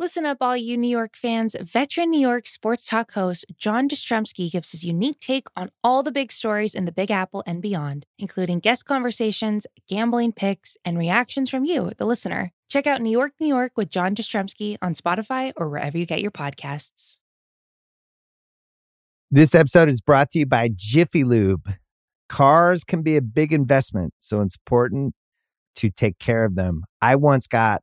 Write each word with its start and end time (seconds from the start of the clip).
Listen 0.00 0.24
up, 0.24 0.38
all 0.40 0.56
you 0.56 0.78
New 0.78 0.88
York 0.88 1.14
fans. 1.14 1.54
Veteran 1.60 2.08
New 2.08 2.20
York 2.20 2.46
sports 2.46 2.86
talk 2.86 3.12
host 3.12 3.44
John 3.58 3.86
Jastremski 3.86 4.50
gives 4.50 4.72
his 4.72 4.82
unique 4.82 5.20
take 5.20 5.46
on 5.54 5.70
all 5.84 6.02
the 6.02 6.10
big 6.10 6.32
stories 6.32 6.74
in 6.74 6.86
the 6.86 6.90
Big 6.90 7.10
Apple 7.10 7.42
and 7.46 7.60
beyond, 7.60 8.06
including 8.18 8.60
guest 8.60 8.86
conversations, 8.86 9.66
gambling 9.90 10.32
picks, 10.32 10.78
and 10.86 10.96
reactions 10.96 11.50
from 11.50 11.66
you, 11.66 11.92
the 11.98 12.06
listener. 12.06 12.50
Check 12.70 12.86
out 12.86 13.02
New 13.02 13.10
York, 13.10 13.34
New 13.38 13.46
York 13.46 13.72
with 13.76 13.90
John 13.90 14.14
Jastremski 14.14 14.78
on 14.80 14.94
Spotify 14.94 15.52
or 15.54 15.68
wherever 15.68 15.98
you 15.98 16.06
get 16.06 16.22
your 16.22 16.30
podcasts. 16.30 17.18
This 19.30 19.54
episode 19.54 19.90
is 19.90 20.00
brought 20.00 20.30
to 20.30 20.38
you 20.38 20.46
by 20.46 20.70
Jiffy 20.74 21.24
Lube. 21.24 21.74
Cars 22.30 22.84
can 22.84 23.02
be 23.02 23.18
a 23.18 23.22
big 23.22 23.52
investment, 23.52 24.14
so 24.18 24.40
it's 24.40 24.56
important 24.56 25.12
to 25.76 25.90
take 25.90 26.18
care 26.18 26.46
of 26.46 26.54
them. 26.54 26.84
I 27.02 27.16
once 27.16 27.46
got 27.46 27.82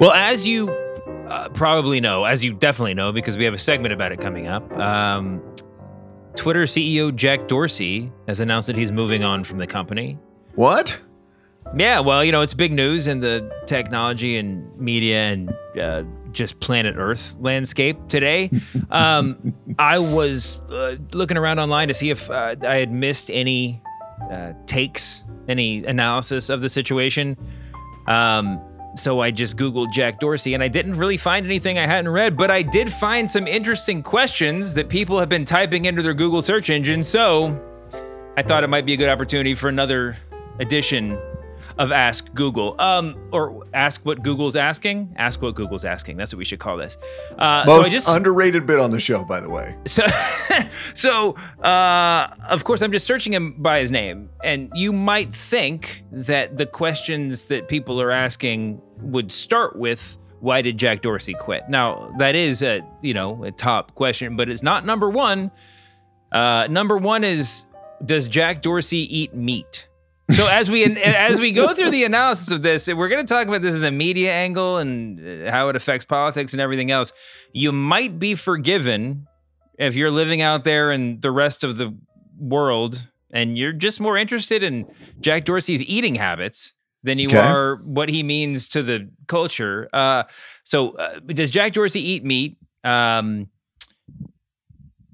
Well, 0.00 0.12
as 0.12 0.46
you 0.46 0.70
uh, 1.28 1.50
probably 1.50 2.00
know, 2.00 2.24
as 2.24 2.42
you 2.42 2.54
definitely 2.54 2.94
know, 2.94 3.12
because 3.12 3.36
we 3.36 3.44
have 3.44 3.52
a 3.52 3.58
segment 3.58 3.92
about 3.92 4.12
it 4.12 4.18
coming 4.18 4.48
up, 4.48 4.72
um, 4.78 5.42
Twitter 6.36 6.62
CEO 6.62 7.14
Jack 7.14 7.48
Dorsey 7.48 8.10
has 8.26 8.40
announced 8.40 8.66
that 8.68 8.76
he's 8.76 8.90
moving 8.90 9.24
on 9.24 9.44
from 9.44 9.58
the 9.58 9.66
company. 9.66 10.16
What? 10.54 10.98
Yeah, 11.76 12.00
well, 12.00 12.24
you 12.24 12.32
know, 12.32 12.40
it's 12.40 12.54
big 12.54 12.72
news 12.72 13.08
in 13.08 13.20
the 13.20 13.46
technology 13.66 14.38
and 14.38 14.74
media 14.78 15.20
and 15.24 15.52
uh, 15.78 16.04
just 16.32 16.58
planet 16.60 16.94
Earth 16.96 17.36
landscape 17.40 17.98
today. 18.08 18.50
Um, 18.90 19.54
I 19.78 20.00
was 20.00 20.58
uh, 20.68 20.96
looking 21.12 21.36
around 21.36 21.60
online 21.60 21.86
to 21.88 21.94
see 21.94 22.10
if 22.10 22.28
uh, 22.28 22.56
I 22.62 22.76
had 22.76 22.90
missed 22.90 23.30
any 23.30 23.80
uh, 24.28 24.52
takes, 24.66 25.22
any 25.46 25.84
analysis 25.84 26.48
of 26.48 26.60
the 26.60 26.68
situation. 26.68 27.36
Um, 28.08 28.60
so 29.00 29.20
I 29.20 29.30
just 29.30 29.56
Googled 29.56 29.90
Jack 29.92 30.20
Dorsey 30.20 30.54
and 30.54 30.62
I 30.62 30.68
didn't 30.68 30.96
really 30.96 31.16
find 31.16 31.46
anything 31.46 31.78
I 31.78 31.86
hadn't 31.86 32.10
read, 32.10 32.36
but 32.36 32.50
I 32.50 32.62
did 32.62 32.92
find 32.92 33.30
some 33.30 33.46
interesting 33.46 34.02
questions 34.02 34.74
that 34.74 34.88
people 34.88 35.18
have 35.18 35.28
been 35.28 35.44
typing 35.44 35.86
into 35.86 36.02
their 36.02 36.14
Google 36.14 36.42
search 36.42 36.68
engine. 36.68 37.02
So 37.02 37.58
I 38.36 38.42
thought 38.42 38.62
it 38.62 38.68
might 38.68 38.84
be 38.84 38.92
a 38.92 38.96
good 38.96 39.08
opportunity 39.08 39.54
for 39.54 39.68
another 39.68 40.16
edition 40.58 41.18
of 41.78 41.92
Ask 41.92 42.32
Google. 42.34 42.74
Um, 42.78 43.16
or 43.32 43.64
ask 43.72 44.04
what 44.04 44.22
Google's 44.22 44.56
asking. 44.56 45.14
Ask 45.16 45.42
what 45.42 45.54
Google's 45.54 45.84
asking. 45.84 46.16
That's 46.16 46.32
what 46.32 46.38
we 46.38 46.44
should 46.44 46.58
call 46.58 46.76
this. 46.76 46.96
Uh, 47.38 47.64
Most 47.66 47.86
so 47.86 47.90
just, 47.90 48.08
underrated 48.08 48.66
bit 48.66 48.78
on 48.78 48.90
the 48.90 49.00
show, 49.00 49.24
by 49.24 49.40
the 49.40 49.48
way. 49.48 49.76
So, 49.86 50.06
so 50.94 51.32
uh, 51.64 52.28
of 52.48 52.64
course, 52.64 52.82
I'm 52.82 52.92
just 52.92 53.06
searching 53.06 53.32
him 53.32 53.54
by 53.58 53.80
his 53.80 53.90
name, 53.90 54.30
and 54.42 54.70
you 54.74 54.92
might 54.92 55.34
think 55.34 56.04
that 56.12 56.56
the 56.56 56.66
questions 56.66 57.46
that 57.46 57.68
people 57.68 58.00
are 58.00 58.10
asking 58.10 58.80
would 58.98 59.32
start 59.32 59.76
with 59.76 60.18
why 60.40 60.62
did 60.62 60.78
Jack 60.78 61.02
Dorsey 61.02 61.34
quit? 61.34 61.68
Now 61.68 62.14
that 62.18 62.34
is 62.34 62.62
a 62.62 62.80
you 63.02 63.14
know 63.14 63.44
a 63.44 63.50
top 63.50 63.94
question, 63.94 64.36
but 64.36 64.48
it's 64.48 64.62
not 64.62 64.84
number 64.84 65.08
one. 65.10 65.50
Uh, 66.32 66.66
number 66.70 66.96
one 66.96 67.24
is 67.24 67.66
does 68.04 68.28
Jack 68.28 68.62
Dorsey 68.62 69.16
eat 69.16 69.34
meat? 69.34 69.88
So 70.32 70.46
as 70.48 70.70
we 70.70 70.84
as 70.84 71.40
we 71.40 71.52
go 71.52 71.74
through 71.74 71.90
the 71.90 72.04
analysis 72.04 72.50
of 72.50 72.62
this, 72.62 72.88
we're 72.88 73.08
going 73.08 73.24
to 73.24 73.32
talk 73.32 73.46
about 73.46 73.62
this 73.62 73.74
as 73.74 73.82
a 73.82 73.90
media 73.90 74.32
angle 74.32 74.78
and 74.78 75.48
how 75.48 75.68
it 75.68 75.76
affects 75.76 76.04
politics 76.04 76.52
and 76.52 76.60
everything 76.60 76.90
else. 76.90 77.12
You 77.52 77.72
might 77.72 78.18
be 78.18 78.34
forgiven 78.34 79.26
if 79.78 79.96
you're 79.96 80.10
living 80.10 80.42
out 80.42 80.64
there 80.64 80.92
in 80.92 81.20
the 81.20 81.30
rest 81.30 81.64
of 81.64 81.78
the 81.78 81.96
world 82.38 83.08
and 83.32 83.56
you're 83.56 83.72
just 83.72 84.00
more 84.00 84.16
interested 84.16 84.62
in 84.62 84.86
Jack 85.20 85.44
Dorsey's 85.44 85.82
eating 85.82 86.16
habits 86.16 86.74
than 87.02 87.18
you 87.18 87.28
okay. 87.28 87.38
are 87.38 87.76
what 87.76 88.08
he 88.08 88.22
means 88.22 88.68
to 88.68 88.82
the 88.82 89.10
culture. 89.26 89.88
Uh, 89.92 90.24
so, 90.64 90.90
uh, 90.92 91.18
does 91.20 91.50
Jack 91.50 91.72
Dorsey 91.72 92.00
eat 92.00 92.24
meat? 92.24 92.58
Um, 92.84 93.48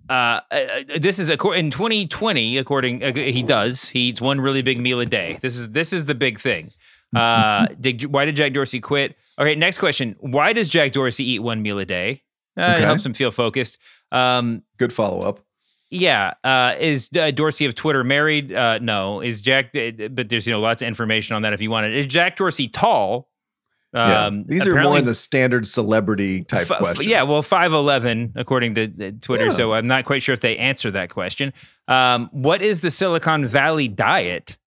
uh, 0.08 0.40
uh, 0.50 0.64
this 0.98 1.18
is 1.18 1.30
in 1.30 1.70
2020 1.70 2.58
according 2.58 3.02
uh, 3.02 3.12
he 3.12 3.42
does 3.42 3.88
he 3.88 4.00
eats 4.00 4.20
one 4.20 4.40
really 4.40 4.62
big 4.62 4.80
meal 4.80 5.00
a 5.00 5.06
day. 5.06 5.38
This 5.40 5.56
is 5.56 5.70
this 5.70 5.92
is 5.92 6.04
the 6.04 6.14
big 6.14 6.38
thing. 6.38 6.72
Uh 7.14 7.66
did, 7.80 8.04
why 8.06 8.24
did 8.24 8.36
jack 8.36 8.52
dorsey 8.52 8.80
quit? 8.80 9.16
All 9.38 9.44
right 9.44 9.58
next 9.58 9.78
question. 9.78 10.16
Why 10.20 10.52
does 10.52 10.68
jack 10.68 10.92
dorsey 10.92 11.24
eat 11.24 11.40
one 11.40 11.62
meal 11.62 11.78
a 11.78 11.84
day? 11.84 12.22
Uh, 12.56 12.62
okay. 12.62 12.82
it 12.82 12.86
helps 12.86 13.04
him 13.04 13.14
feel 13.14 13.30
focused. 13.30 13.78
Um 14.12 14.62
good 14.78 14.92
follow-up. 14.92 15.40
yeah 15.90 16.34
uh 16.44 16.74
is 16.78 17.10
uh, 17.18 17.30
dorsey 17.30 17.64
of 17.64 17.74
twitter 17.74 18.04
married? 18.04 18.52
Uh 18.52 18.78
no. 18.78 19.20
Is 19.20 19.42
jack 19.42 19.72
but 19.72 20.28
there's 20.28 20.46
you 20.46 20.52
know 20.52 20.60
lots 20.60 20.82
of 20.82 20.88
information 20.88 21.34
on 21.36 21.42
that 21.42 21.52
if 21.52 21.60
you 21.60 21.70
want 21.70 21.86
it. 21.86 21.94
Is 21.94 22.06
jack 22.06 22.36
dorsey 22.36 22.68
tall 22.68 23.28
um, 23.96 24.38
yeah, 24.38 24.42
these 24.46 24.66
are 24.66 24.80
more 24.82 24.98
in 24.98 25.06
the 25.06 25.14
standard 25.14 25.66
celebrity 25.66 26.42
type 26.44 26.70
f- 26.70 26.78
questions. 26.78 27.06
Yeah, 27.06 27.22
well, 27.22 27.40
five 27.40 27.72
eleven 27.72 28.32
according 28.36 28.74
to 28.74 28.84
uh, 28.84 29.10
Twitter. 29.22 29.46
Yeah. 29.46 29.52
So 29.52 29.72
I'm 29.72 29.86
not 29.86 30.04
quite 30.04 30.22
sure 30.22 30.32
if 30.32 30.40
they 30.40 30.56
answer 30.58 30.90
that 30.90 31.08
question. 31.08 31.52
Um, 31.88 32.28
what 32.32 32.60
is 32.60 32.82
the 32.82 32.90
Silicon 32.90 33.46
Valley 33.46 33.88
diet? 33.88 34.58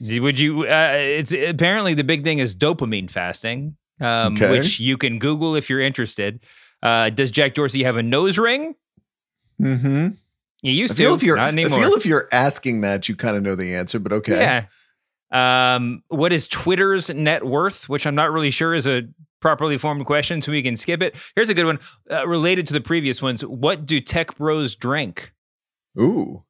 Would 0.00 0.38
you? 0.40 0.62
Uh, 0.66 0.94
it's 0.94 1.32
apparently 1.32 1.94
the 1.94 2.04
big 2.04 2.24
thing 2.24 2.38
is 2.38 2.56
dopamine 2.56 3.10
fasting, 3.10 3.76
um, 4.00 4.32
okay. 4.32 4.50
which 4.50 4.80
you 4.80 4.96
can 4.96 5.18
Google 5.18 5.54
if 5.54 5.70
you're 5.70 5.80
interested. 5.80 6.40
Uh, 6.82 7.10
does 7.10 7.30
Jack 7.30 7.54
Dorsey 7.54 7.84
have 7.84 7.96
a 7.96 8.02
nose 8.02 8.38
ring? 8.38 8.74
Mm-hmm. 9.60 10.08
You 10.62 10.72
used 10.72 10.94
I 10.94 10.96
feel 10.96 11.10
to. 11.10 11.16
If 11.16 11.22
you're, 11.22 11.38
I 11.38 11.52
feel 11.52 11.92
if 11.92 12.06
you're 12.06 12.28
asking 12.32 12.80
that, 12.80 13.08
you 13.08 13.14
kind 13.14 13.36
of 13.36 13.42
know 13.42 13.54
the 13.54 13.74
answer, 13.74 13.98
but 14.00 14.12
okay. 14.12 14.40
Yeah. 14.40 14.64
Um, 15.30 16.02
what 16.08 16.32
is 16.32 16.48
Twitter's 16.48 17.10
net 17.10 17.44
worth? 17.44 17.88
Which 17.88 18.06
I'm 18.06 18.14
not 18.14 18.32
really 18.32 18.50
sure 18.50 18.74
is 18.74 18.86
a 18.86 19.02
properly 19.40 19.76
formed 19.76 20.04
question, 20.06 20.40
so 20.40 20.52
we 20.52 20.62
can 20.62 20.76
skip 20.76 21.02
it. 21.02 21.16
Here's 21.34 21.48
a 21.48 21.54
good 21.54 21.66
one 21.66 21.78
uh, 22.10 22.26
related 22.26 22.66
to 22.68 22.72
the 22.72 22.80
previous 22.80 23.22
ones. 23.22 23.44
What 23.44 23.86
do 23.86 24.00
tech 24.00 24.36
bros 24.36 24.74
drink? 24.74 25.32
Ooh. 25.98 26.44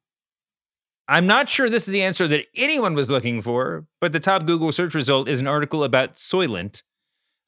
I'm 1.07 1.25
not 1.25 1.49
sure 1.49 1.69
this 1.69 1.87
is 1.87 1.91
the 1.91 2.03
answer 2.03 2.27
that 2.27 2.45
anyone 2.55 2.93
was 2.93 3.09
looking 3.09 3.41
for, 3.41 3.85
but 3.99 4.13
the 4.13 4.19
top 4.19 4.45
Google 4.45 4.71
search 4.71 4.93
result 4.93 5.27
is 5.27 5.39
an 5.39 5.47
article 5.47 5.83
about 5.83 6.13
Soylent. 6.13 6.83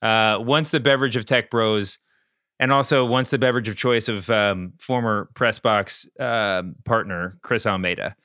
Uh, 0.01 0.39
once 0.41 0.71
the 0.71 0.79
beverage 0.79 1.15
of 1.15 1.25
tech 1.25 1.51
bros, 1.51 1.99
and 2.59 2.71
also 2.71 3.05
once 3.05 3.29
the 3.29 3.37
beverage 3.37 3.67
of 3.67 3.75
choice 3.75 4.07
of 4.07 4.29
um, 4.29 4.73
former 4.79 5.29
press 5.35 5.59
box 5.59 6.07
uh, 6.19 6.63
partner 6.85 7.37
Chris 7.41 7.65
Almeida. 7.65 8.15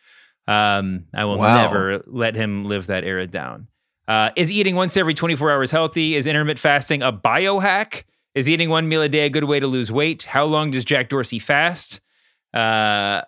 Um, 0.48 1.06
I 1.14 1.24
will 1.24 1.38
wow. 1.38 1.62
never 1.62 2.02
let 2.06 2.34
him 2.34 2.64
live 2.64 2.86
that 2.86 3.04
era 3.04 3.26
down. 3.26 3.68
Uh, 4.06 4.30
is 4.36 4.50
eating 4.50 4.76
once 4.76 4.96
every 4.96 5.14
24 5.14 5.50
hours 5.50 5.70
healthy? 5.70 6.14
Is 6.14 6.26
intermittent 6.26 6.60
fasting 6.60 7.02
a 7.02 7.12
biohack? 7.12 8.04
Is 8.34 8.48
eating 8.48 8.68
one 8.68 8.88
meal 8.88 9.02
a 9.02 9.08
day 9.08 9.26
a 9.26 9.30
good 9.30 9.44
way 9.44 9.58
to 9.58 9.66
lose 9.66 9.90
weight? 9.90 10.24
How 10.24 10.44
long 10.44 10.70
does 10.70 10.84
Jack 10.84 11.08
Dorsey 11.08 11.38
fast? 11.38 12.00
Uh, 12.54 13.22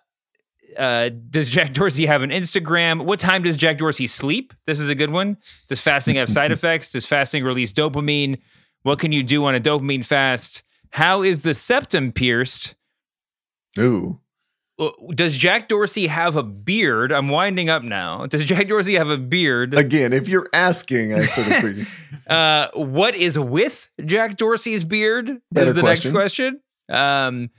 uh, 0.76 1.10
does 1.30 1.48
Jack 1.48 1.72
Dorsey 1.72 2.06
have 2.06 2.22
an 2.22 2.30
Instagram? 2.30 3.04
What 3.04 3.18
time 3.18 3.42
does 3.42 3.56
Jack 3.56 3.78
Dorsey 3.78 4.06
sleep? 4.06 4.52
This 4.66 4.78
is 4.78 4.88
a 4.88 4.94
good 4.94 5.10
one. 5.10 5.38
Does 5.68 5.80
fasting 5.80 6.16
have 6.16 6.28
side 6.28 6.52
effects? 6.52 6.92
Does 6.92 7.06
fasting 7.06 7.42
release 7.42 7.72
dopamine? 7.72 8.38
What 8.82 8.98
can 8.98 9.10
you 9.10 9.22
do 9.22 9.44
on 9.44 9.54
a 9.54 9.60
dopamine 9.60 10.04
fast? 10.04 10.62
How 10.90 11.22
is 11.22 11.40
the 11.40 11.54
septum 11.54 12.12
pierced? 12.12 12.76
Ooh. 13.78 14.20
Uh, 14.78 14.90
does 15.14 15.36
Jack 15.36 15.68
Dorsey 15.68 16.06
have 16.06 16.36
a 16.36 16.42
beard? 16.42 17.10
I'm 17.12 17.28
winding 17.28 17.68
up 17.68 17.82
now. 17.82 18.26
Does 18.26 18.44
Jack 18.44 18.68
Dorsey 18.68 18.94
have 18.94 19.10
a 19.10 19.18
beard? 19.18 19.76
Again, 19.76 20.12
if 20.12 20.28
you're 20.28 20.48
asking, 20.52 21.14
I 21.14 21.22
sort 21.22 21.64
of 21.64 21.74
think. 21.86 21.88
uh, 22.30 22.68
what 22.74 23.14
is 23.14 23.38
with 23.38 23.88
Jack 24.04 24.36
Dorsey's 24.36 24.84
beard? 24.84 25.40
Better 25.50 25.68
is 25.70 25.74
the 25.74 25.80
question. 25.80 26.12
next 26.12 26.20
question. 26.20 26.60
Um, 26.88 27.50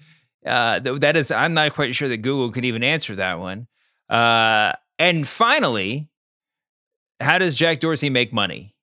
uh, 0.45 0.79
that 0.79 1.17
is, 1.17 1.29
I'm 1.31 1.53
not 1.53 1.73
quite 1.73 1.93
sure 1.93 2.07
that 2.07 2.17
Google 2.17 2.51
can 2.51 2.63
even 2.63 2.83
answer 2.83 3.15
that 3.15 3.39
one. 3.39 3.67
Uh, 4.09 4.73
and 4.97 5.27
finally, 5.27 6.07
how 7.19 7.37
does 7.37 7.55
Jack 7.55 7.79
Dorsey 7.81 8.09
make 8.09 8.31
money? 8.31 8.75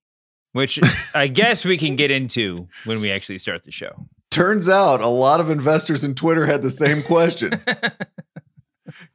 Which 0.52 0.78
I 1.14 1.26
guess 1.26 1.64
we 1.64 1.76
can 1.76 1.96
get 1.96 2.10
into 2.10 2.68
when 2.84 3.00
we 3.00 3.10
actually 3.10 3.38
start 3.38 3.64
the 3.64 3.70
show. 3.70 4.06
Turns 4.30 4.68
out 4.68 5.00
a 5.00 5.08
lot 5.08 5.40
of 5.40 5.50
investors 5.50 6.02
in 6.04 6.14
Twitter 6.14 6.46
had 6.46 6.62
the 6.62 6.70
same 6.70 7.02
question. 7.02 7.60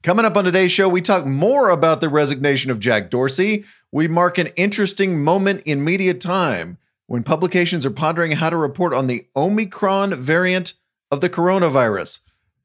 Coming 0.03 0.25
up 0.25 0.37
on 0.37 0.45
today's 0.45 0.71
show, 0.71 0.89
we 0.89 1.01
talk 1.01 1.25
more 1.25 1.69
about 1.69 2.01
the 2.01 2.09
resignation 2.09 2.71
of 2.71 2.79
Jack 2.79 3.09
Dorsey. 3.09 3.65
We 3.91 4.07
mark 4.07 4.37
an 4.37 4.47
interesting 4.55 5.23
moment 5.23 5.63
in 5.65 5.83
media 5.83 6.13
time 6.13 6.77
when 7.07 7.23
publications 7.23 7.85
are 7.85 7.91
pondering 7.91 8.33
how 8.33 8.49
to 8.49 8.57
report 8.57 8.93
on 8.93 9.07
the 9.07 9.27
Omicron 9.35 10.15
variant 10.15 10.73
of 11.11 11.21
the 11.21 11.29
coronavirus 11.29 12.21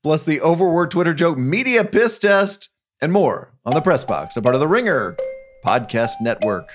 plus 0.07 0.23
the 0.23 0.41
overword 0.41 0.89
Twitter 0.89 1.13
joke 1.13 1.37
media 1.37 1.83
piss 1.85 2.17
test, 2.17 2.71
and 3.03 3.13
more 3.13 3.53
on 3.65 3.75
the 3.75 3.81
Press 3.81 4.05
Box, 4.05 4.37
a 4.37 4.41
part 4.41 4.55
of 4.55 4.61
the 4.61 4.69
Ringer 4.69 5.17
Podcast 5.65 6.13
Network. 6.21 6.71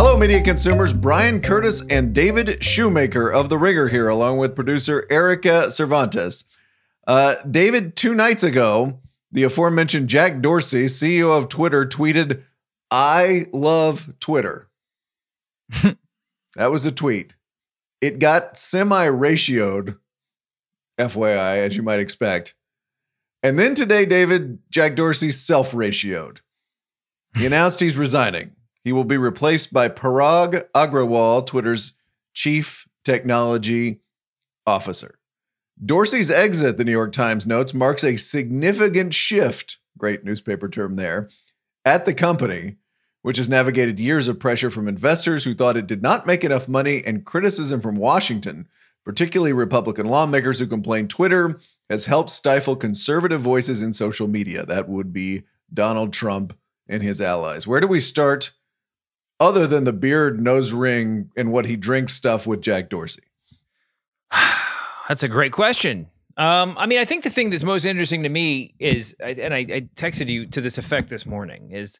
Hello, 0.00 0.16
media 0.16 0.40
consumers. 0.40 0.92
Bryan 0.92 1.40
Curtis 1.40 1.82
and 1.90 2.14
David 2.14 2.62
Shoemaker 2.62 3.32
of 3.32 3.48
The 3.48 3.58
Ringer 3.58 3.88
here, 3.88 4.08
along 4.08 4.38
with 4.38 4.54
producer 4.54 5.04
Erika 5.10 5.72
Cervantes. 5.72 6.44
Uh, 7.04 7.34
David, 7.42 7.96
two 7.96 8.14
nights 8.14 8.44
ago, 8.44 9.00
the 9.32 9.42
aforementioned 9.42 10.08
Jack 10.08 10.40
Dorsey, 10.40 10.84
CEO 10.84 11.36
of 11.36 11.48
Twitter, 11.48 11.84
tweeted, 11.84 12.44
I 12.92 13.46
love 13.52 14.14
Twitter. 14.20 14.70
that 15.82 16.70
was 16.70 16.86
a 16.86 16.92
tweet. 16.92 17.34
It 18.00 18.20
got 18.20 18.56
semi 18.56 19.08
ratioed, 19.08 19.98
FYI, 20.96 21.56
as 21.56 21.76
you 21.76 21.82
might 21.82 21.98
expect. 21.98 22.54
And 23.42 23.58
then 23.58 23.74
today, 23.74 24.06
David, 24.06 24.60
Jack 24.70 24.94
Dorsey 24.94 25.32
self 25.32 25.72
ratioed. 25.72 26.38
He 27.34 27.44
announced 27.46 27.80
he's 27.80 27.98
resigning. 27.98 28.52
He 28.84 28.92
will 28.92 29.04
be 29.04 29.18
replaced 29.18 29.72
by 29.72 29.88
Parag 29.88 30.64
Agrawal, 30.74 31.46
Twitter's 31.46 31.94
chief 32.32 32.88
technology 33.04 34.00
officer. 34.66 35.18
Dorsey's 35.84 36.30
exit, 36.30 36.76
the 36.76 36.84
New 36.84 36.92
York 36.92 37.12
Times 37.12 37.46
notes, 37.46 37.72
marks 37.72 38.02
a 38.02 38.16
significant 38.16 39.14
shift, 39.14 39.78
great 39.96 40.24
newspaper 40.24 40.68
term 40.68 40.96
there, 40.96 41.28
at 41.84 42.04
the 42.04 42.14
company 42.14 42.76
which 43.22 43.36
has 43.36 43.48
navigated 43.48 44.00
years 44.00 44.28
of 44.28 44.38
pressure 44.38 44.70
from 44.70 44.88
investors 44.88 45.44
who 45.44 45.54
thought 45.54 45.76
it 45.76 45.86
did 45.86 46.02
not 46.02 46.26
make 46.26 46.44
enough 46.44 46.68
money 46.68 47.02
and 47.04 47.24
criticism 47.24 47.80
from 47.80 47.96
Washington, 47.96 48.66
particularly 49.04 49.52
Republican 49.52 50.06
lawmakers 50.06 50.58
who 50.58 50.66
complained 50.66 51.10
Twitter 51.10 51.58
has 51.90 52.06
helped 52.06 52.30
stifle 52.30 52.76
conservative 52.76 53.40
voices 53.40 53.82
in 53.82 53.92
social 53.92 54.28
media. 54.28 54.64
That 54.64 54.88
would 54.88 55.12
be 55.12 55.44
Donald 55.72 56.12
Trump 56.12 56.56
and 56.88 57.02
his 57.02 57.20
allies. 57.20 57.66
Where 57.66 57.80
do 57.80 57.86
we 57.86 58.00
start 58.00 58.52
other 59.40 59.66
than 59.66 59.84
the 59.84 59.92
beard, 59.92 60.40
nose 60.40 60.72
ring, 60.72 61.30
and 61.36 61.52
what 61.52 61.66
he 61.66 61.76
drinks 61.76 62.12
stuff 62.12 62.46
with 62.46 62.60
Jack 62.60 62.88
Dorsey? 62.88 63.22
That's 65.08 65.22
a 65.22 65.28
great 65.28 65.52
question. 65.52 66.08
Um, 66.36 66.76
I 66.78 66.86
mean, 66.86 66.98
I 66.98 67.04
think 67.04 67.24
the 67.24 67.30
thing 67.30 67.50
that's 67.50 67.64
most 67.64 67.84
interesting 67.84 68.22
to 68.22 68.28
me 68.28 68.72
is, 68.78 69.16
and 69.18 69.52
I, 69.52 69.58
I 69.58 69.80
texted 69.96 70.28
you 70.28 70.46
to 70.46 70.60
this 70.60 70.78
effect 70.78 71.08
this 71.08 71.26
morning, 71.26 71.72
is 71.72 71.98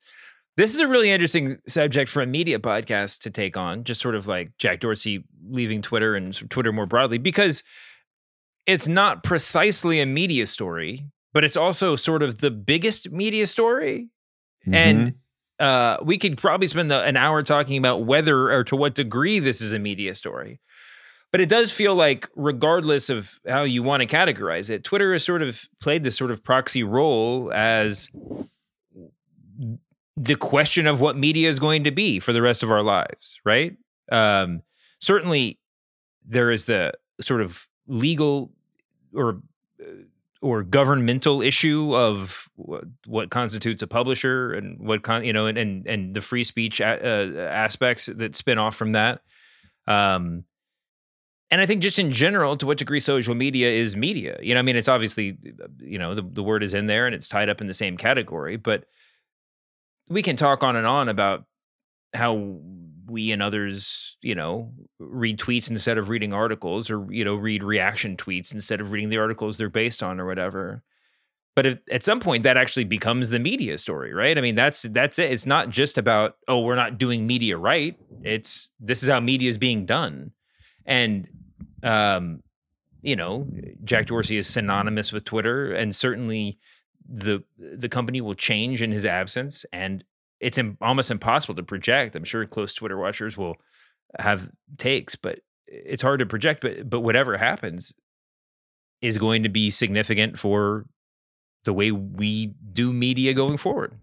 this 0.57 0.75
is 0.75 0.81
a 0.81 0.87
really 0.87 1.11
interesting 1.11 1.59
subject 1.67 2.09
for 2.09 2.23
a 2.23 2.27
media 2.27 2.61
podcast 2.61 3.21
to 3.23 3.31
take 3.31 3.57
on, 3.57 3.83
just 3.83 4.01
sort 4.01 4.15
of 4.15 4.29
like 4.29 4.57
Jack 4.59 4.79
Dorsey 4.79 5.25
leaving 5.49 5.83
Twitter 5.83 6.15
and 6.15 6.33
Twitter 6.51 6.73
more 6.73 6.87
broadly, 6.87 7.19
because 7.19 7.65
it's 8.65 8.87
not 8.87 9.25
precisely 9.25 10.01
a 10.01 10.07
media 10.07 10.47
story, 10.47 11.07
but 11.33 11.43
it's 11.43 11.57
also 11.57 11.97
sort 11.97 12.23
of 12.23 12.39
the 12.39 12.51
biggest 12.53 13.11
media 13.11 13.47
story. 13.47 14.11
Mm-hmm. 14.63 14.75
And 14.75 15.15
uh, 15.59 15.99
we 16.03 16.19
could 16.19 16.39
probably 16.39 16.67
spend 16.67 16.91
the, 16.91 17.03
an 17.03 17.17
hour 17.17 17.43
talking 17.43 17.77
about 17.77 18.05
whether 18.05 18.53
or 18.53 18.65
to 18.65 18.77
what 18.77 18.95
degree 18.95 19.39
this 19.39 19.61
is 19.61 19.73
a 19.73 19.79
media 19.79 20.15
story. 20.15 20.61
But 21.31 21.43
it 21.43 21.49
does 21.49 21.73
feel 21.73 21.95
like, 21.95 22.29
regardless 22.37 23.11
of 23.11 23.39
how 23.47 23.65
you 23.65 23.83
want 23.83 24.01
to 24.01 24.07
categorize 24.07 24.71
it, 24.71 24.83
Twitter 24.83 25.13
has 25.13 25.25
sort 25.25 25.43
of 25.43 25.69
played 25.81 26.03
this 26.03 26.17
sort 26.17 26.31
of 26.31 26.43
proxy 26.43 26.83
role 26.83 27.53
as 27.53 28.11
the 30.17 30.37
question 30.37 30.87
of 30.87 31.01
what 31.01 31.17
media 31.17 31.49
is 31.49 31.59
going 31.59 31.85
to 31.85 31.91
be 31.91 32.19
for 32.19 32.33
the 32.33 32.41
rest 32.41 32.63
of 32.63 32.71
our 32.71 32.83
lives, 32.83 33.41
right? 33.45 33.77
Um, 34.11 34.63
certainly, 35.01 35.59
there 36.27 36.51
is 36.51 36.65
the 36.65 36.93
sort 37.21 37.43
of 37.43 37.69
legal 37.87 38.51
or 39.15 39.41
uh, 39.81 39.85
or 40.41 40.63
governmental 40.63 41.43
issue 41.43 41.95
of 41.97 42.49
what 43.07 43.31
constitutes 43.31 43.83
a 43.83 43.87
publisher 43.87 44.53
and 44.53 44.79
what 44.79 45.03
con 45.03 45.25
you 45.25 45.33
know 45.33 45.47
and 45.47 45.59
and, 45.59 45.87
and 45.87 46.15
the 46.15 46.21
free 46.21 46.45
speech 46.45 46.81
a- 46.81 46.85
uh, 46.85 47.41
aspects 47.51 48.07
that 48.07 48.37
spin 48.37 48.59
off 48.59 48.77
from 48.77 48.93
that. 48.93 49.21
Um, 49.87 50.45
and 51.51 51.61
I 51.61 51.67
think 51.67 51.83
just 51.83 51.99
in 51.99 52.13
general, 52.13 52.57
to 52.59 52.67
what 52.67 52.77
degree 52.77 53.01
social 53.01 53.35
media 53.35 53.71
is 53.71 53.97
media. 53.97 54.39
You 54.43 54.55
know, 54.55 54.61
I 54.61 54.63
mean, 54.63 54.77
it's 54.77 54.89
obviously 54.89 55.37
you 55.79 55.99
know 55.99 56.15
the 56.15 56.23
the 56.23 56.43
word 56.43 56.63
is 56.63 56.75
in 56.75 56.87
there 56.87 57.07
and 57.07 57.15
it's 57.15 57.29
tied 57.29 57.49
up 57.49 57.61
in 57.61 57.67
the 57.67 57.75
same 57.75 57.97
category, 57.97 58.57
but 58.57 58.85
we 60.09 60.23
can 60.23 60.37
talk 60.37 60.63
on 60.63 60.77
and 60.77 60.87
on 60.87 61.09
about 61.09 61.45
how 62.15 62.59
we 63.09 63.33
and 63.33 63.43
others, 63.43 64.17
you 64.23 64.35
know, 64.35 64.73
read 64.99 65.39
tweets 65.39 65.71
instead 65.71 65.99
of 65.99 66.09
reading 66.09 66.33
articles 66.33 66.91
or, 66.91 67.07
you 67.13 67.25
know, 67.25 67.35
read 67.35 67.63
reaction 67.63 68.17
tweets 68.17 68.53
instead 68.53 68.81
of 68.81 68.91
reading 68.91 69.09
the 69.09 69.19
articles 69.19 69.59
they're 69.59 69.69
based 69.69 70.03
on 70.03 70.21
or 70.21 70.27
whatever. 70.27 70.83
But 71.55 71.81
at 71.91 72.05
some 72.05 72.21
point 72.21 72.45
that 72.45 72.57
actually 72.57 72.85
becomes 72.85 73.31
the 73.31 73.41
media 73.41 73.79
story, 73.79 74.15
right? 74.15 74.39
I 74.39 74.41
mean, 74.41 74.55
that's 74.55 74.83
that's 74.83 75.19
it. 75.19 75.33
It's 75.33 75.47
not 75.47 75.71
just 75.71 75.99
about, 75.99 76.37
oh, 76.47 76.61
we're 76.61 76.77
not 76.77 76.99
doing 76.99 77.27
media 77.27 77.57
right. 77.57 77.99
It's 78.23 78.71
this 78.79 79.03
is 79.03 79.09
how 79.09 79.19
media 79.19 79.49
is 79.49 79.59
being 79.59 79.85
done. 79.85 80.31
And 80.87 81.27
um, 81.83 82.43
you 83.03 83.17
know, 83.17 83.49
Jack 83.85 84.07
Dorsey 84.07 84.37
is 84.37 84.47
synonymous 84.47 85.13
with 85.13 85.25
Twitter 85.25 85.73
and 85.73 85.95
certainly 85.95 86.59
the 87.09 87.43
the 87.59 87.89
company 87.89 88.21
will 88.21 88.35
change 88.35 88.83
in 88.83 88.93
his 88.93 89.07
absence 89.07 89.65
and 89.73 90.05
it's 90.41 90.59
Im- 90.59 90.79
almost 90.81 91.11
impossible 91.11 91.55
to 91.55 91.63
project 91.63 92.17
i'm 92.17 92.25
sure 92.25 92.45
close 92.47 92.75
twitter 92.75 92.97
watchers 92.97 93.37
will 93.37 93.57
have 94.19 94.49
takes 94.77 95.17
but 95.17 95.41
it's 95.67 96.03
hard 96.03 96.21
to 96.21 96.27
project 96.27 96.61
but 96.61 96.89
but 96.89 97.01
whatever 97.01 97.37
happens 97.37 97.95
is 99.01 99.19
going 99.19 99.43
to 99.43 99.49
be 99.49 99.71
significant 99.71 100.39
for 100.39 100.87
the 101.65 101.73
way 101.73 101.91
we 101.91 102.55
do 102.73 102.93
media 102.93 103.35
going 103.35 103.57
forward 103.57 103.99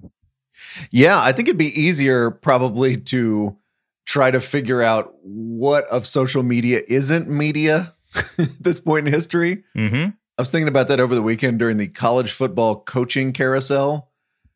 yeah 0.91 1.19
i 1.21 1.31
think 1.31 1.47
it'd 1.47 1.57
be 1.57 1.79
easier 1.79 2.31
probably 2.31 2.97
to 2.97 3.57
try 4.05 4.29
to 4.29 4.39
figure 4.39 4.81
out 4.81 5.13
what 5.21 5.85
of 5.85 6.05
social 6.05 6.43
media 6.43 6.81
isn't 6.87 7.27
media 7.27 7.93
at 8.37 8.49
this 8.59 8.79
point 8.79 9.07
in 9.07 9.13
history 9.13 9.63
mm-hmm. 9.75 10.09
I 10.37 10.41
was 10.41 10.51
thinking 10.51 10.67
about 10.67 10.89
that 10.89 10.99
over 10.99 11.15
the 11.15 11.21
weekend 11.21 11.59
during 11.59 11.77
the 11.77 11.87
college 11.87 12.33
football 12.33 12.81
coaching 12.81 13.31
carousel. 13.31 14.11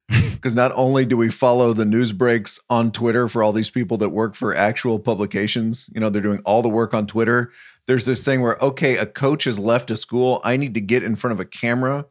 Because 0.39 0.55
not 0.55 0.71
only 0.73 1.05
do 1.05 1.17
we 1.17 1.29
follow 1.29 1.73
the 1.73 1.83
news 1.83 2.13
breaks 2.13 2.61
on 2.69 2.93
Twitter 2.93 3.27
for 3.27 3.43
all 3.43 3.51
these 3.51 3.69
people 3.69 3.97
that 3.97 4.09
work 4.09 4.35
for 4.35 4.55
actual 4.55 4.97
publications, 4.97 5.89
you 5.93 5.99
know, 5.99 6.09
they're 6.09 6.21
doing 6.21 6.41
all 6.45 6.61
the 6.61 6.69
work 6.69 6.93
on 6.93 7.05
Twitter. 7.05 7.51
There's 7.87 8.05
this 8.05 8.23
thing 8.23 8.39
where, 8.39 8.57
okay, 8.61 8.95
a 8.95 9.05
coach 9.05 9.43
has 9.43 9.59
left 9.59 9.91
a 9.91 9.97
school. 9.97 10.39
I 10.45 10.55
need 10.55 10.73
to 10.75 10.81
get 10.81 11.03
in 11.03 11.17
front 11.17 11.33
of 11.33 11.41
a 11.41 11.45
camera 11.45 12.05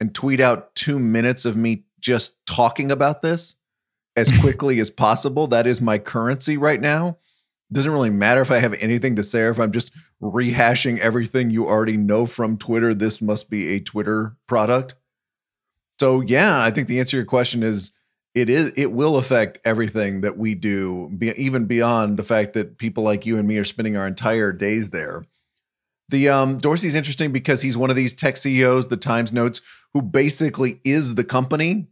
and 0.00 0.14
tweet 0.14 0.40
out 0.40 0.74
two 0.74 0.98
minutes 0.98 1.44
of 1.44 1.56
me 1.58 1.84
just 2.00 2.44
talking 2.46 2.90
about 2.90 3.20
this 3.20 3.56
as 4.16 4.30
quickly 4.40 4.80
as 4.80 4.90
possible. 4.90 5.46
That 5.46 5.66
is 5.66 5.80
my 5.80 5.98
currency 5.98 6.56
right 6.56 6.80
now. 6.80 7.18
Doesn't 7.72 7.92
really 7.92 8.10
matter 8.10 8.40
if 8.40 8.50
I 8.50 8.58
have 8.58 8.74
anything 8.80 9.16
to 9.16 9.24
say 9.24 9.42
or 9.42 9.50
if 9.50 9.58
I'm 9.58 9.72
just 9.72 9.92
rehashing 10.22 10.98
everything 10.98 11.50
you 11.50 11.66
already 11.66 11.96
know 11.96 12.26
from 12.26 12.56
Twitter. 12.56 12.94
This 12.94 13.20
must 13.20 13.50
be 13.50 13.68
a 13.68 13.80
Twitter 13.80 14.36
product. 14.46 14.94
So 16.00 16.20
yeah, 16.20 16.62
I 16.62 16.70
think 16.70 16.88
the 16.88 16.98
answer 16.98 17.12
to 17.12 17.16
your 17.18 17.26
question 17.26 17.62
is 17.62 17.92
it 18.34 18.50
is 18.50 18.72
it 18.76 18.92
will 18.92 19.16
affect 19.16 19.58
everything 19.64 20.22
that 20.22 20.36
we 20.36 20.54
do, 20.54 21.10
be, 21.16 21.32
even 21.36 21.66
beyond 21.66 22.16
the 22.16 22.24
fact 22.24 22.52
that 22.54 22.78
people 22.78 23.04
like 23.04 23.26
you 23.26 23.38
and 23.38 23.46
me 23.46 23.58
are 23.58 23.64
spending 23.64 23.96
our 23.96 24.06
entire 24.06 24.52
days 24.52 24.90
there. 24.90 25.24
The 26.08 26.28
um, 26.28 26.58
Dorsey's 26.58 26.94
interesting 26.94 27.32
because 27.32 27.62
he's 27.62 27.76
one 27.76 27.90
of 27.90 27.96
these 27.96 28.12
tech 28.12 28.36
CEOs, 28.36 28.88
the 28.88 28.96
Times 28.96 29.32
notes, 29.32 29.62
who 29.94 30.02
basically 30.02 30.80
is 30.84 31.14
the 31.14 31.24
company. 31.24 31.86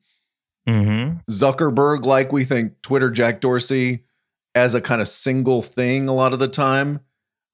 Mm-hmm. 0.68 1.18
Zuckerberg, 1.30 2.04
like 2.04 2.32
we 2.32 2.44
think 2.44 2.82
Twitter, 2.82 3.11
Jack 3.11 3.40
Dorsey, 3.40 4.04
as 4.54 4.75
a 4.75 4.80
kind 4.80 5.00
of 5.00 5.09
single 5.09 5.62
thing 5.62 6.09
a 6.09 6.12
lot 6.12 6.32
of 6.32 6.38
the 6.38 6.49
time. 6.49 7.00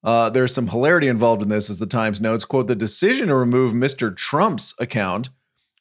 Uh, 0.03 0.29
there's 0.29 0.53
some 0.53 0.67
hilarity 0.67 1.07
involved 1.07 1.41
in 1.41 1.49
this, 1.49 1.69
as 1.69 1.79
the 1.79 1.85
Times 1.85 2.19
notes. 2.19 2.45
Quote: 2.45 2.67
The 2.67 2.75
decision 2.75 3.27
to 3.27 3.35
remove 3.35 3.73
Mr. 3.73 4.15
Trump's 4.15 4.73
account 4.79 5.29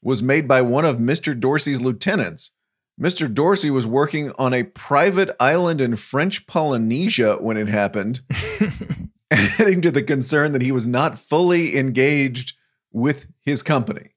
was 0.03 0.23
made 0.23 0.47
by 0.47 0.63
one 0.63 0.85
of 0.85 0.97
Mr. 0.97 1.39
Dorsey's 1.39 1.81
lieutenants. 1.81 2.53
Mr. 3.01 3.33
Dorsey 3.33 3.71
was 3.71 3.87
working 3.87 4.33
on 4.39 4.53
a 4.53 4.65
private 4.65 5.31
island 5.39 5.81
in 5.81 5.95
French 5.97 6.47
Polynesia 6.47 7.37
when 7.37 7.57
it 7.57 7.69
happened, 7.69 8.21
adding 9.31 9.81
to 9.83 9.91
the 9.91 10.03
concern 10.03 10.53
that 10.53 10.63
he 10.63 10.73
was 10.73 10.89
not 10.89 11.19
fully 11.19 11.77
engaged 11.77 12.55
with 12.93 13.27
his 13.41 13.63
company. 13.63 14.11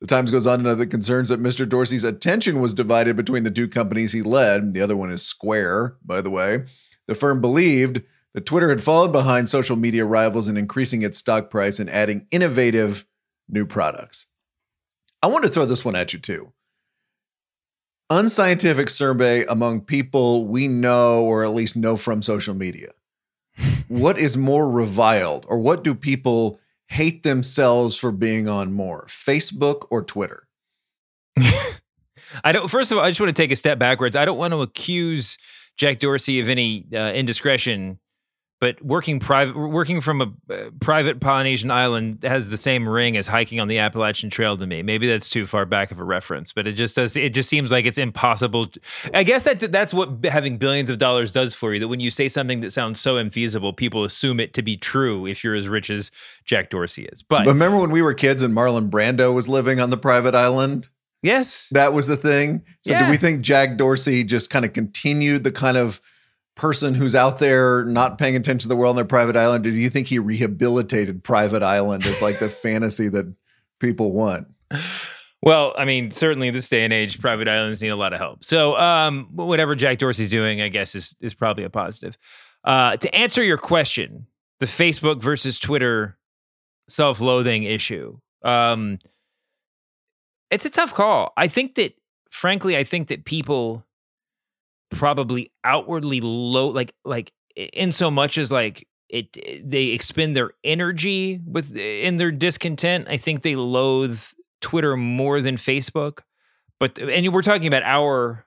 The 0.00 0.06
Times 0.06 0.30
goes 0.30 0.46
on 0.46 0.60
to 0.60 0.64
note 0.64 0.76
the 0.76 0.86
concerns 0.86 1.28
that 1.28 1.42
Mr. 1.42 1.68
Dorsey's 1.68 2.04
attention 2.04 2.60
was 2.60 2.72
divided 2.72 3.16
between 3.16 3.44
the 3.44 3.50
two 3.50 3.68
companies 3.68 4.12
he 4.12 4.22
led. 4.22 4.72
The 4.72 4.80
other 4.80 4.96
one 4.96 5.10
is 5.10 5.26
Square, 5.26 5.96
by 6.04 6.22
the 6.22 6.30
way. 6.30 6.64
The 7.06 7.14
firm 7.14 7.40
believed 7.40 8.02
that 8.32 8.46
Twitter 8.46 8.70
had 8.70 8.82
followed 8.82 9.12
behind 9.12 9.50
social 9.50 9.76
media 9.76 10.04
rivals 10.04 10.48
in 10.48 10.56
increasing 10.56 11.02
its 11.02 11.18
stock 11.18 11.50
price 11.50 11.78
and 11.78 11.90
adding 11.90 12.26
innovative 12.30 13.04
new 13.48 13.66
products. 13.66 14.26
I 15.22 15.26
want 15.26 15.44
to 15.44 15.50
throw 15.50 15.64
this 15.64 15.84
one 15.84 15.96
at 15.96 16.12
you 16.12 16.18
too 16.18 16.52
unscientific 18.10 18.88
survey 18.88 19.44
among 19.44 19.80
people 19.80 20.46
we 20.46 20.66
know 20.66 21.24
or 21.24 21.44
at 21.44 21.50
least 21.50 21.76
know 21.76 21.96
from 21.96 22.20
social 22.20 22.54
media. 22.54 22.90
what 23.88 24.18
is 24.18 24.36
more 24.36 24.68
reviled 24.68 25.46
or 25.48 25.58
what 25.58 25.84
do 25.84 25.94
people 25.94 26.58
hate 26.88 27.22
themselves 27.22 27.96
for 27.96 28.10
being 28.10 28.48
on 28.48 28.72
more, 28.72 29.06
Facebook 29.06 29.86
or 29.90 30.02
Twitter? 30.02 30.48
I 32.44 32.52
don't 32.52 32.68
first 32.68 32.92
of 32.92 32.98
all 32.98 33.04
I 33.04 33.10
just 33.10 33.20
want 33.20 33.34
to 33.34 33.42
take 33.42 33.52
a 33.52 33.56
step 33.56 33.78
backwards. 33.78 34.16
I 34.16 34.24
don't 34.24 34.38
want 34.38 34.52
to 34.52 34.62
accuse 34.62 35.38
Jack 35.76 36.00
Dorsey 36.00 36.40
of 36.40 36.48
any 36.48 36.86
uh, 36.92 37.12
indiscretion 37.12 37.98
but 38.60 38.80
working 38.84 39.18
private 39.20 39.56
working 39.56 40.00
from 40.00 40.20
a 40.20 40.54
uh, 40.54 40.70
private 40.80 41.20
polynesian 41.20 41.70
island 41.70 42.22
has 42.22 42.50
the 42.50 42.56
same 42.56 42.88
ring 42.88 43.16
as 43.16 43.26
hiking 43.26 43.58
on 43.58 43.68
the 43.68 43.78
appalachian 43.78 44.30
trail 44.30 44.56
to 44.56 44.66
me. 44.66 44.82
Maybe 44.82 45.08
that's 45.08 45.28
too 45.28 45.46
far 45.46 45.66
back 45.66 45.90
of 45.90 45.98
a 45.98 46.04
reference 46.04 46.52
but 46.52 46.66
it 46.66 46.72
just 46.72 46.96
does 46.96 47.16
it 47.16 47.34
just 47.34 47.48
seems 47.48 47.72
like 47.72 47.86
it's 47.86 47.98
impossible 47.98 48.66
to, 48.66 48.80
i 49.14 49.22
guess 49.22 49.44
that 49.44 49.60
that's 49.72 49.92
what 49.94 50.24
having 50.24 50.58
billions 50.58 50.90
of 50.90 50.98
dollars 50.98 51.32
does 51.32 51.54
for 51.54 51.72
you 51.74 51.80
that 51.80 51.88
when 51.88 52.00
you 52.00 52.10
say 52.10 52.28
something 52.28 52.60
that 52.60 52.72
sounds 52.72 53.00
so 53.00 53.14
infeasible 53.14 53.76
people 53.76 54.04
assume 54.04 54.38
it 54.40 54.52
to 54.54 54.62
be 54.62 54.76
true 54.76 55.26
if 55.26 55.42
you're 55.42 55.54
as 55.54 55.68
rich 55.68 55.90
as 55.90 56.10
jack 56.44 56.70
dorsey 56.70 57.04
is 57.06 57.22
but, 57.22 57.44
but 57.44 57.52
remember 57.52 57.78
when 57.78 57.90
we 57.90 58.02
were 58.02 58.14
kids 58.14 58.42
and 58.42 58.54
marlon 58.54 58.90
brando 58.90 59.34
was 59.34 59.48
living 59.48 59.80
on 59.80 59.90
the 59.90 59.96
private 59.96 60.34
island? 60.34 60.88
Yes. 61.22 61.68
That 61.72 61.92
was 61.92 62.06
the 62.06 62.16
thing? 62.16 62.62
So 62.86 62.92
Yeah. 62.92 63.04
do 63.04 63.10
we 63.10 63.16
think 63.16 63.42
jack 63.42 63.76
dorsey 63.76 64.24
just 64.24 64.50
kind 64.50 64.64
of 64.64 64.72
continued 64.72 65.44
the 65.44 65.52
kind 65.52 65.76
of 65.76 66.00
person 66.56 66.94
who's 66.94 67.14
out 67.14 67.38
there 67.38 67.84
not 67.84 68.18
paying 68.18 68.36
attention 68.36 68.58
to 68.58 68.68
the 68.68 68.76
world 68.76 68.90
on 68.90 68.96
their 68.96 69.04
private 69.04 69.36
island 69.36 69.66
or 69.66 69.70
do 69.70 69.76
you 69.76 69.88
think 69.88 70.08
he 70.08 70.18
rehabilitated 70.18 71.24
private 71.24 71.62
island 71.62 72.04
as 72.04 72.20
like 72.20 72.38
the 72.38 72.48
fantasy 72.50 73.08
that 73.08 73.32
people 73.78 74.12
want 74.12 74.46
Well, 75.42 75.72
I 75.78 75.86
mean, 75.86 76.10
certainly 76.10 76.48
in 76.48 76.54
this 76.54 76.68
day 76.68 76.84
and 76.84 76.92
age, 76.92 77.18
private 77.18 77.48
islands 77.48 77.82
need 77.82 77.88
a 77.88 77.96
lot 77.96 78.12
of 78.12 78.18
help. 78.18 78.44
So, 78.44 78.76
um, 78.76 79.28
whatever 79.32 79.74
Jack 79.74 79.98
Dorsey's 79.98 80.30
doing, 80.30 80.60
I 80.60 80.68
guess, 80.68 80.94
is 80.94 81.16
is 81.20 81.34
probably 81.34 81.64
a 81.64 81.70
positive. 81.70 82.18
Uh, 82.62 82.96
to 82.98 83.14
answer 83.14 83.42
your 83.42 83.56
question, 83.56 84.26
the 84.58 84.66
Facebook 84.66 85.22
versus 85.22 85.58
Twitter 85.58 86.18
self-loathing 86.90 87.62
issue, 87.62 88.18
um, 88.44 88.98
it's 90.50 90.66
a 90.66 90.70
tough 90.70 90.92
call. 90.92 91.32
I 91.38 91.48
think 91.48 91.76
that, 91.76 91.94
frankly, 92.30 92.76
I 92.76 92.84
think 92.84 93.08
that 93.08 93.24
people 93.24 93.86
probably 94.90 95.52
outwardly 95.64 96.20
low, 96.20 96.68
like 96.68 96.94
like 97.04 97.32
in 97.56 97.92
so 97.92 98.10
much 98.10 98.38
as 98.38 98.52
like 98.52 98.86
it 99.08 99.36
they 99.64 99.86
expend 99.86 100.36
their 100.36 100.52
energy 100.64 101.40
with 101.44 101.76
in 101.76 102.16
their 102.16 102.30
discontent. 102.30 103.06
I 103.08 103.16
think 103.16 103.42
they 103.42 103.56
loathe 103.56 104.20
Twitter 104.60 104.96
more 104.96 105.40
than 105.40 105.56
Facebook. 105.56 106.20
But 106.78 107.00
uh, 107.00 107.06
and 107.06 107.32
we're 107.32 107.42
talking 107.42 107.66
about 107.66 107.82
our 107.82 108.46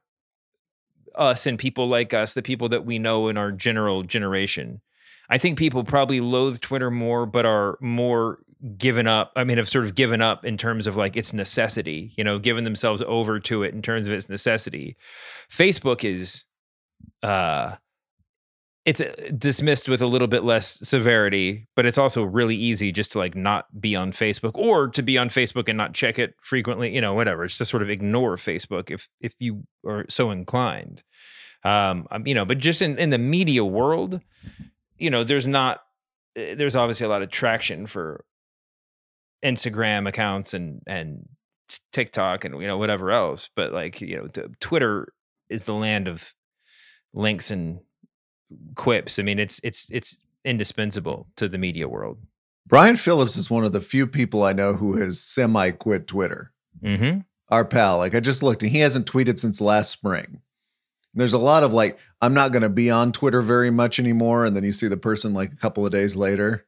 us 1.15 1.45
and 1.45 1.59
people 1.59 1.87
like 1.87 2.13
us, 2.13 2.33
the 2.33 2.41
people 2.41 2.69
that 2.69 2.85
we 2.85 2.99
know 2.99 3.27
in 3.27 3.37
our 3.37 3.51
general 3.51 4.03
generation. 4.03 4.81
I 5.29 5.37
think 5.37 5.57
people 5.57 5.83
probably 5.83 6.19
loathe 6.19 6.59
Twitter 6.59 6.91
more, 6.91 7.25
but 7.25 7.45
are 7.45 7.77
more 7.81 8.39
given 8.77 9.07
up. 9.07 9.31
I 9.35 9.43
mean, 9.43 9.57
have 9.57 9.69
sort 9.69 9.85
of 9.85 9.95
given 9.95 10.21
up 10.21 10.45
in 10.45 10.57
terms 10.57 10.87
of 10.87 10.95
like 10.95 11.17
its 11.17 11.33
necessity, 11.33 12.13
you 12.17 12.23
know, 12.23 12.39
given 12.39 12.63
themselves 12.63 13.01
over 13.05 13.39
to 13.41 13.63
it 13.63 13.73
in 13.73 13.81
terms 13.81 14.07
of 14.07 14.13
its 14.13 14.29
necessity. 14.29 14.97
Facebook 15.49 16.03
is 16.03 16.45
uh 17.21 17.75
it's 18.85 18.99
uh, 18.99 19.13
dismissed 19.37 19.87
with 19.87 20.01
a 20.01 20.07
little 20.07 20.27
bit 20.27 20.43
less 20.43 20.79
severity, 20.87 21.67
but 21.75 21.85
it's 21.85 21.97
also 21.97 22.23
really 22.23 22.55
easy 22.55 22.91
just 22.91 23.13
to 23.13 23.17
like 23.17 23.35
not 23.35 23.79
be 23.79 23.95
on 23.95 24.11
Facebook 24.11 24.51
or 24.55 24.89
to 24.89 25.01
be 25.01 25.17
on 25.17 25.29
Facebook 25.29 25.69
and 25.69 25.77
not 25.77 25.93
check 25.93 26.19
it 26.19 26.35
frequently, 26.41 26.93
you 26.93 26.99
know, 26.99 27.13
whatever. 27.13 27.45
It's 27.45 27.57
to 27.59 27.65
sort 27.65 27.81
of 27.81 27.89
ignore 27.89 28.35
Facebook 28.35 28.91
if 28.91 29.09
if 29.21 29.35
you 29.39 29.65
are 29.85 30.05
so 30.09 30.31
inclined. 30.31 31.03
Um, 31.63 32.07
um, 32.11 32.27
you 32.27 32.35
know, 32.35 32.43
but 32.43 32.57
just 32.57 32.81
in 32.81 32.97
in 32.97 33.09
the 33.09 33.17
media 33.17 33.63
world, 33.63 34.19
you 34.97 35.09
know, 35.09 35.23
there's 35.23 35.47
not 35.47 35.81
eh, 36.35 36.55
there's 36.55 36.75
obviously 36.75 37.05
a 37.05 37.09
lot 37.09 37.21
of 37.21 37.29
traction 37.29 37.85
for 37.85 38.25
Instagram 39.43 40.07
accounts 40.07 40.53
and 40.53 40.81
and 40.87 41.27
TikTok 41.91 42.45
and 42.45 42.61
you 42.61 42.67
know 42.67 42.77
whatever 42.77 43.11
else, 43.11 43.49
but 43.55 43.71
like, 43.73 44.01
you 44.01 44.17
know, 44.17 44.27
t- 44.27 44.41
Twitter 44.59 45.13
is 45.49 45.65
the 45.65 45.73
land 45.73 46.07
of 46.07 46.33
links 47.13 47.51
and 47.51 47.79
quips. 48.75 49.19
I 49.19 49.23
mean, 49.23 49.39
it's 49.39 49.59
it's 49.63 49.89
it's 49.91 50.17
indispensable 50.45 51.27
to 51.37 51.47
the 51.47 51.57
media 51.57 51.87
world. 51.87 52.17
brian 52.67 52.97
phillips 52.97 53.37
is 53.37 53.49
one 53.49 53.63
of 53.63 53.71
the 53.71 53.79
few 53.79 54.05
people 54.05 54.43
i 54.43 54.51
know 54.51 54.73
who 54.73 54.97
has 54.97 55.19
semi 55.21 55.71
quit 55.71 56.05
twitter 56.07 56.51
Mm-hmm. 56.83 57.19
our 57.49 57.63
pal. 57.63 57.97
Like 57.99 58.13
I 58.13 58.19
just 58.19 58.43
looked 58.43 58.61
and 58.61 58.71
he 58.71 58.79
hasn't 58.79 59.09
tweeted 59.09 59.39
since 59.39 59.61
last 59.61 59.89
spring. 59.89 60.41
There's 61.13 61.31
a 61.31 61.37
lot 61.37 61.63
of 61.63 61.71
like, 61.71 61.97
I'm 62.21 62.33
not 62.33 62.51
going 62.51 62.63
to 62.63 62.69
be 62.69 62.89
on 62.91 63.13
Twitter 63.13 63.41
very 63.41 63.69
much 63.71 63.99
anymore. 63.99 64.43
And 64.43 64.53
then 64.53 64.65
you 64.65 64.73
see 64.73 64.87
the 64.89 64.97
person 64.97 65.33
like 65.33 65.53
a 65.53 65.55
couple 65.55 65.85
of 65.85 65.91
days 65.93 66.17
later. 66.17 66.65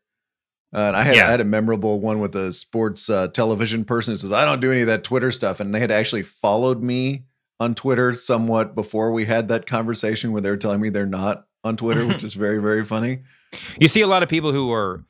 Uh, 0.75 0.79
and 0.87 0.95
I 0.95 1.03
had, 1.03 1.15
Yeah. 1.15 1.27
I 1.27 1.31
had 1.31 1.41
a 1.41 1.45
memorable 1.45 2.01
one 2.01 2.19
with 2.19 2.35
a 2.35 2.51
sports 2.51 3.09
uh, 3.09 3.29
television 3.29 3.85
person 3.85 4.11
who 4.13 4.17
says, 4.17 4.31
I 4.33 4.43
don't 4.43 4.59
do 4.59 4.71
any 4.71 4.81
of 4.81 4.87
that 4.87 5.03
Twitter 5.05 5.31
stuff. 5.31 5.59
And 5.61 5.73
they 5.73 5.79
had 5.79 5.89
actually 5.91 6.23
followed 6.23 6.83
me 6.83 7.23
on 7.61 7.73
Twitter 7.75 8.13
somewhat 8.13 8.75
before 8.75 9.11
we 9.11 9.23
had 9.25 9.47
that 9.47 9.65
conversation 9.65 10.33
where 10.33 10.41
they 10.41 10.49
were 10.49 10.57
telling 10.57 10.81
me 10.81 10.89
they're 10.89 11.05
not 11.05 11.45
on 11.63 11.77
Twitter, 11.77 12.05
which 12.05 12.23
is 12.23 12.33
very, 12.33 12.57
very 12.61 12.83
funny. 12.83 13.19
You 13.79 13.87
see 13.87 14.01
a 14.01 14.07
lot 14.07 14.21
of 14.21 14.27
people 14.27 14.51
who 14.51 14.69
are 14.73 15.05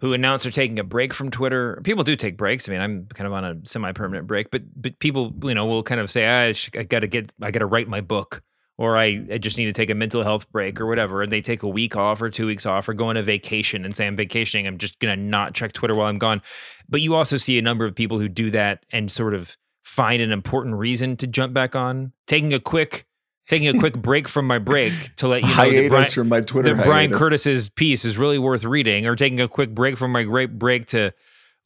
who 0.00 0.12
announce 0.12 0.44
they're 0.44 0.52
taking 0.52 0.78
a 0.78 0.84
break 0.84 1.12
from 1.12 1.28
Twitter. 1.28 1.80
People 1.82 2.04
do 2.04 2.14
take 2.14 2.36
breaks. 2.36 2.68
I 2.68 2.72
mean, 2.72 2.80
I'm 2.80 3.06
kind 3.06 3.26
of 3.26 3.32
on 3.32 3.44
a 3.44 3.56
semi-permanent 3.64 4.28
break, 4.28 4.52
but 4.52 4.62
but 4.80 4.96
people, 5.00 5.32
you 5.42 5.54
know, 5.54 5.66
will 5.66 5.82
kind 5.82 6.00
of 6.00 6.08
say, 6.08 6.24
"Ah, 6.24 6.48
I, 6.48 6.52
sh- 6.52 6.70
I 6.78 6.84
got 6.84 7.00
to 7.00 7.08
get, 7.08 7.32
I 7.42 7.50
got 7.50 7.60
to 7.60 7.66
write 7.66 7.88
my 7.88 8.00
book, 8.00 8.42
or 8.80 8.96
I, 8.96 9.22
I 9.30 9.36
just 9.36 9.58
need 9.58 9.66
to 9.66 9.72
take 9.72 9.90
a 9.90 9.94
mental 9.94 10.22
health 10.22 10.50
break, 10.50 10.80
or 10.80 10.86
whatever." 10.86 11.22
And 11.22 11.30
they 11.30 11.42
take 11.42 11.62
a 11.62 11.68
week 11.68 11.96
off 11.96 12.22
or 12.22 12.30
two 12.30 12.46
weeks 12.46 12.64
off, 12.64 12.88
or 12.88 12.94
go 12.94 13.08
on 13.08 13.18
a 13.18 13.22
vacation 13.22 13.84
and 13.84 13.94
say, 13.94 14.06
"I'm 14.06 14.16
vacationing. 14.16 14.66
I'm 14.66 14.78
just 14.78 14.98
gonna 14.98 15.16
not 15.16 15.54
check 15.54 15.72
Twitter 15.72 15.94
while 15.94 16.06
I'm 16.08 16.18
gone." 16.18 16.40
But 16.88 17.02
you 17.02 17.14
also 17.14 17.36
see 17.36 17.58
a 17.58 17.62
number 17.62 17.84
of 17.84 17.94
people 17.94 18.18
who 18.18 18.28
do 18.28 18.50
that 18.52 18.84
and 18.90 19.10
sort 19.10 19.34
of 19.34 19.56
find 19.84 20.22
an 20.22 20.32
important 20.32 20.76
reason 20.76 21.16
to 21.18 21.26
jump 21.26 21.52
back 21.52 21.76
on, 21.76 22.12
taking 22.26 22.54
a 22.54 22.60
quick. 22.60 23.06
Taking 23.48 23.74
a 23.74 23.80
quick 23.80 23.94
break 24.00 24.28
from 24.28 24.46
my 24.46 24.58
break 24.58 24.92
to 25.16 25.26
let 25.26 25.42
you 25.42 25.48
know 25.48 25.54
that 25.56 25.70
hiatus 25.72 25.88
Bryan- 25.88 26.10
from 26.12 26.28
my 26.28 26.40
Twitter. 26.40 26.74
that 26.74 26.86
Bryan. 26.86 27.10
Curtis's 27.10 27.68
piece 27.68 28.04
is 28.04 28.16
really 28.16 28.38
worth 28.38 28.62
reading, 28.62 29.06
or 29.06 29.16
taking 29.16 29.40
a 29.40 29.48
quick 29.48 29.74
break 29.74 29.98
from 29.98 30.12
my 30.12 30.22
great 30.22 30.56
break 30.56 30.86
to 30.88 31.12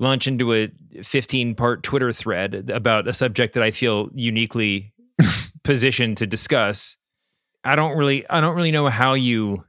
launch 0.01 0.27
into 0.27 0.55
a 0.55 0.71
15 1.03 1.55
part 1.55 1.83
Twitter 1.83 2.11
thread 2.13 2.71
about 2.71 3.07
a 3.07 3.13
subject 3.13 3.55
that 3.55 3.63
I 3.63 3.71
feel 3.71 4.09
uniquely 4.15 4.95
positioned 5.65 6.17
to 6.19 6.27
discuss. 6.27 6.97
I 7.65 7.77
don't 7.77 7.97
really, 7.97 8.29
I 8.29 8.41
don't 8.41 8.57
really 8.57 8.73
know 8.73 8.89
how 8.89 9.15
you 9.15 9.65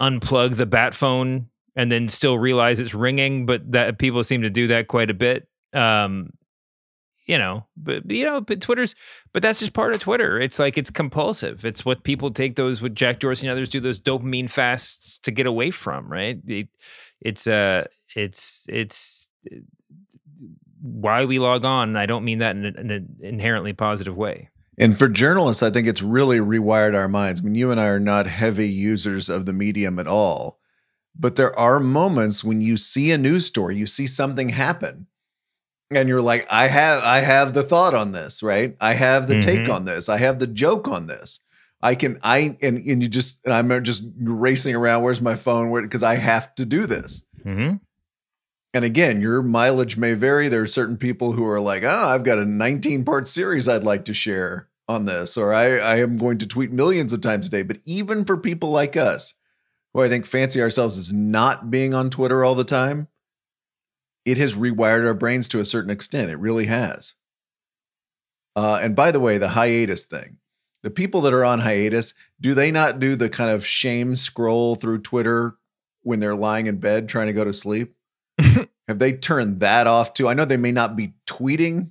unplug 0.00 0.56
the 0.56 0.66
bat 0.66 0.94
phone 0.94 1.48
and 1.76 1.90
then 1.90 2.08
still 2.08 2.38
realize 2.38 2.80
it's 2.80 2.94
ringing, 2.94 3.46
but 3.46 3.72
that 3.72 3.98
people 3.98 4.22
seem 4.22 4.42
to 4.42 4.50
do 4.50 4.68
that 4.68 4.88
quite 4.88 5.10
a 5.10 5.14
bit. 5.14 5.48
Um, 5.72 6.30
you 7.26 7.38
know, 7.38 7.66
but, 7.76 8.10
you 8.10 8.24
know, 8.24 8.40
but 8.40 8.60
Twitter's, 8.60 8.94
but 9.32 9.42
that's 9.42 9.60
just 9.60 9.72
part 9.72 9.94
of 9.94 10.00
Twitter. 10.00 10.40
It's 10.40 10.58
like 10.58 10.76
it's 10.76 10.90
compulsive. 10.90 11.64
It's 11.64 11.84
what 11.84 12.02
people 12.02 12.30
take 12.32 12.56
those 12.56 12.82
with 12.82 12.94
Jack 12.94 13.20
Dorsey 13.20 13.46
and 13.46 13.52
others 13.52 13.68
do 13.68 13.78
those 13.78 14.00
dopamine 14.00 14.50
fasts 14.50 15.18
to 15.20 15.30
get 15.30 15.46
away 15.46 15.70
from, 15.70 16.10
right? 16.10 16.40
It, 16.46 16.68
it's 17.20 17.46
uh, 17.46 17.84
it's 18.16 18.66
it's 18.68 19.30
why 20.82 21.24
we 21.24 21.38
log 21.38 21.64
on. 21.64 21.96
I 21.96 22.06
don't 22.06 22.24
mean 22.24 22.38
that 22.38 22.56
in, 22.56 22.64
in 22.64 22.90
an 22.90 23.16
inherently 23.20 23.74
positive 23.74 24.16
way. 24.16 24.48
And 24.80 24.98
for 24.98 25.10
journalists, 25.10 25.62
I 25.62 25.68
think 25.68 25.86
it's 25.86 26.00
really 26.00 26.38
rewired 26.38 26.96
our 26.96 27.06
minds. 27.06 27.40
I 27.40 27.44
mean, 27.44 27.54
you 27.54 27.70
and 27.70 27.78
I 27.78 27.88
are 27.88 28.00
not 28.00 28.26
heavy 28.26 28.66
users 28.66 29.28
of 29.28 29.44
the 29.44 29.52
medium 29.52 29.98
at 29.98 30.06
all, 30.06 30.58
but 31.14 31.36
there 31.36 31.56
are 31.58 31.78
moments 31.78 32.42
when 32.42 32.62
you 32.62 32.78
see 32.78 33.12
a 33.12 33.18
news 33.18 33.44
story, 33.44 33.76
you 33.76 33.84
see 33.84 34.06
something 34.06 34.48
happen, 34.48 35.06
and 35.90 36.08
you're 36.08 36.22
like, 36.22 36.46
I 36.50 36.68
have, 36.68 37.02
I 37.04 37.18
have 37.18 37.52
the 37.52 37.62
thought 37.62 37.94
on 37.94 38.12
this, 38.12 38.42
right? 38.42 38.74
I 38.80 38.94
have 38.94 39.28
the 39.28 39.34
mm-hmm. 39.34 39.66
take 39.66 39.68
on 39.68 39.84
this. 39.84 40.08
I 40.08 40.16
have 40.16 40.38
the 40.38 40.46
joke 40.46 40.88
on 40.88 41.08
this. 41.08 41.40
I 41.82 41.94
can, 41.94 42.18
I, 42.22 42.56
and, 42.62 42.78
and 42.78 43.02
you 43.02 43.08
just, 43.08 43.38
and 43.44 43.52
I'm 43.52 43.84
just 43.84 44.04
racing 44.18 44.74
around. 44.74 45.02
Where's 45.02 45.20
my 45.20 45.34
phone? 45.34 45.68
Where, 45.68 45.82
because 45.82 46.02
I 46.02 46.14
have 46.14 46.54
to 46.54 46.64
do 46.64 46.86
this. 46.86 47.26
Mm-hmm. 47.44 47.76
And 48.72 48.84
again, 48.84 49.20
your 49.20 49.42
mileage 49.42 49.98
may 49.98 50.14
vary. 50.14 50.48
There 50.48 50.62
are 50.62 50.66
certain 50.66 50.96
people 50.96 51.32
who 51.32 51.44
are 51.46 51.60
like, 51.60 51.82
oh, 51.82 51.88
I've 51.88 52.24
got 52.24 52.38
a 52.38 52.46
19 52.46 53.04
part 53.04 53.28
series 53.28 53.68
I'd 53.68 53.84
like 53.84 54.06
to 54.06 54.14
share 54.14 54.69
on 54.90 55.04
this, 55.04 55.36
or 55.36 55.54
I, 55.54 55.78
I 55.78 55.96
am 56.00 56.16
going 56.16 56.38
to 56.38 56.46
tweet 56.46 56.72
millions 56.72 57.12
of 57.12 57.20
times 57.20 57.46
a 57.46 57.50
day. 57.50 57.62
But 57.62 57.78
even 57.84 58.24
for 58.24 58.36
people 58.36 58.70
like 58.70 58.96
us, 58.96 59.34
who 59.94 60.02
I 60.02 60.08
think 60.08 60.26
fancy 60.26 60.60
ourselves 60.60 60.98
as 60.98 61.12
not 61.12 61.70
being 61.70 61.94
on 61.94 62.10
Twitter 62.10 62.44
all 62.44 62.54
the 62.54 62.64
time, 62.64 63.08
it 64.24 64.36
has 64.38 64.56
rewired 64.56 65.06
our 65.06 65.14
brains 65.14 65.48
to 65.48 65.60
a 65.60 65.64
certain 65.64 65.90
extent. 65.90 66.30
It 66.30 66.38
really 66.38 66.66
has. 66.66 67.14
Uh, 68.56 68.80
and 68.82 68.96
by 68.96 69.10
the 69.10 69.20
way, 69.20 69.38
the 69.38 69.50
hiatus 69.50 70.04
thing, 70.04 70.38
the 70.82 70.90
people 70.90 71.20
that 71.22 71.32
are 71.32 71.44
on 71.44 71.60
hiatus, 71.60 72.14
do 72.40 72.52
they 72.52 72.70
not 72.70 73.00
do 73.00 73.16
the 73.16 73.30
kind 73.30 73.50
of 73.50 73.64
shame 73.64 74.16
scroll 74.16 74.74
through 74.74 74.98
Twitter 74.98 75.56
when 76.02 76.20
they're 76.20 76.34
lying 76.34 76.66
in 76.66 76.78
bed 76.78 77.08
trying 77.08 77.28
to 77.28 77.32
go 77.32 77.44
to 77.44 77.52
sleep? 77.52 77.94
Have 78.88 78.98
they 78.98 79.12
turned 79.12 79.60
that 79.60 79.86
off 79.86 80.14
too? 80.14 80.28
I 80.28 80.34
know 80.34 80.44
they 80.44 80.56
may 80.56 80.72
not 80.72 80.96
be 80.96 81.14
tweeting, 81.26 81.90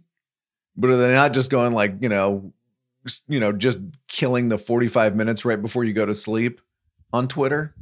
but 0.75 0.89
are 0.89 0.97
they 0.97 1.13
not 1.13 1.33
just 1.33 1.49
going 1.49 1.73
like, 1.73 1.95
you 2.01 2.09
know, 2.09 2.53
you 3.27 3.39
know, 3.39 3.51
just 3.51 3.79
killing 4.07 4.49
the 4.49 4.57
45 4.57 5.15
minutes 5.15 5.45
right 5.45 5.61
before 5.61 5.83
you 5.83 5.93
go 5.93 6.05
to 6.05 6.15
sleep 6.15 6.61
on 7.13 7.27
Twitter? 7.27 7.75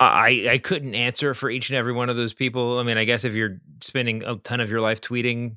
I, 0.00 0.46
I 0.50 0.58
couldn't 0.58 0.94
answer 0.94 1.34
for 1.34 1.50
each 1.50 1.70
and 1.70 1.76
every 1.76 1.92
one 1.92 2.08
of 2.08 2.16
those 2.16 2.32
people. 2.32 2.78
I 2.78 2.84
mean, 2.84 2.98
I 2.98 3.04
guess 3.04 3.24
if 3.24 3.34
you're 3.34 3.60
spending 3.80 4.22
a 4.24 4.36
ton 4.36 4.60
of 4.60 4.70
your 4.70 4.80
life 4.80 5.00
tweeting, 5.00 5.56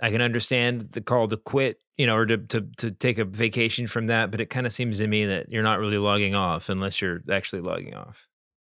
I 0.00 0.10
can 0.10 0.20
understand 0.20 0.92
the 0.92 1.00
call 1.00 1.26
to 1.28 1.38
quit, 1.38 1.80
you 1.96 2.06
know, 2.06 2.16
or 2.16 2.26
to 2.26 2.36
to 2.36 2.68
to 2.78 2.90
take 2.90 3.16
a 3.16 3.24
vacation 3.24 3.86
from 3.86 4.08
that. 4.08 4.30
But 4.30 4.42
it 4.42 4.50
kind 4.50 4.66
of 4.66 4.72
seems 4.72 4.98
to 4.98 5.06
me 5.06 5.24
that 5.24 5.48
you're 5.48 5.62
not 5.62 5.78
really 5.78 5.96
logging 5.96 6.34
off 6.34 6.68
unless 6.68 7.00
you're 7.00 7.22
actually 7.30 7.62
logging 7.62 7.94
off. 7.94 8.28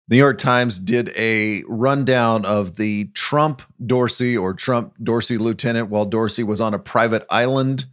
The 0.08 0.18
New 0.18 0.22
York 0.22 0.38
Times 0.38 0.77
did 0.77 1.10
a 1.18 1.63
rundown 1.68 2.46
of 2.46 2.75
the 2.75 3.06
Trump 3.15 3.63
Dorsey 3.84 4.38
or 4.38 4.54
Trump 4.54 4.94
Dorsey 5.01 5.39
lieutenant 5.39 5.89
while 5.89 6.06
Dorsey 6.06 6.44
was 6.44 6.62
on 6.62 6.75
a 6.75 6.80
private 6.80 7.25
island 7.32 7.88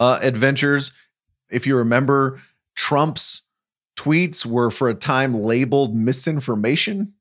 uh, 0.00 0.18
adventures. 0.22 0.92
If 1.50 1.66
you 1.66 1.76
remember, 1.76 2.40
Trump's 2.74 3.42
tweets 3.96 4.44
were 4.44 4.70
for 4.70 4.88
a 4.88 4.94
time 4.94 5.34
labeled 5.34 5.94
misinformation. 5.94 7.14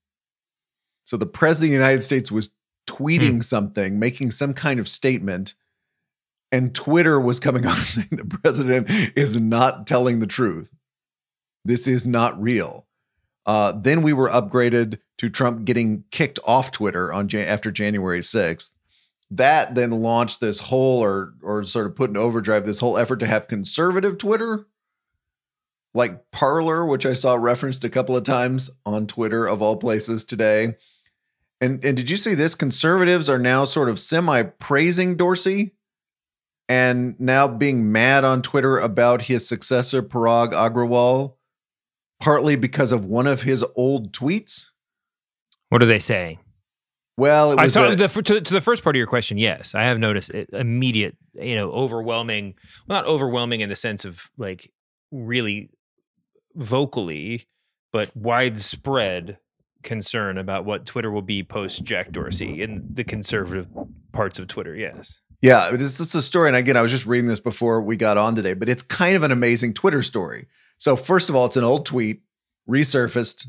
So 1.05 1.17
the 1.17 1.25
president 1.25 1.73
of 1.75 1.79
the 1.79 1.85
United 1.85 2.01
States 2.03 2.31
was 2.31 2.49
tweeting 2.87 3.35
hmm. 3.35 3.41
something, 3.41 3.99
making 3.99 4.31
some 4.31 4.53
kind 4.53 4.79
of 4.79 4.87
statement, 4.87 5.55
and 6.51 6.73
Twitter 6.73 7.19
was 7.19 7.39
coming 7.39 7.65
out 7.67 7.77
saying 7.77 8.07
the 8.11 8.25
president 8.25 8.89
is 9.17 9.37
not 9.37 9.87
telling 9.87 10.19
the 10.19 10.27
truth. 10.27 10.71
This 11.65 11.87
is 11.87 12.05
not 12.05 12.41
real. 12.41 12.87
Uh, 13.45 13.73
then 13.73 14.01
we 14.01 14.13
were 14.13 14.29
upgraded 14.29 14.99
to 15.17 15.29
Trump 15.29 15.65
getting 15.65 16.03
kicked 16.11 16.39
off 16.45 16.71
Twitter 16.71 17.11
on 17.11 17.27
Jan- 17.27 17.47
after 17.47 17.71
January 17.71 18.21
6th. 18.21 18.71
That 19.35 19.75
then 19.75 19.91
launched 19.91 20.41
this 20.41 20.59
whole, 20.59 21.03
or 21.03 21.33
or 21.41 21.63
sort 21.63 21.87
of 21.87 21.95
put 21.95 22.09
in 22.09 22.17
overdrive 22.17 22.65
this 22.65 22.79
whole 22.79 22.97
effort 22.97 23.19
to 23.19 23.27
have 23.27 23.47
conservative 23.47 24.17
Twitter, 24.17 24.67
like 25.93 26.29
Parler, 26.31 26.85
which 26.85 27.05
I 27.05 27.13
saw 27.13 27.35
referenced 27.35 27.83
a 27.83 27.89
couple 27.89 28.15
of 28.15 28.23
times 28.23 28.69
on 28.85 29.07
Twitter 29.07 29.45
of 29.45 29.61
all 29.61 29.77
places 29.77 30.23
today. 30.23 30.75
And 31.61 31.83
and 31.83 31.95
did 31.95 32.09
you 32.09 32.17
see 32.17 32.35
this? 32.35 32.55
Conservatives 32.55 33.29
are 33.29 33.39
now 33.39 33.65
sort 33.65 33.89
of 33.89 33.99
semi 33.99 34.43
praising 34.43 35.15
Dorsey 35.15 35.75
and 36.69 37.19
now 37.19 37.47
being 37.47 37.91
mad 37.91 38.23
on 38.23 38.41
Twitter 38.41 38.77
about 38.77 39.23
his 39.23 39.47
successor 39.47 40.01
Parag 40.03 40.51
Agrawal 40.51 41.35
partly 42.23 42.55
because 42.55 42.93
of 42.93 43.03
one 43.03 43.27
of 43.27 43.41
his 43.41 43.65
old 43.75 44.13
tweets. 44.13 44.69
What 45.69 45.83
are 45.83 45.87
they 45.87 45.99
saying? 45.99 46.39
Well, 47.15 47.51
it 47.51 47.59
was 47.59 47.77
I 47.77 47.91
a, 47.91 47.95
the, 47.95 48.07
to, 48.07 48.41
to, 48.41 48.53
the 48.53 48.61
first 48.61 48.83
part 48.83 48.95
of 48.95 48.97
your 48.97 49.07
question. 49.07 49.37
Yes, 49.37 49.75
I 49.75 49.83
have 49.83 49.99
noticed 49.99 50.31
it, 50.31 50.49
immediate, 50.51 51.15
you 51.33 51.55
know, 51.55 51.71
overwhelming. 51.71 52.55
Well, 52.87 52.97
not 52.97 53.05
overwhelming 53.05 53.61
in 53.61 53.69
the 53.69 53.75
sense 53.75 54.03
of 54.03 54.29
like 54.37 54.71
really 55.11 55.69
vocally, 56.55 57.47
but 57.91 58.15
widespread 58.15 59.37
concern 59.83 60.37
about 60.37 60.65
what 60.65 60.85
Twitter 60.85 61.11
will 61.11 61.21
be 61.21 61.43
post 61.43 61.83
Jack 61.83 62.11
Dorsey 62.11 62.63
in 62.63 62.83
the 62.91 63.03
conservative 63.03 63.67
parts 64.11 64.39
of 64.39 64.47
Twitter. 64.47 64.75
Yes. 64.75 65.19
Yeah, 65.41 65.73
it's 65.73 65.97
just 65.97 66.15
a 66.15 66.21
story. 66.21 66.47
And 66.47 66.55
again, 66.55 66.77
I 66.77 66.81
was 66.81 66.91
just 66.91 67.05
reading 67.05 67.27
this 67.27 67.41
before 67.41 67.81
we 67.81 67.97
got 67.97 68.17
on 68.17 68.33
today, 68.33 68.53
but 68.53 68.69
it's 68.69 68.81
kind 68.81 69.15
of 69.15 69.23
an 69.23 69.31
amazing 69.31 69.73
Twitter 69.73 70.01
story. 70.01 70.47
So, 70.77 70.95
first 70.95 71.29
of 71.29 71.35
all, 71.35 71.45
it's 71.45 71.57
an 71.57 71.65
old 71.65 71.85
tweet 71.85 72.21
resurfaced, 72.67 73.47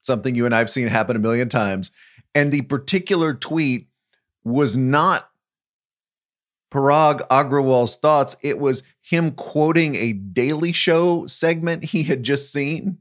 something 0.00 0.34
you 0.34 0.44
and 0.44 0.54
I've 0.54 0.68
seen 0.68 0.88
happen 0.88 1.14
a 1.14 1.20
million 1.20 1.48
times. 1.48 1.92
And 2.36 2.52
the 2.52 2.60
particular 2.60 3.32
tweet 3.32 3.88
was 4.44 4.76
not 4.76 5.30
Parag 6.70 7.26
Agrawal's 7.28 7.96
thoughts. 7.96 8.36
It 8.42 8.58
was 8.58 8.82
him 9.00 9.30
quoting 9.30 9.94
a 9.94 10.12
Daily 10.12 10.72
Show 10.72 11.26
segment 11.26 11.84
he 11.84 12.02
had 12.02 12.22
just 12.22 12.52
seen. 12.52 12.98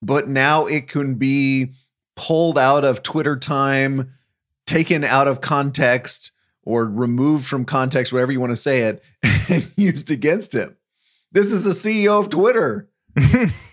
But 0.00 0.28
now 0.28 0.66
it 0.66 0.86
can 0.86 1.16
be 1.16 1.72
pulled 2.14 2.56
out 2.56 2.84
of 2.84 3.02
Twitter 3.02 3.36
time, 3.36 4.12
taken 4.68 5.02
out 5.02 5.26
of 5.26 5.40
context, 5.40 6.30
or 6.62 6.84
removed 6.84 7.44
from 7.44 7.64
context, 7.64 8.12
whatever 8.12 8.30
you 8.30 8.38
want 8.38 8.52
to 8.52 8.56
say 8.56 8.82
it, 8.82 9.02
and 9.48 9.72
used 9.76 10.12
against 10.12 10.54
him. 10.54 10.76
This 11.32 11.50
is 11.50 11.64
the 11.64 11.70
CEO 11.70 12.20
of 12.20 12.28
Twitter. 12.28 12.88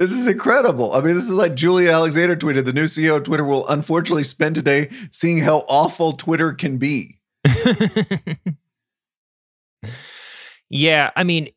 this 0.00 0.12
is 0.12 0.26
incredible. 0.26 0.94
I 0.94 1.02
mean, 1.02 1.14
this 1.14 1.26
is 1.26 1.34
like 1.34 1.54
Julia 1.54 1.90
Alexander 1.90 2.34
tweeted 2.34 2.64
the 2.64 2.72
new 2.72 2.84
CEO 2.84 3.16
of 3.16 3.24
Twitter 3.24 3.44
will 3.44 3.68
unfortunately 3.68 4.24
spend 4.24 4.54
today 4.54 4.88
seeing 5.10 5.38
how 5.38 5.58
awful 5.68 6.12
Twitter 6.12 6.54
can 6.54 6.78
be. 6.78 7.20
yeah, 10.70 11.10
I 11.14 11.22
mean, 11.22 11.50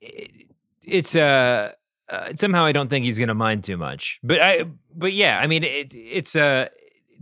it's 0.84 1.16
uh, 1.16 1.72
uh, 2.10 2.34
somehow 2.36 2.66
I 2.66 2.74
don't 2.74 2.90
think 2.90 3.06
he's 3.06 3.18
going 3.18 3.30
to 3.30 3.34
mind 3.34 3.64
too 3.64 3.78
much. 3.78 4.20
But 4.22 4.42
I 4.42 4.66
but 4.94 5.14
yeah, 5.14 5.40
I 5.40 5.48
mean, 5.48 5.64
it, 5.64 5.96
it's 5.96 6.36
uh 6.36 6.68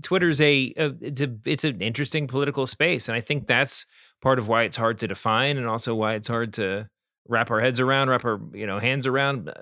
Twitter's 0.02 0.42
a, 0.42 0.74
a 0.76 0.92
it's 1.02 1.22
a 1.22 1.32
it's 1.46 1.64
an 1.64 1.82
interesting 1.82 2.26
political 2.26 2.66
space 2.66 3.08
and 3.08 3.16
I 3.16 3.22
think 3.22 3.46
that's 3.46 3.86
part 4.24 4.40
of 4.40 4.48
why 4.48 4.64
it's 4.64 4.78
hard 4.78 4.98
to 5.00 5.08
define 5.08 5.58
and 5.58 5.68
also 5.68 5.94
why 5.94 6.16
it's 6.16 6.28
hard 6.28 6.54
to 6.54 6.90
wrap 7.28 7.52
our 7.52 7.60
heads 7.60 7.80
around, 7.80 8.10
wrap 8.10 8.26
our 8.26 8.40
you 8.54 8.66
know 8.66 8.80
hands 8.80 9.08
around, 9.08 9.50
uh, 9.50 9.54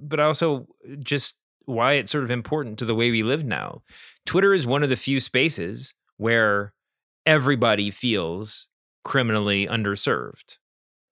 but 0.00 0.20
also 0.20 0.66
just 1.00 1.36
why 1.64 1.94
it's 1.94 2.10
sort 2.10 2.24
of 2.24 2.30
important 2.30 2.78
to 2.78 2.84
the 2.84 2.94
way 2.94 3.10
we 3.10 3.22
live 3.22 3.44
now. 3.44 3.82
Twitter 4.24 4.54
is 4.54 4.66
one 4.66 4.82
of 4.82 4.88
the 4.88 4.96
few 4.96 5.20
spaces 5.20 5.94
where 6.16 6.72
everybody 7.26 7.90
feels 7.90 8.68
criminally 9.04 9.66
underserved, 9.66 10.58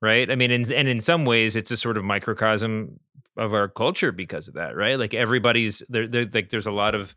right? 0.01 0.31
I 0.31 0.35
mean, 0.35 0.51
and, 0.51 0.71
and 0.73 0.89
in 0.89 1.01
some 1.01 1.25
ways, 1.25 1.57
it's 1.57 1.71
a 1.71 1.77
sort 1.77 1.99
of 1.99 2.05
microcosm 2.05 2.99
of 3.37 3.53
our 3.53 3.69
culture 3.69 4.13
because 4.13 4.49
of 4.49 4.55
that, 4.55 4.77
right? 4.77 4.99
Like 4.99 5.13
everybody's 5.13 5.83
there. 5.89 6.07
Like 6.09 6.49
there's 6.51 6.67
a 6.67 6.73
lot 6.73 6.95
of 6.95 7.15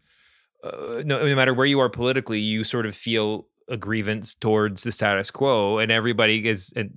uh, 0.64 1.02
no, 1.06 1.26
no 1.26 1.36
matter 1.36 1.54
where 1.54 1.66
you 1.66 1.80
are 1.80 1.90
politically, 1.90 2.40
you 2.40 2.64
sort 2.64 2.86
of 2.86 2.96
feel 2.96 3.48
a 3.70 3.78
grievance 3.78 4.36
towards 4.36 4.84
the 4.84 4.92
status 4.92 5.32
quo, 5.32 5.78
and 5.78 5.92
everybody 5.92 6.48
is. 6.48 6.74
And 6.76 6.92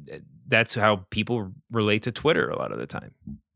that's 0.52 0.74
how 0.74 1.06
people 1.08 1.50
relate 1.70 2.02
to 2.02 2.12
Twitter 2.12 2.50
a 2.50 2.58
lot 2.58 2.72
of 2.72 2.78
the 2.78 2.86
time. 2.86 3.14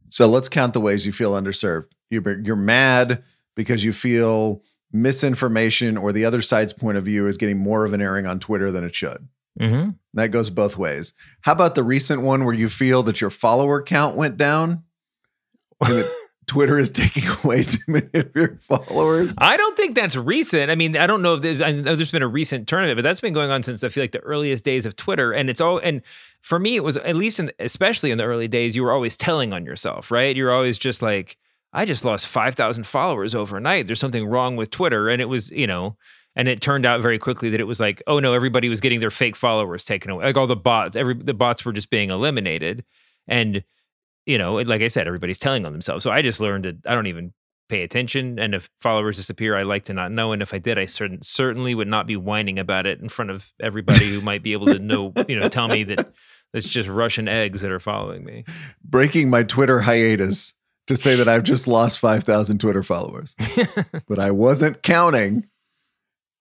So 0.09 0.26
let's 0.26 0.48
count 0.48 0.72
the 0.72 0.80
ways 0.80 1.04
you 1.04 1.12
feel 1.12 1.32
underserved. 1.32 1.88
You're 2.11 2.40
you're 2.40 2.56
mad 2.56 3.22
because 3.54 3.85
you 3.85 3.92
feel 3.92 4.62
misinformation 4.92 5.98
or 5.98 6.11
the 6.11 6.24
other 6.24 6.40
side's 6.40 6.72
point 6.72 6.96
of 6.96 7.04
view 7.04 7.26
is 7.26 7.37
getting 7.37 7.59
more 7.59 7.85
of 7.85 7.92
an 7.92 8.00
airing 8.00 8.24
on 8.24 8.40
Twitter 8.40 8.72
than 8.72 8.82
it 8.82 8.94
should. 8.94 9.28
Mm-hmm. 9.61 9.90
That 10.14 10.28
goes 10.28 10.48
both 10.48 10.78
ways. 10.78 11.12
How 11.42 11.52
about 11.52 11.74
the 11.74 11.85
recent 11.85 12.22
one 12.22 12.44
where 12.46 12.54
you 12.54 12.70
feel 12.70 13.02
that 13.02 13.20
your 13.20 13.30
follower 13.30 13.82
count 13.82 14.16
went 14.16 14.38
down? 14.38 14.85
Twitter 16.46 16.78
is 16.78 16.90
taking 16.90 17.24
away 17.44 17.64
too 17.64 17.78
many 17.87 18.09
of 18.14 18.30
your 18.35 18.56
followers? 18.61 19.35
I 19.40 19.56
don't 19.56 19.76
think 19.76 19.94
that's 19.94 20.16
recent. 20.16 20.70
I 20.70 20.74
mean, 20.74 20.96
I 20.96 21.06
don't 21.06 21.22
know 21.22 21.35
if 21.35 21.42
there's 21.42 21.61
I 21.61 21.72
know 21.72 21.96
there's 21.96 22.12
been 22.12 22.22
a 22.22 22.28
recent 22.28 22.68
turn 22.68 22.85
of 22.85 22.90
it, 22.90 22.94
but 22.96 23.02
that's 23.02 23.20
been 23.20 23.35
going 23.35 23.50
on 23.50 23.62
since 23.62 23.82
I 23.82 23.88
feel 23.88 24.02
like 24.02 24.12
the 24.12 24.20
earliest 24.20 24.64
days 24.64 24.87
of 24.87 24.96
Twitter. 24.96 25.32
And 25.32 25.50
it's 25.50 25.61
all 25.61 25.78
and 25.78 26.02
for 26.42 26.59
me, 26.59 26.76
it 26.76 26.85
was 26.85 26.96
at 26.98 27.16
least 27.16 27.40
in 27.40 27.50
especially 27.59 28.11
in 28.11 28.18
the 28.18 28.24
early 28.24 28.48
days, 28.48 28.76
you 28.76 28.82
were 28.82 28.92
always 28.92 29.16
telling 29.16 29.52
on 29.52 29.64
yourself, 29.64 30.11
right? 30.11 30.37
You're 30.37 30.52
always 30.52 30.78
just 30.78 31.02
like, 31.02 31.37
I 31.72 31.85
just 31.85 32.04
lost 32.04 32.26
five 32.26 32.54
thousand 32.54 32.87
followers 32.87 33.35
overnight. 33.35 33.87
There's 33.87 34.00
something 34.00 34.26
wrong 34.26 34.56
with 34.56 34.70
Twitter, 34.70 35.09
and 35.09 35.20
it 35.20 35.26
was 35.26 35.50
you 35.50 35.66
know. 35.66 35.96
And 36.38 36.48
it 36.48 36.61
turned 36.61 36.85
out 36.85 37.00
very 37.00 37.18
quickly 37.18 37.48
that 37.48 37.61
it 37.61 37.66
was 37.66 37.80
like, 37.80 38.02
oh 38.06 38.18
no, 38.18 38.35
everybody 38.35 38.68
was 38.68 38.82
getting 38.82 39.00
their 39.00 39.11
fake 39.11 39.37
followers 39.37 39.82
taken 39.82 40.11
away. 40.11 40.26
Like 40.26 40.37
all 40.37 40.46
the 40.46 40.54
bots, 40.54 40.94
every 40.94 41.14
the 41.14 41.32
bots 41.32 41.64
were 41.64 41.72
just 41.72 41.88
being 41.88 42.11
eliminated. 42.11 42.85
And 43.26 43.64
you 44.26 44.38
know, 44.38 44.56
like 44.56 44.82
I 44.82 44.88
said, 44.88 45.06
everybody's 45.06 45.38
telling 45.38 45.64
on 45.64 45.72
themselves. 45.72 46.02
So 46.04 46.10
I 46.10 46.20
just 46.20 46.40
learned 46.40 46.64
that 46.64 46.76
I 46.86 46.94
don't 46.94 47.06
even 47.06 47.32
pay 47.68 47.82
attention. 47.82 48.38
And 48.38 48.54
if 48.54 48.68
followers 48.80 49.16
disappear, 49.16 49.56
I 49.56 49.62
like 49.62 49.84
to 49.84 49.94
not 49.94 50.12
know. 50.12 50.32
And 50.32 50.42
if 50.42 50.52
I 50.52 50.58
did, 50.58 50.78
I 50.78 50.86
certain, 50.86 51.22
certainly 51.22 51.74
would 51.74 51.88
not 51.88 52.06
be 52.06 52.16
whining 52.16 52.58
about 52.58 52.86
it 52.86 53.00
in 53.00 53.08
front 53.08 53.30
of 53.30 53.52
everybody 53.60 54.06
who 54.06 54.20
might 54.20 54.42
be 54.42 54.52
able 54.52 54.66
to 54.66 54.78
know, 54.78 55.12
you 55.28 55.38
know, 55.38 55.48
tell 55.48 55.68
me 55.68 55.84
that 55.84 56.12
it's 56.54 56.68
just 56.68 56.88
Russian 56.88 57.28
eggs 57.28 57.62
that 57.62 57.70
are 57.70 57.80
following 57.80 58.24
me. 58.24 58.44
Breaking 58.84 59.30
my 59.30 59.42
Twitter 59.42 59.80
hiatus 59.80 60.54
to 60.86 60.96
say 60.96 61.16
that 61.16 61.28
I've 61.28 61.42
just 61.42 61.66
lost 61.66 61.98
5,000 61.98 62.58
Twitter 62.58 62.82
followers, 62.82 63.34
but 64.08 64.18
I 64.18 64.30
wasn't 64.30 64.82
counting. 64.82 65.46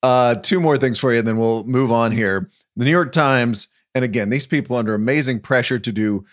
Uh, 0.04 0.36
two 0.36 0.60
more 0.60 0.78
things 0.78 1.00
for 1.00 1.12
you, 1.12 1.20
and 1.20 1.28
then 1.28 1.38
we'll 1.38 1.64
move 1.64 1.92
on 1.92 2.12
here. 2.12 2.52
The 2.76 2.86
New 2.86 2.92
York 2.92 3.12
Times, 3.12 3.70
and 3.96 4.06
again, 4.06 4.30
these 4.30 4.46
people 4.46 4.76
under 4.76 4.94
amazing 4.94 5.40
pressure 5.40 5.80
to 5.80 5.92
do 5.92 6.26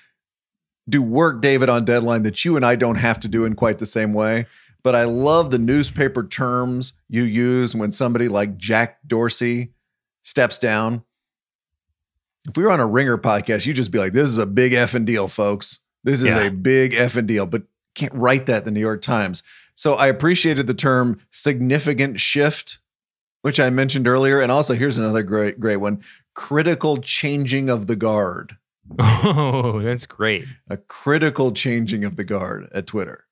do 0.88 1.03
work, 1.03 1.40
David, 1.40 1.68
on 1.68 1.85
deadline 1.85 2.23
that 2.23 2.45
you 2.45 2.57
and 2.57 2.64
I 2.64 2.77
don't 2.77 2.97
have 2.97 3.21
to 3.21 3.29
do 3.29 3.45
in 3.45 3.55
quite 3.55 3.79
the 3.79 3.87
same 3.87 4.12
way. 4.12 4.47
But 4.83 4.97
I 4.97 5.05
love 5.05 5.51
the 5.51 5.59
newspaper 5.59 6.27
terms 6.27 6.95
you 7.09 7.23
use 7.23 7.75
when 7.77 7.92
somebody 7.92 8.29
like 8.29 8.57
Jack 8.57 8.99
Dorsey 9.07 9.73
steps 10.25 10.59
down. 10.59 11.05
If 12.49 12.57
we 12.57 12.64
were 12.64 12.73
on 12.73 12.81
a 12.81 12.87
ringer 12.87 13.16
podcast, 13.16 13.64
you'd 13.66 13.77
just 13.77 13.92
be 13.92 13.99
like, 13.99 14.12
this 14.12 14.29
is 14.29 14.38
a 14.38 14.47
big 14.47 14.73
effing 14.73 15.05
deal, 15.05 15.29
folks. 15.29 15.81
This 16.03 16.18
is 16.21 16.25
Yeah. 16.25 16.40
a 16.42 16.51
big 16.51 16.92
effing 16.92 17.29
deal, 17.29 17.47
but 17.47 17.62
can't 17.95 18.12
write 18.14 18.47
that 18.47 18.59
in 18.61 18.64
the 18.64 18.71
New 18.73 18.81
York 18.81 19.03
Times. 19.03 19.45
So 19.77 19.95
I 19.95 20.09
appreciated 20.09 20.66
the 20.66 20.75
term 20.75 21.21
significant 21.31 22.18
shift, 22.18 22.81
which 23.42 23.61
I 23.61 23.71
mentioned 23.71 24.09
earlier. 24.09 24.40
And 24.40 24.51
also, 24.51 24.75
here's 24.75 24.99
another 24.99 25.23
great, 25.23 25.61
great 25.61 25.77
one 25.77 26.03
critical 26.35 26.97
changing 26.99 27.68
of 27.71 27.87
the 27.87 27.95
guard 27.95 28.57
Oh, 28.98 29.81
that's 29.81 30.07
great. 30.07 30.44
a 30.68 30.76
critical 30.76 31.52
changing 31.52 32.05
of 32.05 32.16
the 32.16 32.24
guard 32.24 32.68
at 32.74 32.87
Twitter. 32.87 33.24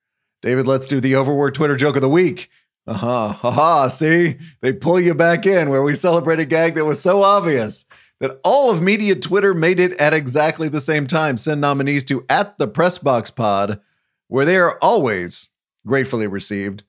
David, 0.42 0.66
let's 0.66 0.87
do 0.87 1.01
the 1.01 1.16
overworked 1.16 1.57
Twitter 1.57 1.77
joke 1.77 1.96
of 1.96 2.03
the 2.03 2.09
week. 2.09 2.49
Uh 2.87 2.94
huh. 2.94 3.33
Ha 3.33 3.51
ha. 3.51 3.88
See, 3.88 4.38
they 4.62 4.73
pull 4.73 4.99
you 4.99 5.14
back 5.14 5.46
in 5.46 5.68
where 5.68 5.83
we 5.83 5.94
celebrate 5.94 6.38
a 6.40 6.44
gag 6.44 6.75
that 6.75 6.85
was 6.85 7.01
so 7.01 7.23
obvious 7.23 7.85
that 8.20 8.38
all 8.44 8.70
of 8.70 8.83
media 8.83 9.16
Twitter 9.16 9.55
made 9.55 9.81
it 9.81 9.92
at 10.01 10.14
exactly 10.14 10.68
the 10.68 10.81
same 10.81 11.07
time. 11.07 11.37
Send 11.37 11.61
nominees 11.61 12.05
to 12.05 12.25
at 12.29 12.57
the 12.59 12.68
Pressbox 12.68 13.35
Pod, 13.35 13.81
where 14.29 14.44
they 14.44 14.57
are 14.57 14.79
always 14.81 15.51
gratefully 15.87 16.27
received. 16.27 16.85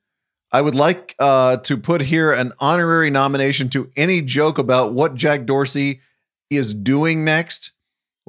I 0.51 0.61
would 0.61 0.75
like 0.75 1.15
uh, 1.19 1.57
to 1.57 1.77
put 1.77 2.01
here 2.01 2.33
an 2.33 2.51
honorary 2.59 3.09
nomination 3.09 3.69
to 3.69 3.89
any 3.95 4.21
joke 4.21 4.57
about 4.57 4.93
what 4.93 5.15
Jack 5.15 5.45
Dorsey 5.45 6.01
is 6.49 6.73
doing 6.73 7.23
next, 7.23 7.71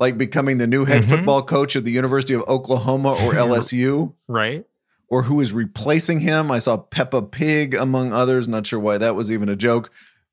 like 0.03 0.19
becoming 0.19 0.59
the 0.59 0.67
new 0.67 0.85
head 0.85 1.03
Mhm. 1.03 1.09
football 1.09 1.43
coach 1.43 1.77
at 1.77 1.85
the 1.85 1.93
University 1.93 2.35
of 2.35 2.43
Oklahoma 2.49 3.13
or 3.13 3.33
LSU, 3.47 4.13
Right? 4.29 4.67
or 5.09 5.23
who 5.23 5.41
is 5.41 5.53
replacing 5.53 6.21
him. 6.21 6.51
I 6.51 6.59
saw 6.59 6.77
Peppa 6.77 7.23
Pig, 7.23 7.75
among 7.75 8.13
others. 8.13 8.47
Not 8.49 8.67
sure 8.67 8.81
why 8.81 8.99
that 8.99 9.15
was 9.15 9.31
even 9.31 9.49
a 9.49 9.57
joke. 9.57 9.91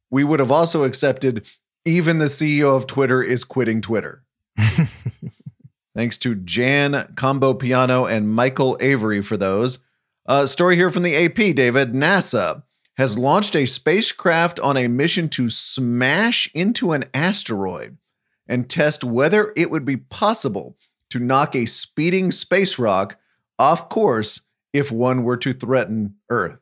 We 0.09 0.23
would 0.23 0.39
have 0.39 0.51
also 0.51 0.83
accepted 0.83 1.45
even 1.85 2.17
the 2.17 2.25
CEO 2.29 2.75
of 2.75 2.87
Twitter 2.87 3.21
is 3.23 3.43
quitting 3.43 3.79
Twitter. 3.81 4.23
Thanks 5.95 6.17
to 6.19 6.35
Jan 6.35 7.13
Combo 7.15 7.53
Piano 7.53 8.05
and 8.05 8.29
Michael 8.33 8.77
Avery 8.79 9.21
for 9.21 9.37
those. 9.37 9.79
Uh, 10.25 10.45
story 10.45 10.75
here 10.75 10.91
from 10.91 11.03
the 11.03 11.15
AP, 11.15 11.53
David. 11.55 11.93
NASA 11.93 12.63
has 12.97 13.17
launched 13.17 13.55
a 13.55 13.65
spacecraft 13.65 14.59
on 14.59 14.77
a 14.77 14.87
mission 14.87 15.29
to 15.29 15.49
smash 15.49 16.49
into 16.53 16.91
an 16.91 17.05
asteroid 17.13 17.97
and 18.49 18.69
test 18.69 19.03
whether 19.03 19.53
it 19.55 19.71
would 19.71 19.85
be 19.85 19.95
possible 19.95 20.75
to 21.11 21.19
knock 21.19 21.55
a 21.55 21.65
speeding 21.65 22.31
space 22.31 22.77
rock 22.77 23.17
off 23.57 23.87
course 23.87 24.41
if 24.73 24.91
one 24.91 25.23
were 25.23 25.37
to 25.37 25.53
threaten 25.53 26.15
Earth. 26.29 26.57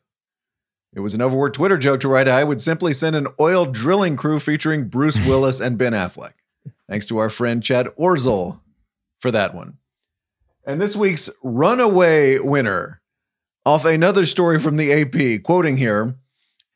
It 0.93 0.99
was 0.99 1.15
an 1.15 1.21
overworked 1.21 1.55
Twitter 1.55 1.77
joke 1.77 2.01
to 2.01 2.07
write, 2.07 2.27
I 2.27 2.43
would 2.43 2.61
simply 2.61 2.93
send 2.93 3.15
an 3.15 3.27
oil 3.39 3.65
drilling 3.65 4.17
crew 4.17 4.39
featuring 4.39 4.89
Bruce 4.89 5.19
Willis 5.25 5.59
and 5.59 5.77
Ben 5.77 5.93
Affleck. 5.93 6.33
Thanks 6.89 7.05
to 7.07 7.17
our 7.17 7.29
friend 7.29 7.63
Chad 7.63 7.87
Orzel 7.97 8.59
for 9.19 9.31
that 9.31 9.55
one. 9.55 9.77
And 10.65 10.81
this 10.81 10.95
week's 10.95 11.29
runaway 11.41 12.39
winner, 12.39 13.01
off 13.65 13.85
another 13.85 14.25
story 14.25 14.59
from 14.59 14.77
the 14.77 14.91
AP, 14.91 15.43
quoting 15.43 15.77
here 15.77 16.15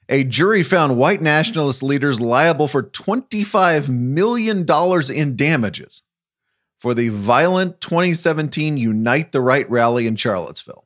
a 0.10 0.24
jury 0.24 0.64
found 0.64 0.98
white 0.98 1.22
nationalist 1.22 1.82
leaders 1.82 2.20
liable 2.20 2.68
for 2.68 2.84
$25 2.84 3.90
million 3.90 4.66
in 5.14 5.36
damages 5.36 6.04
for 6.78 6.94
the 6.94 7.10
violent 7.10 7.80
2017 7.80 8.78
Unite 8.78 9.32
the 9.32 9.42
Right 9.42 9.70
rally 9.70 10.08
in 10.08 10.16
Charlottesville. 10.16 10.86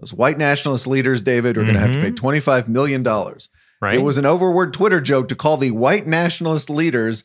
Those 0.00 0.12
white 0.12 0.36
nationalist 0.36 0.88
leaders, 0.88 1.22
David, 1.22 1.56
are 1.56 1.62
going 1.62 1.74
to 1.74 1.80
have 1.80 1.92
to 1.92 2.00
pay 2.00 2.10
mm-hmm. 2.10 2.26
$25 2.26 2.66
million. 2.66 3.04
Right. 3.04 3.94
It 3.94 4.02
was 4.02 4.18
an 4.18 4.26
overword 4.26 4.72
Twitter 4.72 5.00
joke 5.00 5.28
to 5.28 5.36
call 5.36 5.56
the 5.56 5.70
white 5.70 6.06
nationalist 6.06 6.68
leaders 6.68 7.24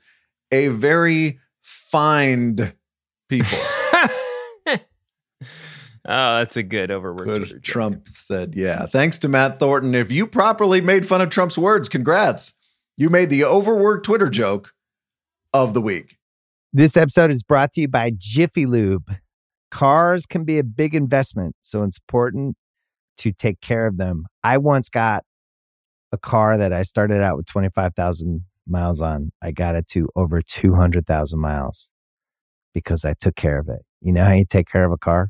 a 0.52 0.68
very 0.68 1.40
fined 1.62 2.76
people. 3.30 3.58
oh, 6.08 6.38
that's 6.38 6.58
a 6.58 6.64
good 6.64 6.92
overworked 6.92 7.50
Good. 7.50 7.64
Trump 7.64 8.08
said, 8.08 8.56
yeah. 8.56 8.86
Thanks 8.86 9.20
to 9.20 9.28
Matt 9.28 9.60
Thornton. 9.60 9.94
If 9.96 10.12
you 10.12 10.26
properly 10.28 10.82
made 10.82 11.06
fun 11.06 11.22
of 11.22 11.30
Trump's 11.30 11.58
words, 11.58 11.90
congrats. 11.90 12.54
You 12.96 13.10
made 13.10 13.30
the 13.30 13.44
overworked 13.44 14.06
Twitter 14.06 14.30
joke 14.30 14.74
of 15.54 15.74
the 15.74 15.82
week. 15.82 16.18
This 16.74 16.98
episode 16.98 17.32
is 17.32 17.44
brought 17.44 17.74
to 17.74 17.82
you 17.82 17.88
by 17.88 18.12
Jiffy 18.18 18.66
Lube. 18.66 19.16
Cars 19.72 20.26
can 20.26 20.44
be 20.44 20.58
a 20.58 20.64
big 20.64 20.96
investment, 20.96 21.56
so 21.62 21.84
it's 21.84 21.98
important 21.98 22.56
to 23.18 23.32
take 23.32 23.62
care 23.62 23.88
of 23.88 23.98
them. 23.98 24.26
I 24.44 24.58
once 24.58 24.90
got 24.90 25.24
a 26.12 26.18
car 26.18 26.58
that 26.58 26.72
I 26.72 26.84
started 26.84 27.22
out 27.22 27.38
with 27.38 27.46
25,000 27.48 28.46
miles 28.68 29.02
on. 29.02 29.32
I 29.42 29.52
got 29.52 29.76
it 29.76 29.88
to 29.90 30.10
over 30.16 30.42
200,000 30.42 31.40
miles 31.40 31.90
because 32.74 33.06
I 33.06 33.14
took 33.14 33.36
care 33.36 33.60
of 33.60 33.70
it. 33.70 33.82
You 34.02 34.14
know 34.14 34.24
how 34.24 34.34
you 34.34 34.46
take 34.48 34.68
care 34.72 34.86
of 34.86 34.92
a 34.92 34.98
car? 34.98 35.30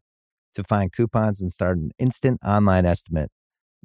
To 0.55 0.63
find 0.63 0.91
coupons 0.91 1.41
and 1.41 1.51
start 1.51 1.77
an 1.77 1.91
instant 1.97 2.39
online 2.45 2.85
estimate, 2.85 3.31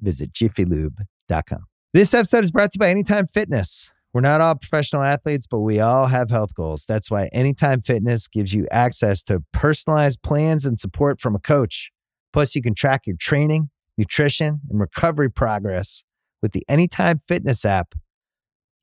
visit 0.00 0.32
jiffylube.com. 0.32 1.64
This 1.92 2.12
episode 2.12 2.44
is 2.44 2.50
brought 2.50 2.72
to 2.72 2.76
you 2.76 2.80
by 2.80 2.90
Anytime 2.90 3.26
Fitness. 3.26 3.88
We're 4.12 4.20
not 4.22 4.40
all 4.40 4.54
professional 4.54 5.02
athletes, 5.02 5.46
but 5.46 5.60
we 5.60 5.78
all 5.78 6.06
have 6.06 6.30
health 6.30 6.54
goals. 6.54 6.86
That's 6.86 7.10
why 7.10 7.28
Anytime 7.32 7.82
Fitness 7.82 8.28
gives 8.28 8.52
you 8.52 8.66
access 8.70 9.22
to 9.24 9.44
personalized 9.52 10.22
plans 10.22 10.64
and 10.64 10.80
support 10.80 11.20
from 11.20 11.34
a 11.34 11.38
coach. 11.38 11.90
Plus, 12.32 12.56
you 12.56 12.62
can 12.62 12.74
track 12.74 13.06
your 13.06 13.16
training, 13.18 13.70
nutrition, 13.96 14.60
and 14.68 14.80
recovery 14.80 15.30
progress 15.30 16.02
with 16.42 16.52
the 16.52 16.64
Anytime 16.68 17.18
Fitness 17.18 17.64
app, 17.64 17.94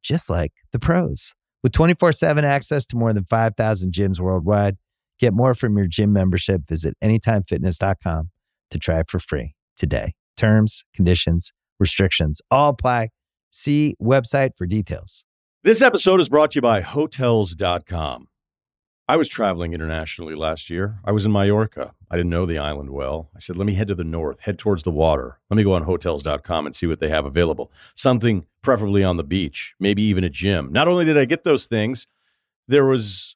just 0.03 0.29
like 0.29 0.53
the 0.71 0.79
pros. 0.79 1.33
With 1.63 1.71
24 1.71 2.11
7 2.11 2.45
access 2.45 2.85
to 2.87 2.95
more 2.95 3.13
than 3.13 3.25
5,000 3.25 3.91
gyms 3.91 4.19
worldwide, 4.19 4.77
get 5.23 5.33
more 5.33 5.53
from 5.53 5.77
your 5.77 5.87
gym 5.87 6.11
membership. 6.11 6.67
Visit 6.67 6.95
AnytimeFitness.com 7.03 8.29
to 8.71 8.79
try 8.79 8.99
it 8.99 9.09
for 9.09 9.19
free 9.19 9.55
today. 9.77 10.13
Terms, 10.35 10.83
conditions, 10.95 11.53
restrictions 11.79 12.41
all 12.51 12.69
apply. 12.69 13.09
See 13.51 13.95
website 14.01 14.51
for 14.57 14.65
details. 14.65 15.25
This 15.63 15.81
episode 15.81 16.19
is 16.19 16.27
brought 16.27 16.51
to 16.51 16.57
you 16.57 16.61
by 16.61 16.81
Hotels.com. 16.81 18.27
I 19.07 19.17
was 19.17 19.27
traveling 19.27 19.73
internationally 19.73 20.33
last 20.33 20.69
year. 20.69 20.99
I 21.05 21.11
was 21.11 21.25
in 21.25 21.31
Mallorca. 21.31 21.93
I 22.09 22.15
didn't 22.15 22.31
know 22.31 22.45
the 22.45 22.57
island 22.57 22.89
well. 22.89 23.29
I 23.35 23.39
said, 23.39 23.57
let 23.57 23.65
me 23.65 23.73
head 23.73 23.89
to 23.89 23.95
the 23.95 24.03
north, 24.03 24.41
head 24.41 24.57
towards 24.57 24.83
the 24.83 24.91
water. 24.91 25.39
Let 25.49 25.57
me 25.57 25.63
go 25.63 25.73
on 25.73 25.83
hotels.com 25.83 26.65
and 26.65 26.75
see 26.75 26.87
what 26.87 26.99
they 26.99 27.09
have 27.09 27.25
available. 27.25 27.71
Something 27.95 28.45
preferably 28.61 29.03
on 29.03 29.17
the 29.17 29.23
beach, 29.23 29.75
maybe 29.79 30.01
even 30.03 30.23
a 30.23 30.29
gym. 30.29 30.71
Not 30.71 30.87
only 30.87 31.05
did 31.05 31.17
I 31.17 31.25
get 31.25 31.43
those 31.43 31.65
things, 31.65 32.07
there 32.67 32.85
was 32.85 33.35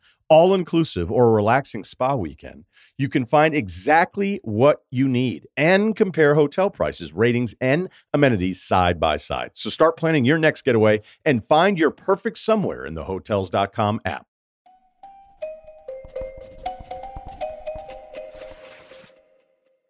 all 0.31 0.53
inclusive 0.53 1.11
or 1.11 1.27
a 1.27 1.31
relaxing 1.31 1.83
spa 1.83 2.15
weekend, 2.15 2.63
you 2.97 3.09
can 3.09 3.25
find 3.25 3.53
exactly 3.53 4.39
what 4.43 4.81
you 4.89 5.05
need 5.09 5.45
and 5.57 5.93
compare 5.93 6.35
hotel 6.35 6.69
prices, 6.69 7.11
ratings, 7.11 7.53
and 7.59 7.89
amenities 8.13 8.61
side 8.61 8.97
by 8.97 9.17
side. 9.17 9.51
So 9.55 9.69
start 9.69 9.97
planning 9.97 10.23
your 10.23 10.39
next 10.39 10.63
getaway 10.63 11.01
and 11.25 11.45
find 11.45 11.77
your 11.77 11.91
perfect 11.91 12.37
somewhere 12.37 12.85
in 12.85 12.93
the 12.93 13.03
hotels.com 13.03 13.99
app. 14.05 14.25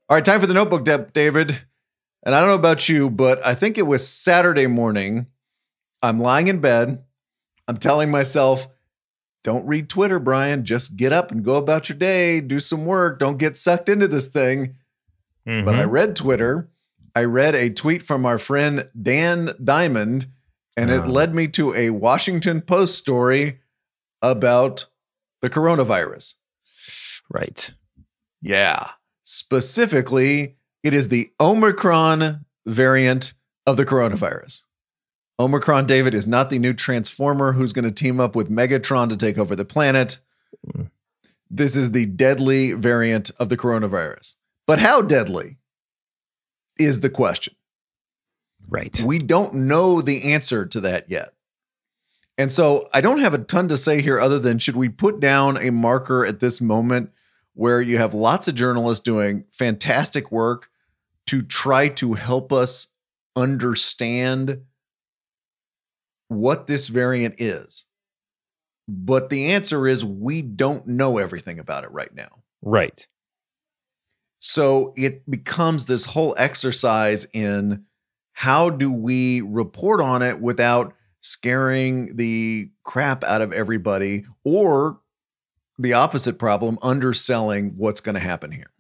All 0.10 0.18
right, 0.18 0.26
time 0.26 0.42
for 0.42 0.48
the 0.48 0.56
notebook, 0.56 0.84
David. 1.14 1.62
And 2.24 2.34
I 2.34 2.40
don't 2.40 2.50
know 2.50 2.56
about 2.56 2.90
you, 2.90 3.12
but 3.12 3.46
I 3.46 3.54
think 3.54 3.78
it 3.78 3.84
was 3.84 4.08
Saturday 4.08 4.66
morning. 4.66 5.28
I'm 6.02 6.20
lying 6.20 6.48
in 6.48 6.60
bed. 6.60 7.04
I'm 7.68 7.78
telling 7.78 8.10
myself, 8.10 8.68
don't 9.44 9.66
read 9.66 9.90
Twitter, 9.90 10.20
Bryan. 10.20 10.64
Just 10.64 10.96
get 10.98 11.12
up 11.12 11.32
and 11.32 11.44
go 11.44 11.56
about 11.56 11.90
your 11.90 11.98
day, 11.98 12.42
do 12.42 12.60
some 12.60 12.86
work. 12.86 13.20
Don't 13.20 13.38
get 13.38 13.58
sucked 13.58 13.90
into 13.90 14.08
this 14.08 14.28
thing. 14.28 14.76
Mm-hmm. 15.48 15.66
But 15.66 15.76
I 15.76 15.82
mm-hmm. 15.82 15.92
read 15.92 16.16
Twitter. 16.16 16.70
I 17.16 17.24
read 17.24 17.56
a 17.56 17.70
tweet 17.70 18.04
from 18.04 18.26
our 18.26 18.38
friend 18.38 18.88
Dan 19.00 19.54
Diamond, 19.62 20.28
and 20.78 20.90
it 20.90 21.08
led 21.08 21.36
me 21.36 21.48
to 21.50 21.74
a 21.76 21.90
Washington 21.90 22.62
Post 22.62 22.98
story 22.98 23.60
about 24.22 24.86
the 25.42 25.50
coronavirus. 25.50 26.36
Right. 27.30 27.74
Yeah. 28.42 28.92
Specifically, 29.24 30.56
it 30.84 30.94
is 30.94 31.10
the 31.10 31.32
Omicron 31.40 32.46
variant 32.66 33.34
of 33.68 33.78
the 33.78 33.86
coronavirus. 33.86 34.64
Omicron, 35.42 35.88
David, 35.88 36.14
is 36.14 36.28
not 36.28 36.50
the 36.50 36.60
new 36.60 36.74
Transformer 36.74 37.54
who's 37.54 37.74
going 37.74 37.86
to 37.86 37.92
team 37.92 38.20
up 38.20 38.36
with 38.36 38.50
Megatron 38.50 39.10
to 39.10 39.18
take 39.18 39.38
over 39.38 39.56
the 39.56 39.66
planet. 39.66 40.20
Hmm. 40.72 40.84
This 41.50 41.76
is 41.76 41.92
the 41.92 42.06
deadly 42.06 42.74
variant 42.74 43.32
of 43.40 43.50
the 43.50 43.58
coronavirus. 43.58 44.36
But 44.68 44.80
how 44.80 45.02
deadly 45.02 45.58
is 46.80 47.02
the 47.02 47.10
question? 47.10 47.56
Right. 48.70 49.02
We 49.02 49.18
don't 49.18 49.54
know 49.54 50.02
the 50.02 50.32
answer 50.32 50.66
to 50.66 50.80
that 50.82 51.10
yet. 51.10 51.34
And 52.38 52.52
so 52.52 52.88
I 52.94 53.02
don't 53.02 53.20
have 53.20 53.34
a 53.34 53.40
ton 53.40 53.68
to 53.68 53.78
say 53.78 54.02
here 54.02 54.20
other 54.20 54.40
than 54.40 54.60
should 54.60 54.76
we 54.76 54.90
put 54.90 55.20
down 55.20 55.58
a 55.58 55.72
marker 55.72 56.26
at 56.26 56.40
this 56.40 56.62
moment 56.62 57.12
where 57.54 57.82
you 57.82 57.98
have 57.98 58.14
lots 58.14 58.48
of 58.48 58.56
journalists 58.56 59.04
doing 59.04 59.46
fantastic 59.52 60.32
work 60.32 60.70
to 61.28 61.42
try 61.42 61.90
to 61.90 62.14
help 62.14 62.54
us 62.54 62.88
understand 63.36 64.62
what 66.32 66.68
this 66.68 66.88
variant 66.88 67.36
is. 67.40 67.86
But 68.88 69.30
the 69.30 69.52
answer 69.52 69.86
is 69.86 70.06
we 70.06 70.42
don't 70.42 70.88
know 70.88 71.18
everything 71.18 71.60
about 71.60 71.84
it 71.84 71.92
right 71.92 72.14
now. 72.16 72.44
Right. 72.62 73.06
So 74.40 74.94
it 74.96 75.30
becomes 75.30 75.86
this 75.86 76.06
whole 76.06 76.34
exercise 76.38 77.26
in 77.34 77.86
how 78.34 78.70
do 78.70 78.92
we 78.92 79.42
report 79.42 80.02
on 80.02 80.22
it 80.22 80.40
without 80.40 80.94
scaring 81.20 82.16
the 82.16 82.72
crap 82.84 83.24
out 83.24 83.42
of 83.42 83.52
everybody 83.52 84.26
or 84.44 85.00
the 85.78 85.94
opposite 85.94 86.40
problem, 86.40 86.80
underselling 86.82 87.74
what's 87.76 88.02
going 88.02 88.16
to 88.16 88.22
happen 88.22 88.52
here. 88.52 88.72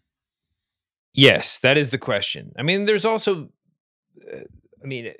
Yes, 1.13 1.59
that 1.59 1.77
is 1.77 1.89
the 1.89 1.97
question. 1.97 2.53
I 2.57 2.63
mean, 2.63 2.85
there's 2.85 3.05
also, 3.05 3.49
uh, 4.33 4.37
I 4.83 4.87
mean, 4.87 5.13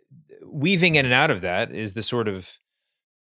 weaving 0.52 0.96
in 0.96 1.06
and 1.06 1.14
out 1.14 1.32
of 1.32 1.42
that 1.42 1.72
is 1.72 1.94
the 1.94 2.04
sort 2.04 2.28
of 2.28 2.60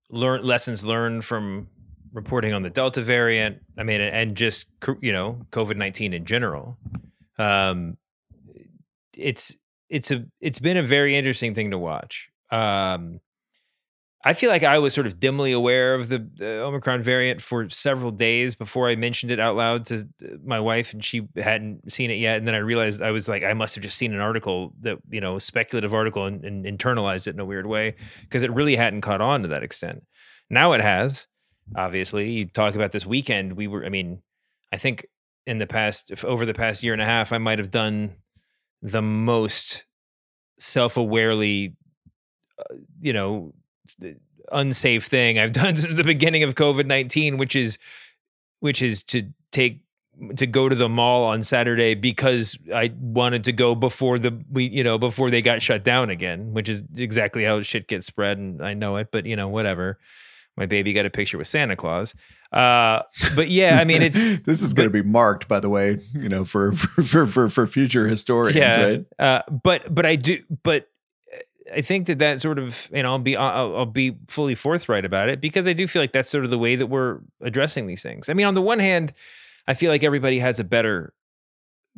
learn 0.10 0.44
lessons 0.44 0.86
learned 0.86 1.26
from 1.26 1.68
reporting 2.12 2.54
on 2.54 2.62
the 2.62 2.70
Delta 2.70 3.02
variant. 3.02 3.58
I 3.78 3.84
mean, 3.84 4.02
and 4.02 4.36
just 4.36 4.68
you 5.02 5.12
know, 5.12 5.46
COVID 5.52 5.78
nineteen 5.78 6.14
in 6.14 6.26
general. 6.26 6.78
Um, 7.38 7.98
it's 9.18 9.58
it's 9.90 10.12
a 10.12 10.26
it's 10.40 10.60
been 10.60 10.78
a 10.78 10.84
very 10.84 11.16
interesting 11.16 11.54
thing 11.54 11.72
to 11.72 11.78
watch. 11.78 12.30
Um, 12.52 13.20
I 14.26 14.34
feel 14.34 14.50
like 14.50 14.64
I 14.64 14.80
was 14.80 14.94
sort 14.94 15.06
of 15.06 15.20
dimly 15.20 15.52
aware 15.52 15.96
of 15.96 16.08
the, 16.08 16.26
Omicron 16.42 17.02
variant 17.02 17.42
for 17.42 17.70
several 17.70 18.10
days 18.10 18.56
before 18.56 18.88
I 18.88 18.96
mentioned 18.96 19.32
it 19.32 19.40
out 19.40 19.58
loud 19.58 19.86
to 19.88 19.96
uh, 19.98 20.28
my 20.46 20.62
wife, 20.62 20.94
and 20.94 21.04
she 21.04 21.28
hadn't 21.36 21.92
seen 21.92 22.10
it 22.10 22.16
yet. 22.16 22.38
And 22.38 22.48
then 22.48 22.56
I 22.56 22.60
realized 22.60 23.02
I 23.02 23.12
was 23.12 23.28
like, 23.28 23.44
I 23.44 23.54
must 23.54 23.76
have 23.76 23.84
just 23.84 23.98
seen 23.98 24.14
an 24.14 24.22
article 24.22 24.74
that 24.80 24.98
you 25.10 25.20
know, 25.20 25.40
speculative 25.40 25.94
article, 25.94 26.26
and, 26.26 26.46
and 26.46 26.66
internalized 26.66 27.28
it 27.28 27.32
in 27.32 27.40
a 27.40 27.46
weird 27.46 27.66
way 27.66 27.96
because 28.22 28.44
it 28.44 28.52
really 28.54 28.78
hadn't 28.78 29.02
caught 29.02 29.20
on 29.20 29.42
to 29.42 29.50
that 29.50 29.64
extent. 29.64 30.04
Now 30.50 30.72
it 30.72 30.82
has. 30.82 31.28
Obviously, 31.76 32.32
you 32.32 32.46
talk 32.46 32.76
about 32.76 32.94
this 32.94 33.06
weekend. 33.06 33.54
We 33.54 33.68
were, 33.68 33.86
I 33.86 33.90
mean, 33.90 34.22
I 34.72 34.78
think 34.78 35.06
in 35.46 35.58
the 35.58 35.68
past, 35.68 36.12
over 36.24 36.46
the 36.46 36.54
past 36.54 36.82
year 36.84 36.94
and 36.94 37.02
a 37.02 37.06
half, 37.06 37.34
I 37.34 37.38
might 37.40 37.60
have 37.60 37.72
done 37.72 38.16
the 38.82 39.02
most 39.02 39.86
self-awarely, 40.60 41.76
uh, 42.60 42.76
you 43.02 43.12
know 43.12 43.54
unsafe 44.52 45.06
thing 45.06 45.40
I've 45.40 45.52
done 45.64 45.76
since 45.76 45.96
the 45.96 46.04
beginning 46.04 46.44
of 46.44 46.56
COVID 46.56 46.86
nineteen, 46.86 47.38
which 47.38 47.56
is 47.56 47.78
which 48.60 48.82
is 48.82 49.04
to 49.04 49.30
take 49.52 49.82
to 50.36 50.46
go 50.46 50.70
to 50.70 50.76
the 50.76 50.90
mall 50.90 51.24
on 51.24 51.42
Saturday 51.42 51.96
because 51.96 52.58
I 52.74 52.94
wanted 53.00 53.46
to 53.46 53.52
go 53.52 53.76
before 53.76 54.20
the 54.20 54.44
we 54.52 54.66
you 54.66 54.84
know 54.84 54.98
before 54.98 55.30
they 55.30 55.42
got 55.42 55.62
shut 55.62 55.84
down 55.84 56.10
again, 56.10 56.54
which 56.54 56.70
is 56.70 56.84
exactly 56.96 57.44
how 57.44 57.62
shit 57.62 57.88
gets 57.88 58.06
spread, 58.06 58.38
and 58.38 58.64
I 58.64 58.74
know 58.74 58.98
it, 58.98 59.10
but 59.12 59.26
you 59.26 59.36
know 59.36 59.48
whatever. 59.48 60.00
My 60.56 60.68
baby 60.68 60.94
got 60.94 61.08
a 61.08 61.10
picture 61.10 61.40
with 61.40 61.48
Santa 61.48 61.76
Claus. 61.76 62.14
Uh, 62.52 63.02
but 63.36 63.50
yeah, 63.50 63.80
I 63.80 63.84
mean, 63.84 64.04
it's 64.04 64.22
this 64.46 64.62
is 64.62 64.74
going 64.74 64.88
to 64.88 64.94
be 64.94 65.02
marked, 65.02 65.48
by 65.48 65.60
the 65.60 65.70
way, 65.70 66.00
you 66.14 66.30
know, 66.30 66.46
for 66.46 66.74
for 66.74 67.26
for 67.26 67.50
for 67.50 67.68
future 67.68 68.08
historians, 68.08 68.56
yeah, 68.56 68.84
right? 68.84 69.06
Uh, 69.18 69.42
but 69.50 69.94
but 69.94 70.06
I 70.06 70.16
do, 70.16 70.44
but 70.62 70.88
I 71.74 71.82
think 71.82 72.08
that 72.08 72.20
that 72.20 72.40
sort 72.40 72.60
of, 72.60 72.90
you 72.94 73.04
know 73.04 73.12
I'll 73.12 73.20
be, 73.20 73.36
I'll, 73.36 73.76
I'll, 73.78 73.86
be 73.86 74.16
fully 74.28 74.56
forthright 74.56 75.06
about 75.06 75.30
it 75.30 75.42
because 75.42 75.68
I 75.68 75.74
do 75.74 75.88
feel 75.88 76.02
like 76.02 76.12
that's 76.12 76.30
sort 76.30 76.44
of 76.44 76.50
the 76.50 76.58
way 76.58 76.76
that 76.76 76.88
we're 76.88 77.20
addressing 77.42 77.88
these 77.88 78.04
things. 78.04 78.30
I 78.30 78.34
mean, 78.34 78.46
on 78.46 78.54
the 78.54 78.62
one 78.62 78.80
hand, 78.80 79.14
I 79.68 79.74
feel 79.74 79.92
like 79.92 80.04
everybody 80.04 80.40
has 80.40 80.60
a 80.60 80.64
better 80.64 81.14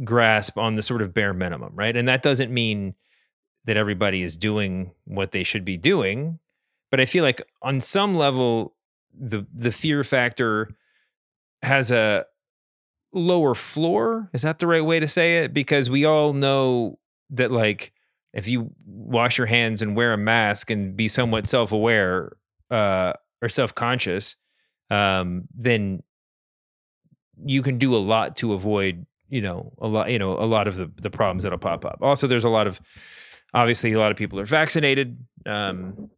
grasp 0.04 0.58
on 0.58 0.76
the 0.76 0.84
sort 0.84 1.02
of 1.02 1.14
bare 1.14 1.34
minimum, 1.34 1.74
right? 1.76 1.96
And 1.96 2.08
that 2.08 2.22
doesn't 2.22 2.52
mean 2.52 2.96
that 3.66 3.78
everybody 3.78 4.22
is 4.22 4.38
doing 4.38 4.92
what 5.06 5.32
they 5.32 5.44
should 5.44 5.66
be 5.66 5.78
doing, 5.78 6.40
but 6.92 7.00
I 7.00 7.06
feel 7.06 7.24
like 7.24 7.42
on 7.62 7.82
some 7.82 8.16
level, 8.16 8.76
the 9.18 9.46
the 9.54 9.72
fear 9.72 10.04
factor 10.04 10.70
has 11.62 11.92
a 11.92 12.26
lower 13.12 13.56
floor. 13.56 14.30
Is 14.34 14.44
that 14.44 14.60
the 14.60 14.68
right 14.68 14.84
way 14.84 15.00
to 15.00 15.08
say 15.08 15.44
it? 15.44 15.54
Because 15.54 15.90
we 15.90 16.06
all 16.06 16.34
know 16.34 17.00
that 17.32 17.52
like 17.52 17.94
if 18.36 18.50
you 18.50 18.70
wash 18.86 19.38
your 19.38 19.48
hands 19.48 19.82
and 19.82 19.96
wear 19.96 20.12
a 20.14 20.18
mask 20.18 20.70
and 20.70 20.96
be 20.96 21.08
somewhat 21.08 21.48
self-aware 21.48 22.36
uh, 22.70 23.14
or 23.42 23.48
self-conscious, 23.50 24.36
um, 24.92 25.48
then 25.56 26.04
you 27.46 27.62
can 27.62 27.78
do 27.78 27.96
a 27.96 27.98
lot 27.98 28.36
to 28.38 28.54
avoid, 28.54 29.06
you 29.30 29.42
know, 29.42 29.74
a 29.80 29.88
lot, 29.88 30.12
you 30.12 30.20
know, 30.20 30.34
a 30.34 30.46
lot 30.46 30.68
of 30.68 30.76
the 30.76 30.92
the 31.02 31.10
problems 31.10 31.44
that'll 31.44 31.58
pop 31.58 31.86
up. 31.86 32.00
Also, 32.02 32.28
there's 32.28 32.46
a 32.46 32.50
lot 32.50 32.68
of 32.68 32.80
obviously 33.54 33.94
a 33.94 34.00
lot 34.00 34.12
of 34.12 34.18
people 34.18 34.40
are 34.40 34.46
vaccinated, 34.46 35.18
um, 35.46 36.10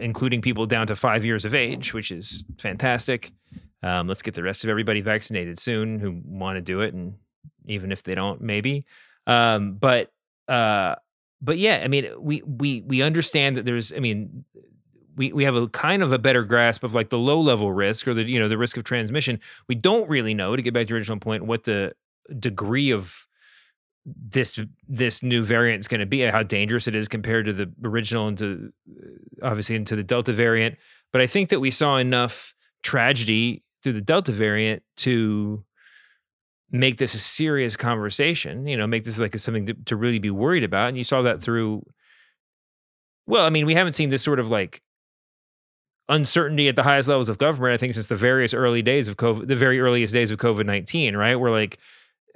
including 0.00 0.40
people 0.40 0.64
down 0.64 0.86
to 0.86 0.96
five 0.96 1.24
years 1.24 1.44
of 1.44 1.54
age, 1.54 1.92
which 1.92 2.10
is 2.12 2.44
fantastic. 2.58 3.32
Um, 3.82 4.06
let's 4.06 4.22
get 4.22 4.34
the 4.34 4.42
rest 4.42 4.64
of 4.64 4.70
everybody 4.70 5.00
vaccinated 5.00 5.58
soon 5.58 5.98
who 5.98 6.20
want 6.24 6.56
to 6.56 6.60
do 6.60 6.80
it, 6.80 6.94
and 6.94 7.14
even 7.66 7.90
if 7.90 8.04
they 8.04 8.14
don't, 8.14 8.40
maybe. 8.40 8.84
Um, 9.26 9.74
but 9.74 10.12
uh, 10.48 10.94
but 11.40 11.58
yeah, 11.58 11.80
I 11.84 11.88
mean, 11.88 12.08
we 12.18 12.42
we 12.42 12.82
we 12.82 13.02
understand 13.02 13.56
that 13.56 13.64
there's, 13.64 13.92
I 13.92 13.98
mean, 13.98 14.44
we 15.16 15.32
we 15.32 15.44
have 15.44 15.56
a 15.56 15.68
kind 15.68 16.02
of 16.02 16.12
a 16.12 16.18
better 16.18 16.44
grasp 16.44 16.84
of 16.84 16.94
like 16.94 17.10
the 17.10 17.18
low 17.18 17.40
level 17.40 17.72
risk 17.72 18.08
or 18.08 18.14
the 18.14 18.22
you 18.22 18.38
know 18.38 18.48
the 18.48 18.58
risk 18.58 18.76
of 18.76 18.84
transmission. 18.84 19.40
We 19.68 19.74
don't 19.74 20.08
really 20.08 20.34
know 20.34 20.56
to 20.56 20.62
get 20.62 20.74
back 20.74 20.86
to 20.86 20.90
your 20.90 20.98
original 20.98 21.18
point 21.18 21.46
what 21.46 21.64
the 21.64 21.92
degree 22.38 22.90
of 22.90 23.26
this 24.06 24.58
this 24.88 25.22
new 25.22 25.42
variant 25.42 25.80
is 25.80 25.88
going 25.88 26.00
to 26.00 26.06
be, 26.06 26.20
how 26.20 26.42
dangerous 26.42 26.86
it 26.86 26.94
is 26.94 27.08
compared 27.08 27.46
to 27.46 27.52
the 27.52 27.72
original 27.82 28.28
and 28.28 28.38
to 28.38 28.72
obviously 29.42 29.76
into 29.76 29.96
the 29.96 30.04
Delta 30.04 30.32
variant. 30.32 30.76
But 31.12 31.20
I 31.20 31.26
think 31.26 31.48
that 31.50 31.60
we 31.60 31.70
saw 31.70 31.96
enough 31.96 32.54
tragedy 32.82 33.64
through 33.82 33.94
the 33.94 34.00
Delta 34.00 34.32
variant 34.32 34.82
to 34.98 35.64
make 36.70 36.98
this 36.98 37.14
a 37.14 37.18
serious 37.18 37.76
conversation. 37.76 38.66
You 38.66 38.76
know, 38.76 38.86
make 38.86 39.04
this 39.04 39.18
like 39.18 39.34
a, 39.34 39.38
something 39.38 39.66
to, 39.66 39.74
to 39.86 39.96
really 39.96 40.18
be 40.18 40.30
worried 40.30 40.64
about. 40.64 40.88
And 40.88 40.98
you 40.98 41.04
saw 41.04 41.22
that 41.22 41.42
through. 41.42 41.84
Well, 43.26 43.44
I 43.44 43.50
mean, 43.50 43.66
we 43.66 43.74
haven't 43.74 43.94
seen 43.94 44.10
this 44.10 44.22
sort 44.22 44.38
of 44.38 44.50
like 44.50 44.82
uncertainty 46.08 46.68
at 46.68 46.76
the 46.76 46.82
highest 46.82 47.08
levels 47.08 47.28
of 47.28 47.38
government. 47.38 47.74
I 47.74 47.76
think 47.76 47.94
since 47.94 48.06
the 48.06 48.16
various 48.16 48.54
early 48.54 48.82
days 48.82 49.08
of 49.08 49.16
COVID, 49.16 49.48
the 49.48 49.56
very 49.56 49.80
earliest 49.80 50.14
days 50.14 50.30
of 50.30 50.38
COVID 50.38 50.66
nineteen, 50.66 51.16
right? 51.16 51.36
We're 51.36 51.50
like 51.50 51.78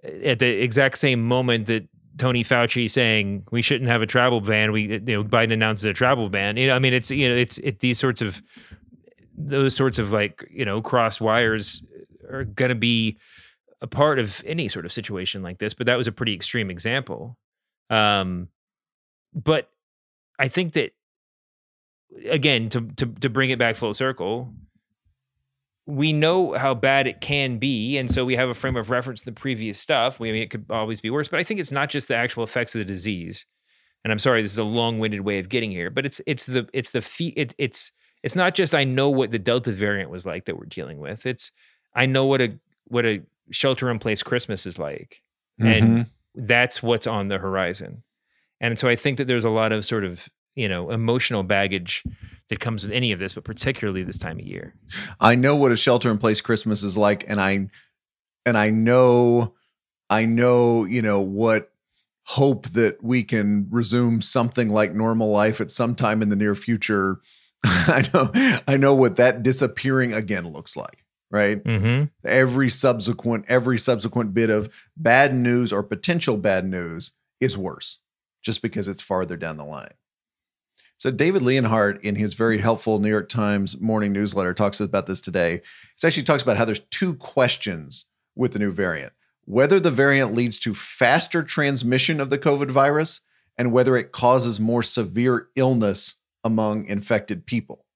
at 0.03 0.39
the 0.39 0.47
exact 0.47 0.99
same 0.99 1.23
moment 1.23 1.67
that 1.67 1.89
Tony 2.19 2.43
Fauci 2.43 2.91
saying 2.91 3.45
we 3.51 3.63
shouldn't 3.63 3.89
have 3.89 4.03
a 4.03 4.07
travel 4.07 4.41
ban, 4.41 4.73
we 4.73 4.83
you 4.83 5.01
know 5.01 5.25
Biden 5.25 5.53
announces 5.53 5.85
a 5.85 5.93
travel 5.93 6.29
ban. 6.29 6.57
You 6.57 6.69
know, 6.69 6.75
I 6.75 6.79
mean, 6.79 6.93
it's 6.93 7.11
you 7.11 7.29
know, 7.29 7.35
it's 7.35 7.59
it 7.59 7.81
these 7.81 7.99
sorts 7.99 8.21
of 8.21 8.43
those 9.37 9.75
sorts 9.75 9.99
of 9.99 10.13
like 10.13 10.47
you 10.51 10.65
know 10.65 10.83
cross 10.83 11.21
wires 11.21 11.83
are 12.31 12.45
going 12.45 12.69
to 12.69 12.75
be 12.75 13.19
a 13.83 13.87
part 13.87 14.19
of 14.19 14.43
any 14.47 14.69
sort 14.69 14.85
of 14.85 14.93
situation 14.93 15.43
like 15.43 15.59
this. 15.59 15.75
But 15.75 15.87
that 15.87 15.97
was 15.97 16.07
a 16.07 16.13
pretty 16.13 16.35
extreme 16.35 16.71
example. 16.71 17.37
Um, 17.89 18.49
but 19.35 19.71
I 20.39 20.49
think 20.49 20.75
that 20.75 20.93
again 22.29 22.69
to 22.71 22.83
to 22.97 23.07
to 23.07 23.29
bring 23.29 23.51
it 23.51 23.59
back 23.59 23.77
full 23.77 23.95
circle 23.95 24.53
we 25.87 26.13
know 26.13 26.53
how 26.55 26.75
bad 26.75 27.07
it 27.07 27.21
can 27.21 27.59
be 27.59 27.99
and 27.99 28.11
so 28.11 28.25
we 28.25 28.37
have 28.37 28.49
a 28.49 28.55
frame 28.55 28.77
of 28.77 28.91
reference 28.91 29.23
the 29.23 29.33
previous 29.33 29.79
stuff 29.79 30.21
we 30.21 30.29
I 30.29 30.33
mean 30.33 30.43
it 30.43 30.51
could 30.51 30.67
always 30.71 31.01
be 31.01 31.11
worse 31.11 31.29
but 31.29 31.41
i 31.41 31.45
think 31.45 31.61
it's 31.61 31.73
not 31.73 31.89
just 31.89 32.09
the 32.09 32.17
actual 32.17 32.43
effects 32.43 32.75
of 32.75 32.81
the 32.81 32.85
disease 32.85 33.47
and 34.05 34.13
i'm 34.13 34.19
sorry 34.19 34.43
this 34.43 34.53
is 34.53 34.59
a 34.59 34.65
long-winded 34.65 35.21
way 35.21 35.39
of 35.39 35.49
getting 35.49 35.71
here 35.71 35.91
but 35.91 36.05
it's 36.05 36.21
it's 36.27 36.47
the 36.47 36.69
it's 36.73 36.91
the 36.91 37.01
fee 37.01 37.33
it, 37.37 37.55
it's 37.59 37.93
it's 38.23 38.37
not 38.37 38.55
just 38.55 38.75
i 38.75 38.85
know 38.85 39.09
what 39.09 39.31
the 39.31 39.39
delta 39.39 39.73
variant 39.73 40.11
was 40.11 40.27
like 40.27 40.45
that 40.45 40.57
we're 40.57 40.67
dealing 40.67 40.99
with 40.99 41.27
it's 41.27 41.51
i 41.95 42.07
know 42.07 42.25
what 42.25 42.41
a 42.41 42.59
what 42.89 43.07
a 43.07 43.21
shelter 43.51 43.91
in 43.91 43.99
place 43.99 44.23
christmas 44.23 44.67
is 44.67 44.79
like 44.79 45.23
mm-hmm. 45.61 45.69
and 45.69 46.07
that's 46.35 46.83
what's 46.83 47.07
on 47.07 47.29
the 47.29 47.39
horizon. 47.39 48.03
And 48.61 48.79
so 48.79 48.89
i 48.89 48.97
think 48.97 49.19
that 49.19 49.27
there's 49.27 49.45
a 49.45 49.51
lot 49.51 49.73
of 49.73 49.85
sort 49.85 50.05
of 50.05 50.29
you 50.55 50.69
know 50.69 50.91
emotional 50.91 51.43
baggage 51.43 52.03
that 52.49 52.61
comes 52.61 52.83
with 52.83 52.93
any 52.93 53.13
of 53.13 53.19
this 53.19 53.33
but 53.33 53.45
particularly 53.45 54.03
this 54.03 54.19
time 54.19 54.39
of 54.39 54.45
year. 54.45 54.75
I 55.21 55.35
know 55.35 55.57
what 55.57 55.73
a 55.73 55.77
shelter 55.77 56.11
in 56.11 56.19
place 56.19 56.41
christmas 56.41 56.83
is 56.83 56.99
like 56.99 57.25
and 57.29 57.41
i 57.41 57.69
and 58.45 58.59
i 58.59 58.71
know 58.71 59.55
i 60.09 60.25
know 60.25 60.85
you 60.85 61.03
know 61.03 61.21
what 61.21 61.73
hope 62.25 62.69
that 62.69 63.03
we 63.03 63.23
can 63.23 63.67
resume 63.71 64.21
something 64.21 64.69
like 64.69 64.93
normal 64.93 65.31
life 65.31 65.61
at 65.61 65.71
some 65.71 65.95
time 65.95 66.23
in 66.23 66.29
the 66.29 66.37
near 66.37 66.55
future. 66.55 67.21
I 67.65 68.09
know 68.13 68.61
i 68.69 68.77
know 68.77 68.95
what 68.95 69.17
that 69.17 69.43
disappearing 69.43 70.13
again 70.13 70.47
looks 70.47 70.77
like 70.77 71.00
right 71.31 71.63
mm-hmm. 71.65 72.05
every 72.25 72.69
subsequent 72.69 73.45
every 73.49 73.79
subsequent 73.79 74.35
bit 74.35 74.51
of 74.51 74.69
bad 74.97 75.35
news 75.35 75.73
or 75.73 75.83
potential 75.83 76.37
bad 76.37 76.65
news 76.65 77.13
is 77.41 77.57
worse 77.57 78.01
just 78.43 78.63
because 78.63 78.89
it's 78.89 79.03
farther 79.03 79.37
down 79.37 79.57
the 79.57 79.65
line 79.65 79.95
so 81.01 81.11
David 81.11 81.41
Leonhardt, 81.41 82.05
in 82.05 82.17
his 82.17 82.35
very 82.35 82.59
helpful 82.59 82.99
New 82.99 83.09
York 83.09 83.31
Times 83.31 83.81
morning 83.81 84.13
newsletter, 84.13 84.53
talks 84.53 84.81
about 84.81 85.07
this 85.07 85.23
today. 85.23 85.63
He 85.99 86.07
actually 86.07 86.25
talks 86.25 86.43
about 86.43 86.59
how 86.59 86.67
there's 86.67 86.87
two 86.91 87.15
questions 87.15 88.05
with 88.37 88.53
the 88.53 88.59
new 88.59 88.71
variant: 88.71 89.15
whether 89.47 89.81
the 89.81 89.91
variant 89.91 90.35
leads 90.35 90.59
to 90.59 90.75
faster 90.75 91.43
transmission 91.43 92.21
of 92.21 92.29
the 92.29 92.37
COVID 92.37 92.71
virus, 92.71 93.23
and 93.57 93.73
whether 93.73 93.97
it 93.97 94.13
causes 94.13 94.61
more 94.61 94.83
severe 94.83 95.49
illness 95.57 96.17
among 96.45 96.85
infected 96.85 97.47
people. 97.47 97.87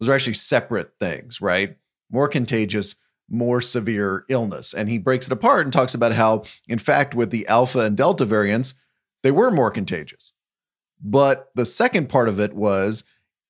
Those 0.00 0.08
are 0.08 0.14
actually 0.14 0.34
separate 0.34 0.98
things, 0.98 1.42
right? 1.42 1.76
More 2.10 2.28
contagious, 2.28 2.96
more 3.28 3.60
severe 3.60 4.24
illness. 4.28 4.72
And 4.72 4.88
he 4.88 4.98
breaks 4.98 5.26
it 5.26 5.32
apart 5.32 5.66
and 5.66 5.72
talks 5.72 5.94
about 5.94 6.12
how, 6.12 6.44
in 6.66 6.78
fact, 6.78 7.14
with 7.14 7.30
the 7.30 7.46
Alpha 7.46 7.80
and 7.80 7.96
Delta 7.96 8.24
variants, 8.24 8.74
they 9.22 9.30
were 9.30 9.50
more 9.50 9.70
contagious. 9.70 10.32
But 11.00 11.50
the 11.54 11.66
second 11.66 12.08
part 12.08 12.28
of 12.28 12.40
it 12.40 12.54
was 12.54 13.04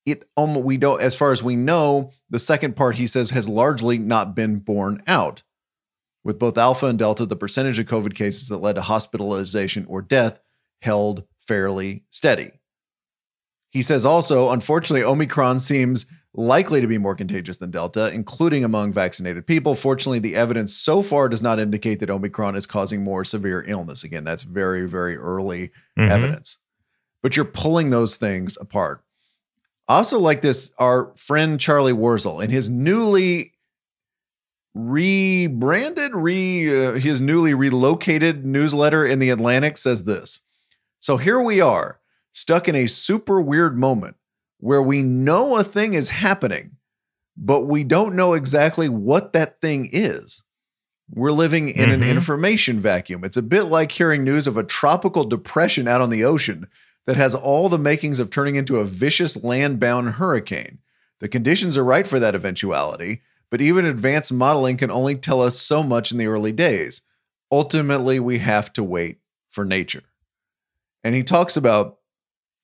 it 0.05 0.29
um, 0.37 0.63
we 0.63 0.77
don't 0.77 1.01
as 1.01 1.15
far 1.15 1.33
as 1.33 1.43
we 1.43 1.57
know, 1.57 2.13
the 2.31 2.39
second 2.39 2.77
part 2.77 2.97
he 2.97 3.07
says 3.07 3.31
has 3.31 3.49
largely 3.49 3.99
not 3.99 4.35
been 4.35 4.59
borne 4.59 5.03
out. 5.07 5.43
With 6.25 6.39
both 6.39 6.59
alpha 6.59 6.87
and 6.87 6.99
delta, 6.99 7.25
the 7.27 7.37
percentage 7.37 7.79
of 7.79 7.87
COVID 7.87 8.15
cases 8.15 8.49
that 8.49 8.59
led 8.59 8.75
to 8.75 8.83
hospitalization 8.83 9.87
or 9.89 10.03
death 10.03 10.41
held 10.83 11.25
fairly 11.47 12.05
steady. 12.11 12.51
He 13.71 13.83
says 13.83 14.05
also, 14.05 14.51
unfortunately, 14.51 15.05
Omicron 15.05 15.59
seems 15.59 16.07
likely 16.39 16.81
to 16.81 16.87
be 16.87 16.97
more 16.99 17.15
contagious 17.15 17.57
than 17.59 17.71
Delta, 17.71 18.13
including 18.15 18.65
among 18.65 18.93
vaccinated 18.93 19.47
people. 19.47 19.75
Fortunately, 19.75 20.21
the 20.21 20.37
evidence 20.37 20.75
so 20.75 21.03
far 21.03 21.29
does 21.29 21.43
not 21.43 21.59
indicate 21.59 22.01
that 22.01 22.11
Omicron 22.11 22.57
is 22.57 22.67
causing 22.67 23.03
more 23.03 23.25
severe 23.25 23.65
illness. 23.67 24.05
Again, 24.05 24.25
that's 24.25 24.45
very, 24.45 24.87
very 24.87 25.17
early 25.17 25.69
mm-hmm. 25.99 26.11
evidence 26.11 26.59
but 27.23 27.37
you're 27.37 27.45
pulling 27.45 27.91
those 27.91 28.17
things 28.17 28.57
apart. 28.61 29.03
Also, 29.87 30.19
like 30.19 30.43
this, 30.43 30.71
our 30.79 31.13
friend 31.17 31.59
Charlie 31.59 31.93
Warzel 31.93 32.43
in 32.43 32.51
his 32.51 32.69
newly 32.69 33.55
rebranded, 34.75 36.15
re 36.15 36.87
uh, 36.87 36.93
his 36.93 37.21
newly 37.21 37.55
relocated 37.55 38.45
newsletter 38.45 39.07
in 39.07 39.19
the 39.19 39.31
Atlantic 39.31 39.79
says 39.79 40.05
this. 40.05 40.43
So 41.01 41.17
here 41.17 41.41
we 41.41 41.61
are, 41.61 42.01
stuck 42.33 42.69
in 42.69 42.75
a 42.75 42.87
super 42.87 43.41
weird 43.41 43.79
moment 43.79 44.17
where 44.59 44.83
we 44.83 45.03
know 45.03 45.57
a 45.57 45.65
thing 45.65 45.95
is 45.95 46.11
happening, 46.11 46.77
but 47.37 47.63
we 47.63 47.85
don't 47.85 48.17
know 48.17 48.35
exactly 48.35 48.89
what 48.89 49.33
that 49.33 49.61
thing 49.61 49.89
is. 49.93 50.43
We're 51.11 51.33
living 51.33 51.69
in 51.69 51.89
mm-hmm. 51.89 52.03
an 52.03 52.09
information 52.09 52.81
vacuum. 52.81 53.25
It's 53.25 53.37
a 53.37 53.43
bit 53.43 53.65
like 53.65 53.93
hearing 53.93 54.25
news 54.25 54.47
of 54.47 54.57
a 54.57 54.65
tropical 54.65 55.25
depression 55.25 55.89
out 55.89 56.01
on 56.01 56.11
the 56.11 56.25
ocean 56.25 56.67
that 57.07 57.17
has 57.17 57.35
all 57.35 57.69
the 57.69 57.79
makings 57.79 58.21
of 58.21 58.29
turning 58.29 58.57
into 58.57 58.77
a 58.77 58.85
vicious 58.85 59.43
land 59.43 59.81
bound 59.81 60.11
hurricane. 60.15 60.79
The 61.21 61.29
conditions 61.29 61.79
are 61.79 61.85
right 61.85 62.07
for 62.07 62.21
that 62.21 62.35
eventuality, 62.35 63.23
but 63.51 63.63
even 63.63 63.87
advanced 63.87 64.33
modeling 64.33 64.77
can 64.77 64.91
only 64.91 65.17
tell 65.17 65.41
us 65.41 65.59
so 65.59 65.83
much 65.83 66.13
in 66.13 66.19
the 66.19 66.27
early 66.27 66.53
days. 66.53 67.01
Ultimately, 67.51 68.21
we 68.21 68.39
have 68.39 68.73
to 68.75 68.85
wait 68.85 69.21
for 69.49 69.65
nature. 69.65 70.03
And 71.03 71.15
he 71.15 71.23
talks 71.23 71.57
about 71.57 71.98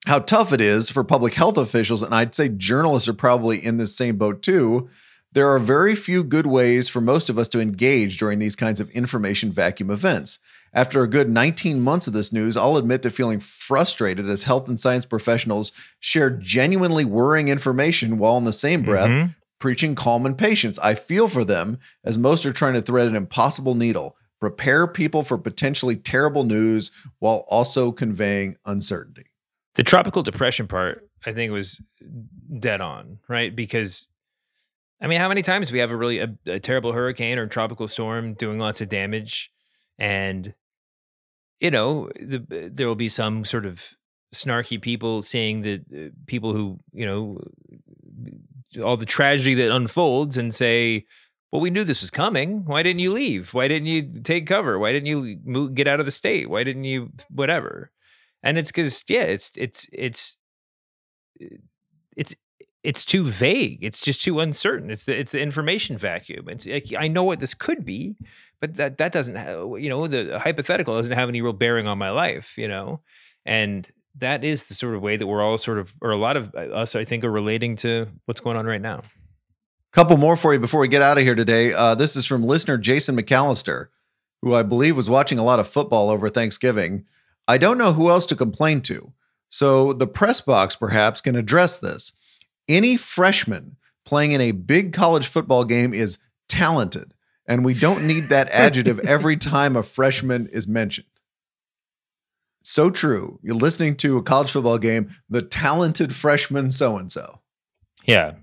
how 0.07 0.19
tough 0.19 0.53
it 0.53 0.61
is 0.61 0.91
for 0.91 1.03
public 1.03 1.35
health 1.35 1.57
officials, 1.57 2.03
and 2.03 2.15
I'd 2.15 2.35
say 2.35 2.49
journalists 2.49 3.09
are 3.09 3.15
probably 3.15 3.65
in 3.65 3.79
this 3.79 3.97
same 3.97 4.17
boat 4.17 4.43
too. 4.43 4.89
There 5.33 5.49
are 5.49 5.59
very 5.59 5.95
few 5.97 6.23
good 6.23 6.47
ways 6.47 6.89
for 6.89 7.01
most 7.01 7.29
of 7.29 7.39
us 7.39 7.49
to 7.49 7.61
engage 7.61 8.19
during 8.19 8.39
these 8.39 8.55
kinds 8.55 8.81
of 8.81 8.91
information 8.91 9.51
vacuum 9.51 9.91
events. 9.91 10.39
After 10.73 11.03
a 11.03 11.09
good 11.09 11.31
19 11.31 11.81
months 11.81 12.07
of 12.07 12.13
this 12.13 12.33
news, 12.33 12.57
I'll 12.57 12.77
admit 12.77 13.03
to 13.03 13.11
feeling 13.11 13.41
frustrated 13.41 14.29
as 14.29 14.45
health 14.45 14.69
and 14.69 14.79
science 14.79 15.07
professionals 15.07 15.73
share 16.01 16.31
genuinely 16.31 17.05
worrying 17.05 17.49
information 17.49 18.19
while 18.19 18.37
in 18.37 18.45
the 18.45 18.53
same 18.53 18.83
breath 18.83 19.09
mm-hmm. 19.09 19.31
preaching 19.59 19.95
calm 19.95 20.27
and 20.27 20.37
patience. 20.37 20.79
I 20.81 20.95
feel 20.95 21.29
for 21.29 21.45
them 21.45 21.79
as 22.05 22.19
most 22.19 22.45
are 22.45 22.53
trying 22.53 22.75
to 22.75 22.83
thread 22.83 23.09
an 23.09 23.17
impossible 23.17 23.75
needle, 23.75 24.17
prepare 24.41 24.87
people 24.87 25.23
for 25.23 25.39
potentially 25.39 25.97
terrible 25.97 26.45
news 26.45 26.91
while 27.21 27.45
also 27.49 27.91
conveying 27.91 28.57
uncertainty. 28.67 29.27
The 29.75 29.83
tropical 29.83 30.23
depression 30.23 30.67
part, 30.69 31.09
I 31.27 31.33
think, 31.33 31.53
was 31.53 31.83
dead 32.59 32.81
on, 32.81 33.19
right? 33.29 33.55
Because 33.55 34.09
I 35.01 35.07
mean, 35.07 35.21
how 35.21 35.29
many 35.29 35.43
times 35.43 35.73
we 35.73 35.81
have 35.81 35.91
a 35.91 35.97
really 35.97 36.19
a, 36.21 36.35
a, 36.47 36.61
terrible 36.61 36.93
hurricane 36.93 37.39
or 37.39 37.47
tropical 37.47 37.89
storm 37.89 38.35
doing 38.35 38.59
lots 38.59 38.81
of 38.81 38.89
damage, 38.89 39.51
and 39.99 40.55
you 41.61 41.71
know, 41.71 42.09
the, 42.21 42.71
there 42.73 42.87
will 42.87 42.95
be 42.95 43.09
some 43.09 43.45
sort 43.45 43.67
of 43.67 43.83
snarky 44.35 44.81
people 44.81 45.23
saying 45.23 45.63
that 45.63 45.81
uh, 45.95 46.11
people 46.27 46.53
who, 46.53 46.79
you 46.93 47.07
know, 47.07 47.41
all 48.83 48.97
the 48.97 49.07
tragedy 49.07 49.55
that 49.55 49.75
unfolds 49.75 50.37
and 50.37 50.55
say, 50.55 51.05
well, 51.53 51.61
we 51.61 51.71
knew 51.71 51.85
this 51.85 52.01
was 52.01 52.11
coming. 52.11 52.65
Why 52.65 52.83
didn't 52.83 53.01
you 53.01 53.13
leave? 53.13 53.55
Why 53.55 53.69
didn't 53.69 53.87
you 53.87 54.21
take 54.23 54.47
cover? 54.47 54.79
Why 54.79 54.93
didn't 54.93 55.07
you 55.07 55.39
move, 55.45 55.75
get 55.75 55.87
out 55.87 56.01
of 56.01 56.07
the 56.07 56.13
state? 56.13 56.51
Why 56.51 56.65
didn't 56.65 56.85
you 56.85 57.13
whatever? 57.31 57.93
And 58.45 58.57
it's 58.59 58.71
because 58.71 59.03
yeah, 59.09 59.23
it's 59.23 59.51
it's 59.57 59.89
it's 59.93 60.37
it's 62.17 62.37
it's 62.85 63.05
too 63.05 63.25
vague. 63.25 63.83
It's 63.83 64.01
just 64.01 64.23
too 64.23 64.39
uncertain. 64.39 64.91
It's 64.91 65.07
the 65.07 65.19
it's 65.19 65.33
the 65.33 65.41
information 65.41 65.99
vacuum. 65.99 66.49
It's 66.49 66.67
like, 66.67 66.93
I 66.97 67.09
know 67.09 67.25
what 67.25 67.41
this 67.41 67.55
could 67.55 67.85
be, 67.85 68.17
but 68.61 68.77
that 68.77 68.99
that 68.99 69.13
doesn't 69.13 69.35
have, 69.35 69.59
you 69.79 69.89
know 69.89 70.07
the 70.07 70.39
hypothetical 70.39 70.95
doesn't 70.95 71.15
have 71.15 71.29
any 71.29 71.43
real 71.43 71.53
bearing 71.53 71.87
on 71.87 71.99
my 71.99 72.11
life 72.11 72.57
you 72.57 72.67
know 72.69 73.01
and 73.45 73.91
that 74.17 74.43
is 74.43 74.65
the 74.65 74.75
sort 74.75 74.95
of 74.95 75.03
way 75.03 75.17
that 75.17 75.27
we're 75.27 75.43
all 75.43 75.59
sort 75.59 75.79
of 75.79 75.93
or 76.01 76.11
a 76.11 76.17
lot 76.17 76.39
of 76.39 76.55
uh, 76.55 76.61
us 76.61 76.97
i 76.97 77.05
think 77.05 77.25
are 77.25 77.31
relating 77.31 77.77
to 77.77 78.07
what's 78.25 78.41
going 78.41 78.57
on 78.57 78.65
right 78.65 78.81
now 78.81 79.03
couple 79.93 80.17
more 80.17 80.35
for 80.35 80.55
you 80.55 80.59
before 80.59 80.81
we 80.81 80.89
get 80.89 81.03
out 81.03 81.19
of 81.19 81.25
here 81.25 81.35
today 81.35 81.75
uh, 81.75 81.95
this 81.95 82.17
is 82.17 82.25
from 82.25 82.43
listener 82.43 82.79
jason 82.79 83.15
mcallister 83.17 83.89
who 84.45 84.55
I 84.55 84.63
believe 84.63 84.95
was 84.95 85.09
watching 85.09 85.39
a 85.39 85.45
lot 85.45 85.59
of 85.59 85.67
football 85.67 86.11
over 86.11 86.29
Thanksgiving. 86.29 87.07
I 87.47 87.59
don't 87.59 87.79
know 87.79 87.93
who 87.93 88.11
else 88.11 88.27
to 88.27 88.37
complain 88.37 88.81
to. 88.83 89.13
So 89.49 89.93
the 89.93 90.07
press 90.07 90.41
box 90.41 90.77
perhaps 90.77 91.21
can 91.21 91.37
address 91.37 91.79
this. 91.79 92.13
Any 92.69 92.97
freshman 92.97 93.77
playing 94.05 94.33
in 94.33 94.41
a 94.41 94.53
big 94.53 94.93
college 94.93 95.27
football 95.27 95.65
game 95.65 95.95
is 95.95 96.19
talented, 96.49 97.15
and 97.47 97.65
we 97.65 97.75
don't 97.75 98.07
need 98.07 98.29
that 98.31 98.51
adjective 98.53 98.99
every 99.01 99.37
time 99.37 99.77
a 99.77 99.83
freshman 99.83 100.49
is 100.49 100.67
mentioned. 100.67 101.07
So 102.65 102.91
true. 102.91 103.39
You're 103.43 103.55
listening 103.55 103.97
to 103.97 104.17
a 104.17 104.23
college 104.23 104.51
football 104.51 104.79
game, 104.79 105.11
the 105.29 105.43
talented 105.43 106.15
freshman 106.15 106.71
so 106.71 106.97
and 106.97 107.13
so. 107.13 107.41
Yeah. 108.07 108.35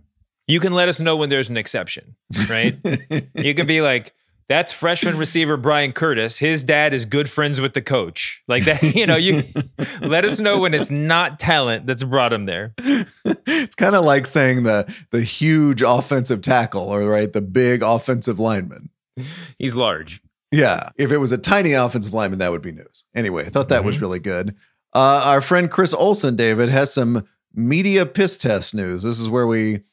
You 0.47 0.60
can 0.60 0.74
let 0.74 0.89
us 0.89 0.99
know 0.99 1.18
when 1.18 1.30
there's 1.30 1.49
an 1.49 1.58
exception, 1.58 2.16
right? 2.47 2.76
you 3.36 3.54
can 3.56 3.66
be 3.66 3.82
like, 3.82 4.14
that's 4.52 4.74
freshman 4.74 5.18
receiver 5.18 5.56
Bryan 5.56 5.93
Curtis. 5.93 6.38
His 6.38 6.62
dad 6.66 6.93
is 6.93 7.06
good 7.06 7.30
friends 7.30 7.62
with 7.62 7.74
the 7.74 7.82
coach. 7.82 8.43
Like 8.49 8.66
that, 8.66 8.84
you 8.84 9.08
know, 9.08 9.16
you 9.16 9.43
let 10.02 10.26
us 10.26 10.41
know 10.41 10.60
when 10.60 10.74
it's 10.74 10.91
not 10.91 11.39
talent 11.39 11.88
that's 11.88 12.04
brought 12.04 12.34
him 12.34 12.47
there. 12.47 12.74
it's 12.78 13.76
kind 13.76 13.95
of 13.95 14.04
like 14.04 14.26
saying 14.26 14.64
the 14.64 14.93
the 15.12 15.22
huge 15.22 15.82
offensive 15.82 16.41
tackle 16.41 16.84
or 16.84 17.06
right, 17.06 17.32
the 17.32 17.41
big 17.41 17.82
offensive 17.82 18.41
lineman. 18.41 18.89
He's 19.58 19.76
large. 19.76 20.22
Yeah. 20.52 20.89
If 20.97 21.14
it 21.14 21.18
was 21.20 21.32
a 21.32 21.38
tiny 21.38 21.72
offensive 21.72 22.14
lineman, 22.14 22.39
that 22.39 22.52
would 22.52 22.62
be 22.62 22.74
news. 22.74 23.06
Anyway, 23.16 23.45
I 23.45 23.49
thought 23.49 23.70
that 23.70 23.78
mm-hmm. 23.78 23.88
was 23.88 24.02
really 24.02 24.20
good. 24.20 24.54
Uh, 24.93 25.24
our 25.28 25.39
friend 25.39 25.72
Chris 25.72 25.93
Olson, 25.93 26.36
David, 26.36 26.68
has 26.68 26.93
some 26.93 27.26
media 27.54 28.06
piss 28.06 28.36
test 28.36 28.76
news. 28.76 29.04
This 29.04 29.18
is 29.18 29.30
where 29.30 29.47
we 29.47 29.84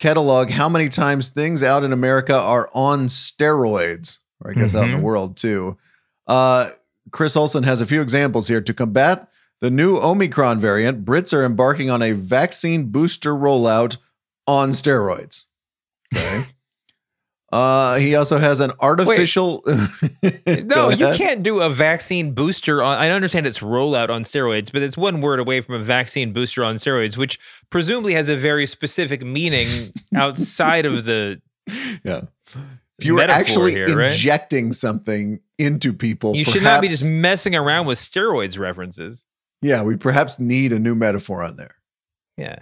catalog 0.00 0.50
how 0.50 0.68
many 0.68 0.88
times 0.88 1.28
things 1.28 1.62
out 1.62 1.84
in 1.84 1.92
America 1.92 2.34
are 2.34 2.68
on 2.74 3.06
steroids, 3.06 4.18
or 4.40 4.50
I 4.50 4.54
guess 4.54 4.70
mm-hmm. 4.70 4.78
out 4.78 4.84
in 4.84 4.90
the 4.90 4.96
mm-hmm. 4.96 5.04
world 5.04 5.36
too. 5.36 5.78
Uh, 6.26 6.70
Chris 7.12 7.36
Olson 7.36 7.62
has 7.62 7.80
a 7.80 7.86
few 7.86 8.02
examples 8.02 8.48
here. 8.48 8.60
To 8.60 8.74
combat 8.74 9.28
the 9.60 9.70
new 9.70 9.98
Omicron 9.98 10.58
variant, 10.58 11.04
Brits 11.04 11.32
are 11.32 11.44
embarking 11.44 11.90
on 11.90 12.02
a 12.02 12.12
vaccine 12.12 12.86
booster 12.90 13.34
rollout 13.34 13.98
on 14.46 14.70
steroids. 14.70 15.44
Okay. 16.14 16.46
Uh, 17.52 17.96
he 17.96 18.14
also 18.14 18.38
has 18.38 18.60
an 18.60 18.70
artificial. 18.80 19.64
no, 20.46 20.90
you 20.90 21.12
can't 21.14 21.42
do 21.42 21.60
a 21.60 21.68
vaccine 21.68 22.32
booster 22.32 22.80
on. 22.80 22.96
I 22.98 23.10
understand 23.10 23.46
it's 23.46 23.58
rollout 23.58 24.08
on 24.08 24.22
steroids, 24.22 24.72
but 24.72 24.82
it's 24.82 24.96
one 24.96 25.20
word 25.20 25.40
away 25.40 25.60
from 25.60 25.74
a 25.74 25.82
vaccine 25.82 26.32
booster 26.32 26.62
on 26.62 26.76
steroids, 26.76 27.16
which 27.16 27.40
presumably 27.68 28.14
has 28.14 28.28
a 28.28 28.36
very 28.36 28.66
specific 28.66 29.22
meaning 29.22 29.92
outside 30.14 30.86
of 30.86 31.04
the. 31.04 31.42
Yeah. 32.04 32.22
If 32.98 33.06
you 33.06 33.14
were 33.14 33.22
actually 33.22 33.72
here, 33.72 34.00
injecting 34.00 34.66
right? 34.66 34.74
something 34.74 35.40
into 35.58 35.92
people, 35.92 36.36
you 36.36 36.44
perhaps, 36.44 36.52
should 36.52 36.62
not 36.62 36.80
be 36.82 36.88
just 36.88 37.04
messing 37.04 37.56
around 37.56 37.86
with 37.86 37.98
steroids 37.98 38.58
references. 38.58 39.24
Yeah, 39.62 39.82
we 39.82 39.96
perhaps 39.96 40.38
need 40.38 40.72
a 40.72 40.78
new 40.78 40.94
metaphor 40.94 41.42
on 41.42 41.56
there. 41.56 41.74
Yeah 42.36 42.60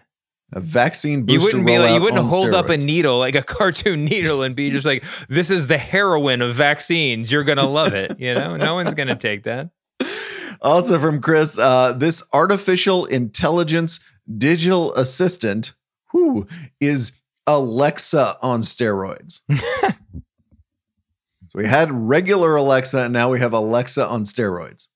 a 0.53 0.61
vaccine 0.61 1.23
booster. 1.23 1.39
You 1.39 1.45
wouldn't 1.45 1.67
be 1.67 1.79
like, 1.79 1.95
you 1.95 2.01
wouldn't 2.01 2.31
hold 2.31 2.49
steroids. 2.49 2.55
up 2.55 2.69
a 2.71 2.77
needle 2.77 3.19
like 3.19 3.35
a 3.35 3.43
cartoon 3.57 4.05
needle 4.05 4.43
and 4.43 4.57
be 4.57 4.71
just 4.71 4.87
like, 4.87 5.05
"This 5.29 5.51
is 5.51 5.67
the 5.67 5.79
heroin 5.79 6.43
of 6.43 6.55
vaccines. 6.55 7.31
You're 7.31 7.45
gonna 7.45 7.69
love 7.69 7.93
it." 7.93 8.19
You 8.19 8.35
know, 8.35 8.57
no 8.57 8.75
one's 8.75 8.95
gonna 8.95 9.17
take 9.17 9.45
that. 9.45 9.71
Also 10.61 10.99
from 10.99 11.21
Chris, 11.21 11.59
uh, 11.59 11.93
this 11.93 12.23
artificial 12.33 13.05
intelligence 13.07 14.01
digital 14.37 14.93
assistant, 14.95 15.75
who 16.11 16.47
is 16.81 17.13
Alexa 17.47 18.37
on 18.43 18.63
steroids. 18.63 19.43
so 19.55 19.95
we 21.55 21.67
had 21.67 21.91
regular 21.93 22.57
Alexa, 22.57 22.99
and 22.99 23.13
now 23.13 23.31
we 23.31 23.39
have 23.39 23.53
Alexa 23.53 24.07
on 24.07 24.25
steroids. 24.25 24.89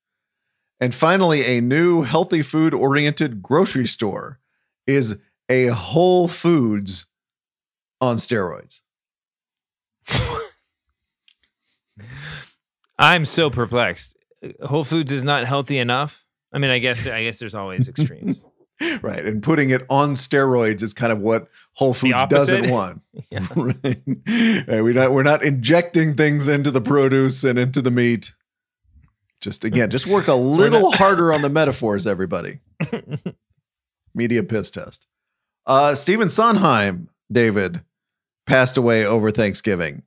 And 0.81 0.93
finally, 0.95 1.45
a 1.45 1.61
new 1.61 2.03
healthy 2.03 2.43
food 2.43 2.75
oriented 2.75 3.41
grocery 3.41 3.87
store 3.87 4.41
is 4.87 5.19
a 5.49 5.67
Whole 5.67 6.29
Foods 6.29 7.07
on 8.01 8.17
steroids. 8.17 8.81
I'm 12.99 13.25
so 13.25 13.51
perplexed. 13.51 14.17
Whole 14.63 14.85
Foods 14.85 15.11
is 15.13 15.25
not 15.25 15.45
healthy 15.45 15.79
enough. 15.79 16.25
I 16.53 16.59
mean, 16.59 16.71
I 16.71 16.79
guess 16.79 17.07
I 17.07 17.25
guess 17.25 17.39
there's 17.39 17.55
always 17.55 17.89
extremes. 17.89 18.45
right, 19.03 19.25
and 19.25 19.43
putting 19.43 19.71
it 19.71 19.83
on 19.91 20.15
steroids 20.15 20.83
is 20.83 20.93
kind 20.93 21.13
of 21.13 21.21
what 21.21 21.49
Whole 21.75 21.95
Foods 21.95 22.23
doesn't 22.29 22.71
want. 22.71 23.03
right. 23.55 24.03
right. 24.67 24.83
We 24.83 24.93
not 24.93 25.13
we're 25.13 25.23
not 25.23 25.45
injecting 25.45 26.17
things 26.17 26.49
into 26.49 26.71
the 26.71 26.81
produce 26.81 27.45
and 27.45 27.59
into 27.59 27.83
the 27.83 27.91
meat. 27.91 28.35
Just 29.41 29.65
again, 29.65 29.91
just 29.91 30.07
work 30.07 30.29
a 30.29 30.35
little 30.35 30.93
harder 30.93 31.33
on 31.33 31.43
the 31.43 31.49
metaphors, 31.49 32.07
everybody. 32.07 32.61
Media 34.15 34.43
piss 34.43 34.71
test. 34.71 35.07
Uh, 35.67 35.95
Stephen 35.95 36.29
Sondheim, 36.29 37.09
David, 37.31 37.83
passed 38.47 38.77
away 38.77 39.07
over 39.07 39.31
Thanksgiving. 39.31 40.03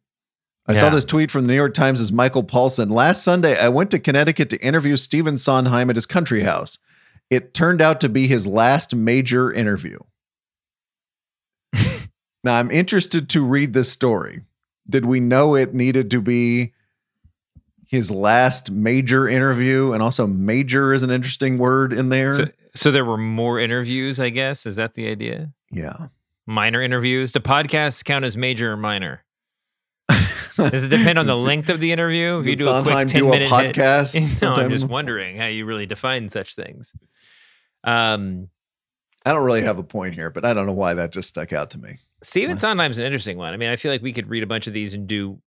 I 0.67 0.73
yeah. 0.73 0.79
saw 0.79 0.89
this 0.89 1.05
tweet 1.05 1.29
from 1.29 1.45
the 1.45 1.49
New 1.49 1.55
York 1.55 1.73
Times' 1.73 2.01
as 2.01 2.11
Michael 2.11 2.43
Paulson. 2.43 2.89
Last 2.89 3.23
Sunday, 3.23 3.57
I 3.57 3.69
went 3.69 3.91
to 3.91 3.99
Connecticut 3.99 4.49
to 4.49 4.61
interview 4.65 4.97
Stephen 4.97 5.37
Sondheim 5.37 5.89
at 5.89 5.95
his 5.95 6.05
country 6.05 6.41
house. 6.41 6.79
It 7.29 7.53
turned 7.53 7.81
out 7.81 8.01
to 8.01 8.09
be 8.09 8.27
his 8.27 8.47
last 8.47 8.95
major 8.95 9.51
interview. 9.51 9.99
now, 12.43 12.55
I'm 12.55 12.71
interested 12.71 13.29
to 13.29 13.45
read 13.45 13.73
this 13.73 13.91
story. 13.91 14.41
Did 14.89 15.05
we 15.05 15.19
know 15.19 15.55
it 15.55 15.73
needed 15.73 16.11
to 16.11 16.21
be 16.21 16.73
his 17.87 18.09
last 18.09 18.71
major 18.71 19.27
interview? 19.27 19.91
And 19.93 20.01
also, 20.01 20.25
major 20.27 20.93
is 20.93 21.03
an 21.03 21.11
interesting 21.11 21.57
word 21.57 21.93
in 21.93 22.09
there. 22.09 22.33
So, 22.33 22.47
so 22.75 22.91
there 22.91 23.05
were 23.05 23.17
more 23.17 23.59
interviews, 23.59 24.19
I 24.19 24.29
guess. 24.29 24.65
Is 24.65 24.75
that 24.75 24.93
the 24.93 25.07
idea? 25.09 25.51
Yeah. 25.71 26.07
Minor 26.45 26.81
interviews. 26.81 27.31
Do 27.31 27.39
podcasts 27.39 28.03
count 28.03 28.25
as 28.25 28.37
major 28.37 28.73
or 28.73 28.77
minor? 28.77 29.23
Does 30.57 30.85
it 30.85 30.89
depend 30.89 31.17
on 31.17 31.25
the 31.25 31.35
length 31.35 31.69
of 31.69 31.79
the 31.79 31.91
interview? 31.91 32.37
If 32.39 32.45
you 32.45 32.55
do 32.55 32.69
a 32.69 32.81
quick 32.83 33.07
ten 33.07 33.29
minute 33.29 33.49
podcast, 33.49 34.41
no, 34.41 34.53
I'm 34.53 34.69
just 34.69 34.87
wondering 34.87 35.37
how 35.37 35.47
you 35.47 35.65
really 35.65 35.85
define 35.85 36.29
such 36.29 36.55
things. 36.55 36.93
Um, 37.83 38.49
I 39.25 39.31
don't 39.31 39.43
really 39.43 39.63
have 39.63 39.79
a 39.79 39.83
point 39.83 40.13
here, 40.13 40.29
but 40.29 40.45
I 40.45 40.53
don't 40.53 40.65
know 40.65 40.73
why 40.73 40.93
that 40.93 41.11
just 41.11 41.29
stuck 41.29 41.51
out 41.51 41.71
to 41.71 41.79
me. 41.79 41.97
Stephen 42.21 42.57
Sondheim's 42.57 42.99
an 42.99 43.05
interesting 43.05 43.37
one. 43.37 43.53
I 43.53 43.57
mean, 43.57 43.69
I 43.69 43.75
feel 43.75 43.91
like 43.91 44.01
we 44.01 44.13
could 44.13 44.29
read 44.29 44.43
a 44.43 44.47
bunch 44.47 44.67
of 44.67 44.73
these 44.73 44.93
and 44.93 45.07
do 45.07 45.41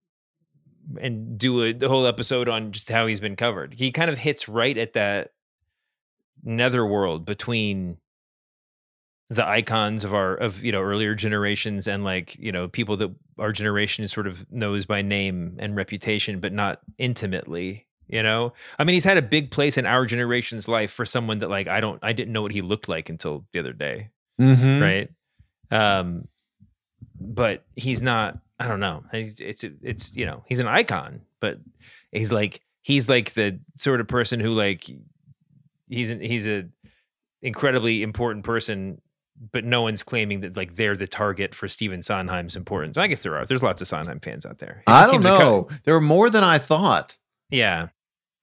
and 0.99 1.37
do 1.37 1.63
a 1.63 1.87
whole 1.87 2.07
episode 2.07 2.47
on 2.47 2.71
just 2.71 2.89
how 2.89 3.07
he's 3.07 3.19
been 3.19 3.35
covered. 3.35 3.73
He 3.73 3.91
kind 3.91 4.09
of 4.09 4.17
hits 4.17 4.47
right 4.47 4.77
at 4.77 4.93
that 4.93 5.31
netherworld 6.45 7.25
between 7.25 7.97
the 9.29 9.45
icons 9.45 10.03
of 10.03 10.13
our 10.13 10.35
of 10.35 10.63
you 10.63 10.71
know 10.71 10.81
earlier 10.81 11.15
generations 11.15 11.87
and 11.87 12.03
like 12.03 12.37
you 12.37 12.51
know 12.51 12.67
people 12.67 12.95
that 12.95 13.11
our 13.39 13.51
generation 13.51 14.07
sort 14.07 14.27
of 14.27 14.45
knows 14.51 14.85
by 14.85 15.01
name 15.01 15.55
and 15.59 15.75
reputation 15.75 16.39
but 16.39 16.53
not 16.53 16.79
intimately 16.99 17.87
you 18.07 18.21
know 18.21 18.53
i 18.77 18.83
mean 18.83 18.93
he's 18.93 19.03
had 19.03 19.17
a 19.17 19.23
big 19.23 19.49
place 19.49 19.79
in 19.79 19.85
our 19.87 20.05
generation's 20.05 20.67
life 20.67 20.91
for 20.91 21.05
someone 21.05 21.39
that 21.39 21.49
like 21.49 21.67
i 21.67 21.79
don't 21.79 21.99
i 22.03 22.13
didn't 22.13 22.33
know 22.33 22.43
what 22.43 22.51
he 22.51 22.61
looked 22.61 22.87
like 22.87 23.09
until 23.09 23.43
the 23.51 23.59
other 23.59 23.73
day 23.73 24.09
mm-hmm. 24.39 24.81
right 24.81 25.09
um 25.71 26.27
but 27.19 27.65
he's 27.75 28.03
not 28.03 28.37
i 28.59 28.67
don't 28.67 28.79
know 28.79 29.03
it's 29.11 29.39
it's 29.39 29.65
it's 29.81 30.15
you 30.15 30.25
know 30.25 30.43
he's 30.45 30.59
an 30.59 30.67
icon 30.67 31.21
but 31.39 31.57
he's 32.11 32.31
like 32.31 32.61
he's 32.83 33.09
like 33.09 33.33
the 33.33 33.59
sort 33.75 33.99
of 33.99 34.07
person 34.07 34.39
who 34.39 34.53
like 34.53 34.87
he's 35.87 36.11
an, 36.11 36.19
he's 36.21 36.47
a 36.47 36.65
incredibly 37.41 38.01
important 38.03 38.45
person 38.45 39.01
but 39.51 39.65
no 39.65 39.81
one's 39.81 40.03
claiming 40.03 40.41
that 40.41 40.55
like 40.55 40.75
they're 40.75 40.95
the 40.95 41.07
target 41.07 41.53
for 41.53 41.67
Stephen 41.67 42.01
Sondheim's 42.01 42.55
importance. 42.55 42.97
I 42.97 43.07
guess 43.07 43.23
there 43.23 43.35
are. 43.37 43.45
There's 43.45 43.63
lots 43.63 43.81
of 43.81 43.87
Sondheim 43.87 44.19
fans 44.19 44.45
out 44.45 44.59
there. 44.59 44.83
It 44.87 44.89
I 44.89 45.11
don't 45.11 45.21
know. 45.21 45.67
there 45.83 45.95
are 45.95 46.01
more 46.01 46.29
than 46.29 46.43
I 46.43 46.57
thought. 46.57 47.17
Yeah. 47.49 47.89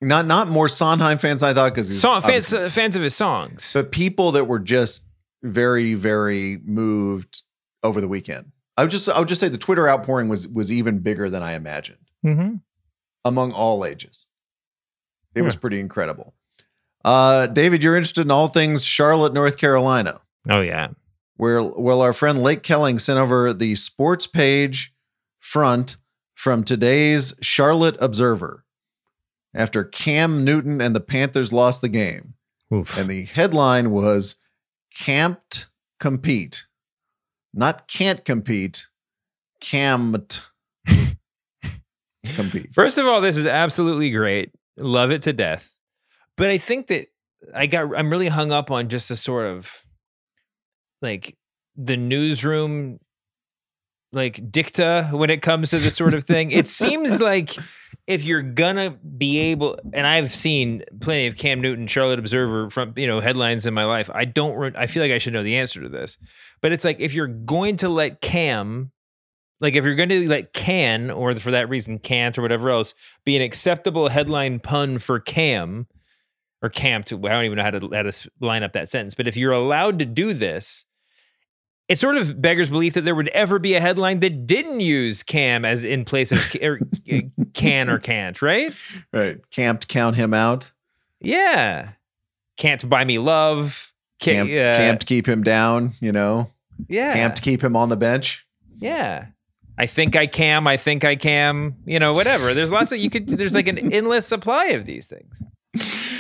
Not 0.00 0.26
not 0.26 0.48
more 0.48 0.68
Sondheim 0.68 1.18
fans 1.18 1.42
I 1.42 1.54
thought 1.54 1.74
because 1.74 1.98
so, 2.00 2.20
fans 2.20 2.52
uh, 2.52 2.68
fans 2.68 2.96
of 2.96 3.02
his 3.02 3.14
songs, 3.14 3.70
but 3.72 3.92
people 3.92 4.32
that 4.32 4.46
were 4.46 4.58
just 4.58 5.06
very 5.44 5.94
very 5.94 6.58
moved 6.64 7.42
over 7.84 8.00
the 8.00 8.08
weekend. 8.08 8.50
I 8.76 8.82
would 8.82 8.90
just 8.90 9.08
I 9.08 9.18
would 9.20 9.28
just 9.28 9.40
say 9.40 9.48
the 9.48 9.58
Twitter 9.58 9.88
outpouring 9.88 10.28
was 10.28 10.48
was 10.48 10.72
even 10.72 10.98
bigger 10.98 11.30
than 11.30 11.44
I 11.44 11.54
imagined 11.54 12.10
mm-hmm. 12.26 12.56
among 13.24 13.52
all 13.52 13.84
ages. 13.84 14.26
It 15.36 15.40
yeah. 15.40 15.44
was 15.44 15.54
pretty 15.54 15.78
incredible. 15.78 16.34
Uh, 17.04 17.46
David, 17.46 17.82
you're 17.82 17.96
interested 17.96 18.22
in 18.22 18.30
all 18.30 18.48
things 18.48 18.84
Charlotte, 18.84 19.32
North 19.32 19.56
Carolina. 19.56 20.20
Oh 20.50 20.60
yeah. 20.60 20.88
Where 21.36 21.62
well, 21.62 22.02
our 22.02 22.12
friend 22.12 22.42
Lake 22.42 22.62
Kelling 22.62 23.00
sent 23.00 23.18
over 23.18 23.52
the 23.52 23.74
sports 23.74 24.26
page 24.26 24.94
front 25.40 25.96
from 26.34 26.64
today's 26.64 27.34
Charlotte 27.40 27.96
Observer 28.00 28.64
after 29.54 29.84
Cam 29.84 30.44
Newton 30.44 30.80
and 30.80 30.94
the 30.94 31.00
Panthers 31.00 31.52
lost 31.52 31.80
the 31.80 31.88
game. 31.88 32.34
Oof. 32.72 32.96
And 32.96 33.08
the 33.08 33.24
headline 33.24 33.90
was 33.90 34.36
Camped 34.94 35.68
Compete. 36.00 36.66
Not 37.54 37.86
can't 37.86 38.24
compete, 38.24 38.86
camped. 39.60 40.48
compete. 42.34 42.74
First 42.74 42.96
of 42.96 43.06
all, 43.06 43.20
this 43.20 43.36
is 43.36 43.46
absolutely 43.46 44.10
great. 44.10 44.52
Love 44.78 45.10
it 45.10 45.22
to 45.22 45.34
death. 45.34 45.74
But 46.36 46.50
I 46.50 46.58
think 46.58 46.88
that 46.88 47.08
I 47.54 47.66
got 47.66 47.96
I'm 47.96 48.10
really 48.10 48.28
hung 48.28 48.52
up 48.52 48.70
on 48.70 48.88
just 48.88 49.08
the 49.08 49.16
sort 49.16 49.46
of 49.46 49.84
like 51.00 51.36
the 51.76 51.96
newsroom 51.96 52.98
like 54.12 54.50
dicta 54.50 55.08
when 55.12 55.30
it 55.30 55.42
comes 55.42 55.70
to 55.70 55.78
this 55.78 55.96
sort 55.96 56.14
of 56.14 56.24
thing. 56.24 56.50
it 56.50 56.66
seems 56.66 57.20
like 57.20 57.56
if 58.06 58.22
you're 58.22 58.42
gonna 58.42 58.90
be 58.90 59.38
able 59.38 59.78
and 59.92 60.06
I've 60.06 60.30
seen 60.30 60.84
plenty 61.00 61.26
of 61.26 61.36
Cam 61.36 61.60
Newton 61.60 61.86
Charlotte 61.86 62.18
Observer 62.18 62.70
from 62.70 62.94
you 62.96 63.06
know 63.06 63.20
headlines 63.20 63.66
in 63.66 63.74
my 63.74 63.84
life. 63.84 64.10
I 64.12 64.24
don't 64.24 64.54
re- 64.54 64.72
I 64.74 64.86
feel 64.86 65.02
like 65.02 65.12
I 65.12 65.18
should 65.18 65.32
know 65.32 65.42
the 65.42 65.56
answer 65.56 65.80
to 65.80 65.88
this. 65.88 66.18
But 66.60 66.72
it's 66.72 66.84
like 66.84 67.00
if 67.00 67.14
you're 67.14 67.26
going 67.26 67.76
to 67.78 67.88
let 67.88 68.20
Cam 68.20 68.92
like 69.60 69.76
if 69.76 69.84
you're 69.84 69.94
going 69.94 70.08
to 70.10 70.28
let 70.28 70.52
can 70.52 71.10
or 71.10 71.34
for 71.36 71.52
that 71.52 71.68
reason 71.68 71.98
can't 71.98 72.36
or 72.36 72.42
whatever 72.42 72.70
else 72.70 72.94
be 73.24 73.36
an 73.36 73.42
acceptable 73.42 74.08
headline 74.08 74.58
pun 74.58 74.98
for 74.98 75.20
Cam 75.20 75.86
or 76.62 76.68
camped. 76.68 77.12
I 77.12 77.16
don't 77.16 77.44
even 77.44 77.58
know 77.58 77.64
how 77.64 77.70
to 77.70 77.90
how 77.92 78.02
to 78.02 78.30
line 78.40 78.62
up 78.62 78.72
that 78.72 78.88
sentence. 78.88 79.14
But 79.14 79.28
if 79.28 79.36
you're 79.36 79.52
allowed 79.52 79.98
to 79.98 80.06
do 80.06 80.32
this, 80.32 80.84
it 81.88 81.98
sort 81.98 82.16
of 82.16 82.40
beggars 82.40 82.70
belief 82.70 82.94
that 82.94 83.02
there 83.02 83.14
would 83.14 83.28
ever 83.28 83.58
be 83.58 83.74
a 83.74 83.80
headline 83.80 84.20
that 84.20 84.46
didn't 84.46 84.80
use 84.80 85.22
cam 85.22 85.64
as 85.64 85.84
in 85.84 86.04
place 86.04 86.32
of 86.32 86.56
er, 86.62 86.80
can 87.54 87.90
or 87.90 87.98
can't, 87.98 88.40
right? 88.40 88.74
Right. 89.12 89.38
Camped 89.50 89.88
count 89.88 90.16
him 90.16 90.32
out. 90.32 90.70
Yeah. 91.20 91.90
Can't 92.56 92.88
buy 92.88 93.04
me 93.04 93.18
love. 93.18 93.92
Camp, 94.20 94.48
uh, 94.48 94.76
camped 94.76 95.06
keep 95.06 95.28
him 95.28 95.42
down, 95.42 95.94
you 96.00 96.12
know. 96.12 96.50
Yeah. 96.88 97.12
Camped 97.14 97.42
keep 97.42 97.62
him 97.62 97.74
on 97.74 97.88
the 97.88 97.96
bench. 97.96 98.46
Yeah. 98.78 99.26
I 99.76 99.86
think 99.86 100.14
I 100.14 100.28
cam, 100.28 100.66
I 100.66 100.76
think 100.76 101.04
I 101.04 101.16
cam, 101.16 101.76
you 101.86 101.98
know, 101.98 102.12
whatever. 102.12 102.54
There's 102.54 102.70
lots 102.70 102.92
of 102.92 102.98
you 102.98 103.10
could 103.10 103.28
there's 103.28 103.54
like 103.54 103.68
an 103.68 103.92
endless 103.92 104.26
supply 104.26 104.66
of 104.66 104.84
these 104.84 105.08
things. 105.08 105.42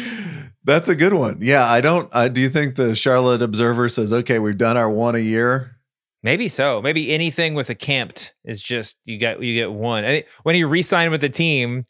That's 0.64 0.88
a 0.88 0.94
good 0.94 1.12
one. 1.12 1.38
Yeah, 1.40 1.64
I 1.64 1.80
don't. 1.80 2.08
I 2.14 2.28
do 2.28 2.40
you 2.40 2.48
think 2.48 2.76
the 2.76 2.94
Charlotte 2.94 3.42
Observer 3.42 3.88
says, 3.88 4.12
"Okay, 4.12 4.38
we've 4.38 4.58
done 4.58 4.76
our 4.76 4.90
one 4.90 5.14
a 5.14 5.20
year." 5.20 5.76
Maybe 6.22 6.46
so. 6.48 6.80
Maybe 6.80 7.12
anything 7.12 7.54
with 7.54 7.68
a 7.68 7.74
camped 7.74 8.34
is 8.44 8.62
just 8.62 8.96
you 9.04 9.18
get 9.18 9.42
you 9.42 9.54
get 9.54 9.72
one. 9.72 10.04
I 10.04 10.08
think 10.08 10.26
when 10.44 10.54
he 10.54 10.62
re-signed 10.62 11.10
with 11.10 11.20
the 11.20 11.28
team, 11.28 11.86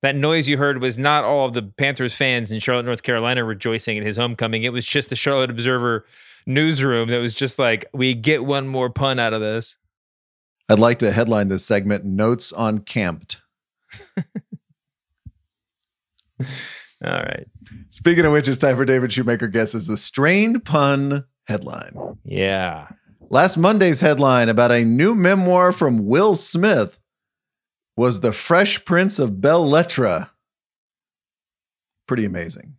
that 0.00 0.16
noise 0.16 0.48
you 0.48 0.56
heard 0.56 0.80
was 0.80 0.96
not 0.96 1.24
all 1.24 1.46
of 1.46 1.52
the 1.52 1.62
Panthers 1.62 2.14
fans 2.14 2.50
in 2.50 2.60
Charlotte, 2.60 2.86
North 2.86 3.02
Carolina, 3.02 3.44
rejoicing 3.44 3.98
at 3.98 4.06
his 4.06 4.16
homecoming. 4.16 4.64
It 4.64 4.72
was 4.72 4.86
just 4.86 5.10
the 5.10 5.16
Charlotte 5.16 5.50
Observer 5.50 6.06
newsroom 6.46 7.10
that 7.10 7.18
was 7.18 7.34
just 7.34 7.58
like, 7.58 7.84
"We 7.92 8.14
get 8.14 8.44
one 8.44 8.66
more 8.68 8.88
pun 8.88 9.18
out 9.18 9.34
of 9.34 9.42
this." 9.42 9.76
I'd 10.70 10.78
like 10.78 10.98
to 11.00 11.12
headline 11.12 11.48
this 11.48 11.66
segment: 11.66 12.06
"Notes 12.06 12.54
on 12.54 12.78
Camped." 12.78 13.42
All 17.04 17.12
right. 17.12 17.46
Speaking 17.94 18.24
of 18.24 18.32
which, 18.32 18.48
it's 18.48 18.58
time 18.58 18.74
for 18.74 18.84
David 18.84 19.12
Shoemaker 19.12 19.46
guesses 19.46 19.86
the 19.86 19.96
strained 19.96 20.64
pun 20.64 21.26
headline. 21.44 21.94
Yeah. 22.24 22.88
Last 23.30 23.56
Monday's 23.56 24.00
headline 24.00 24.48
about 24.48 24.72
a 24.72 24.84
new 24.84 25.14
memoir 25.14 25.70
from 25.70 26.04
Will 26.04 26.34
Smith 26.34 26.98
was 27.96 28.18
The 28.18 28.32
Fresh 28.32 28.84
Prince 28.84 29.20
of 29.20 29.38
Lettre. 29.44 30.28
Pretty 32.08 32.24
amazing. 32.24 32.74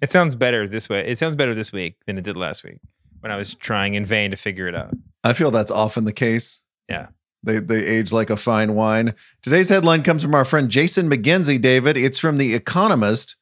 It 0.00 0.10
sounds 0.10 0.34
better 0.34 0.66
this 0.66 0.88
way. 0.88 1.06
It 1.06 1.18
sounds 1.18 1.34
better 1.36 1.54
this 1.54 1.70
week 1.70 1.96
than 2.06 2.16
it 2.16 2.24
did 2.24 2.38
last 2.38 2.64
week 2.64 2.78
when 3.20 3.30
I 3.30 3.36
was 3.36 3.52
trying 3.52 3.92
in 3.92 4.06
vain 4.06 4.30
to 4.30 4.36
figure 4.38 4.66
it 4.66 4.74
out. 4.74 4.96
I 5.24 5.34
feel 5.34 5.50
that's 5.50 5.70
often 5.70 6.06
the 6.06 6.12
case. 6.14 6.62
Yeah. 6.88 7.08
They 7.42 7.60
they 7.60 7.84
age 7.84 8.14
like 8.14 8.30
a 8.30 8.36
fine 8.38 8.74
wine. 8.74 9.14
Today's 9.42 9.68
headline 9.68 10.02
comes 10.02 10.22
from 10.22 10.34
our 10.34 10.46
friend 10.46 10.70
Jason 10.70 11.10
McGenzie, 11.10 11.60
David. 11.60 11.98
It's 11.98 12.18
from 12.18 12.38
The 12.38 12.54
Economist. 12.54 13.36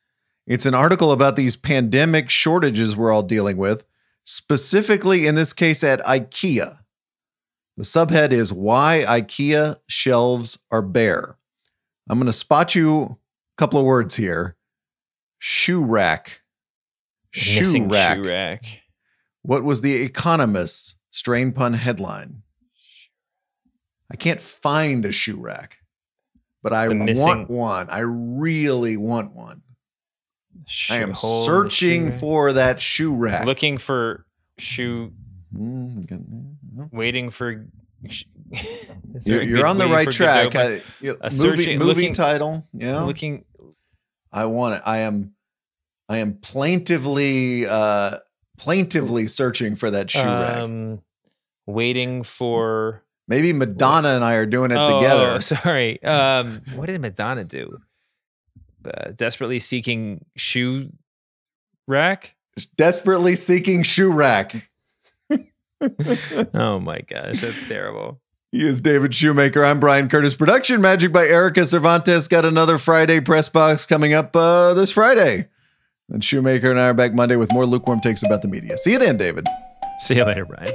It's 0.47 0.67
an 0.67 0.75
article 0.75 1.11
about 1.11 1.35
these 1.37 1.57
pandemic 1.57 2.31
shortages 2.31 2.97
we're 2.97 3.13
all 3.13 3.23
dealing 3.23 3.57
with, 3.57 3.85
specifically 4.25 5.27
in 5.27 5.35
this 5.35 5.53
case 5.53 5.83
at 5.83 6.01
IKEA. 6.05 6.79
The 7.77 7.83
subhead 7.83 8.33
is 8.33 8.53
Why 8.53 9.05
IKEA 9.07 9.77
Shelves 9.89 10.59
Are 10.71 10.83
Bare. 10.83 11.37
I'm 12.09 12.19
going 12.19 12.27
to 12.27 12.33
spot 12.33 12.75
you 12.75 13.03
a 13.03 13.17
couple 13.59 13.81
of 13.81 13.85
words 13.87 14.15
here 14.15 14.57
shoe 15.39 15.85
rack. 15.85 16.43
Shoe 17.33 17.87
rack. 17.87 18.17
shoe 18.17 18.29
rack. 18.29 18.83
What 19.43 19.65
was 19.65 19.81
the 19.81 20.03
Economist's 20.03 20.97
strain 21.11 21.53
pun 21.53 21.75
headline? 21.75 22.43
I 24.11 24.17
can't 24.17 24.41
find 24.41 25.05
a 25.05 25.13
shoe 25.13 25.37
rack, 25.37 25.79
but 26.63 26.73
I 26.73 26.89
missing- 26.89 27.25
want 27.27 27.51
one. 27.51 27.91
I 27.91 28.01
really 28.01 28.97
want 28.97 29.35
one. 29.35 29.63
I 30.91 30.97
am 30.99 31.13
hole 31.13 31.45
searching 31.45 32.13
for 32.13 32.53
that 32.55 32.81
shoe 32.81 33.15
rack. 33.15 33.41
rack. 33.41 33.47
looking 33.47 33.79
for 33.79 34.27
shoe 34.59 35.13
Mm, 35.55 36.89
waiting 36.93 37.31
for 37.31 37.67
Is 38.05 39.27
You're, 39.27 39.43
you're 39.43 39.67
on 39.67 39.79
the 39.79 39.87
right 39.87 40.11
track. 40.11 40.51
Godot? 40.53 40.75
I, 40.77 40.83
you- 41.01 41.17
A 41.21 41.31
movie 41.31 41.37
searching- 41.37 41.79
movie 41.79 41.95
looking- 41.95 42.13
title. 42.13 42.67
Yeah, 42.73 43.03
looking 43.03 43.45
I 44.33 44.45
want 44.47 44.75
it. 44.75 44.83
I 44.85 44.99
am. 44.99 45.33
I 46.09 46.19
am 46.19 46.35
plaintively, 46.35 47.67
uh, 47.67 48.19
plaintively 48.59 49.27
searching 49.29 49.75
for 49.77 49.91
that 49.91 50.11
shoe 50.11 50.23
rack. 50.23 50.57
um 50.59 51.03
waiting 51.67 52.23
for 52.23 53.03
Maybe 53.29 53.53
Madonna 53.53 54.11
and 54.11 54.25
I 54.25 54.35
are 54.35 54.47
doing 54.47 54.71
it 54.71 54.77
oh, 54.79 55.01
together. 55.01 55.41
sorry. 55.41 56.03
Um 56.03 56.61
what 56.75 56.87
did 56.87 57.01
Madonna 57.01 57.45
do? 57.45 57.79
Uh, 58.87 59.13
desperately 59.15 59.59
seeking 59.59 60.25
shoe 60.37 60.91
rack? 61.87 62.35
Desperately 62.77 63.35
seeking 63.35 63.83
shoe 63.83 64.13
rack. 64.13 64.69
Oh 66.55 66.81
my 66.81 67.01
gosh, 67.01 67.43
that's 67.43 67.69
terrible. 67.69 68.19
He 68.51 68.67
is 68.67 68.81
David 68.81 69.15
Shoemaker. 69.15 69.63
I'm 69.63 69.79
Bryan 69.79 70.09
Curtis. 70.09 70.35
Production 70.35 70.81
magic 70.81 71.13
by 71.13 71.27
Erika 71.27 71.67
Cervantes. 71.67 72.29
Got 72.29 72.47
another 72.47 72.79
Friday 72.79 73.21
press 73.21 73.51
box 73.51 73.85
coming 73.85 74.15
up 74.15 74.35
uh, 74.35 74.73
this 74.73 74.91
Friday. 74.91 75.49
And 76.09 76.25
Shoemaker 76.25 76.71
and 76.71 76.81
I 76.81 76.89
are 76.89 76.95
back 76.95 77.13
Monday 77.13 77.37
with 77.37 77.53
more 77.53 77.67
lukewarm 77.67 78.01
takes 78.01 78.23
about 78.23 78.41
the 78.41 78.49
media. 78.49 78.79
See 78.79 78.93
you 78.93 78.99
then, 78.99 79.19
David. 79.19 79.47
See 79.99 80.17
you 80.17 80.25
later, 80.25 80.47
Bryan. 80.47 80.75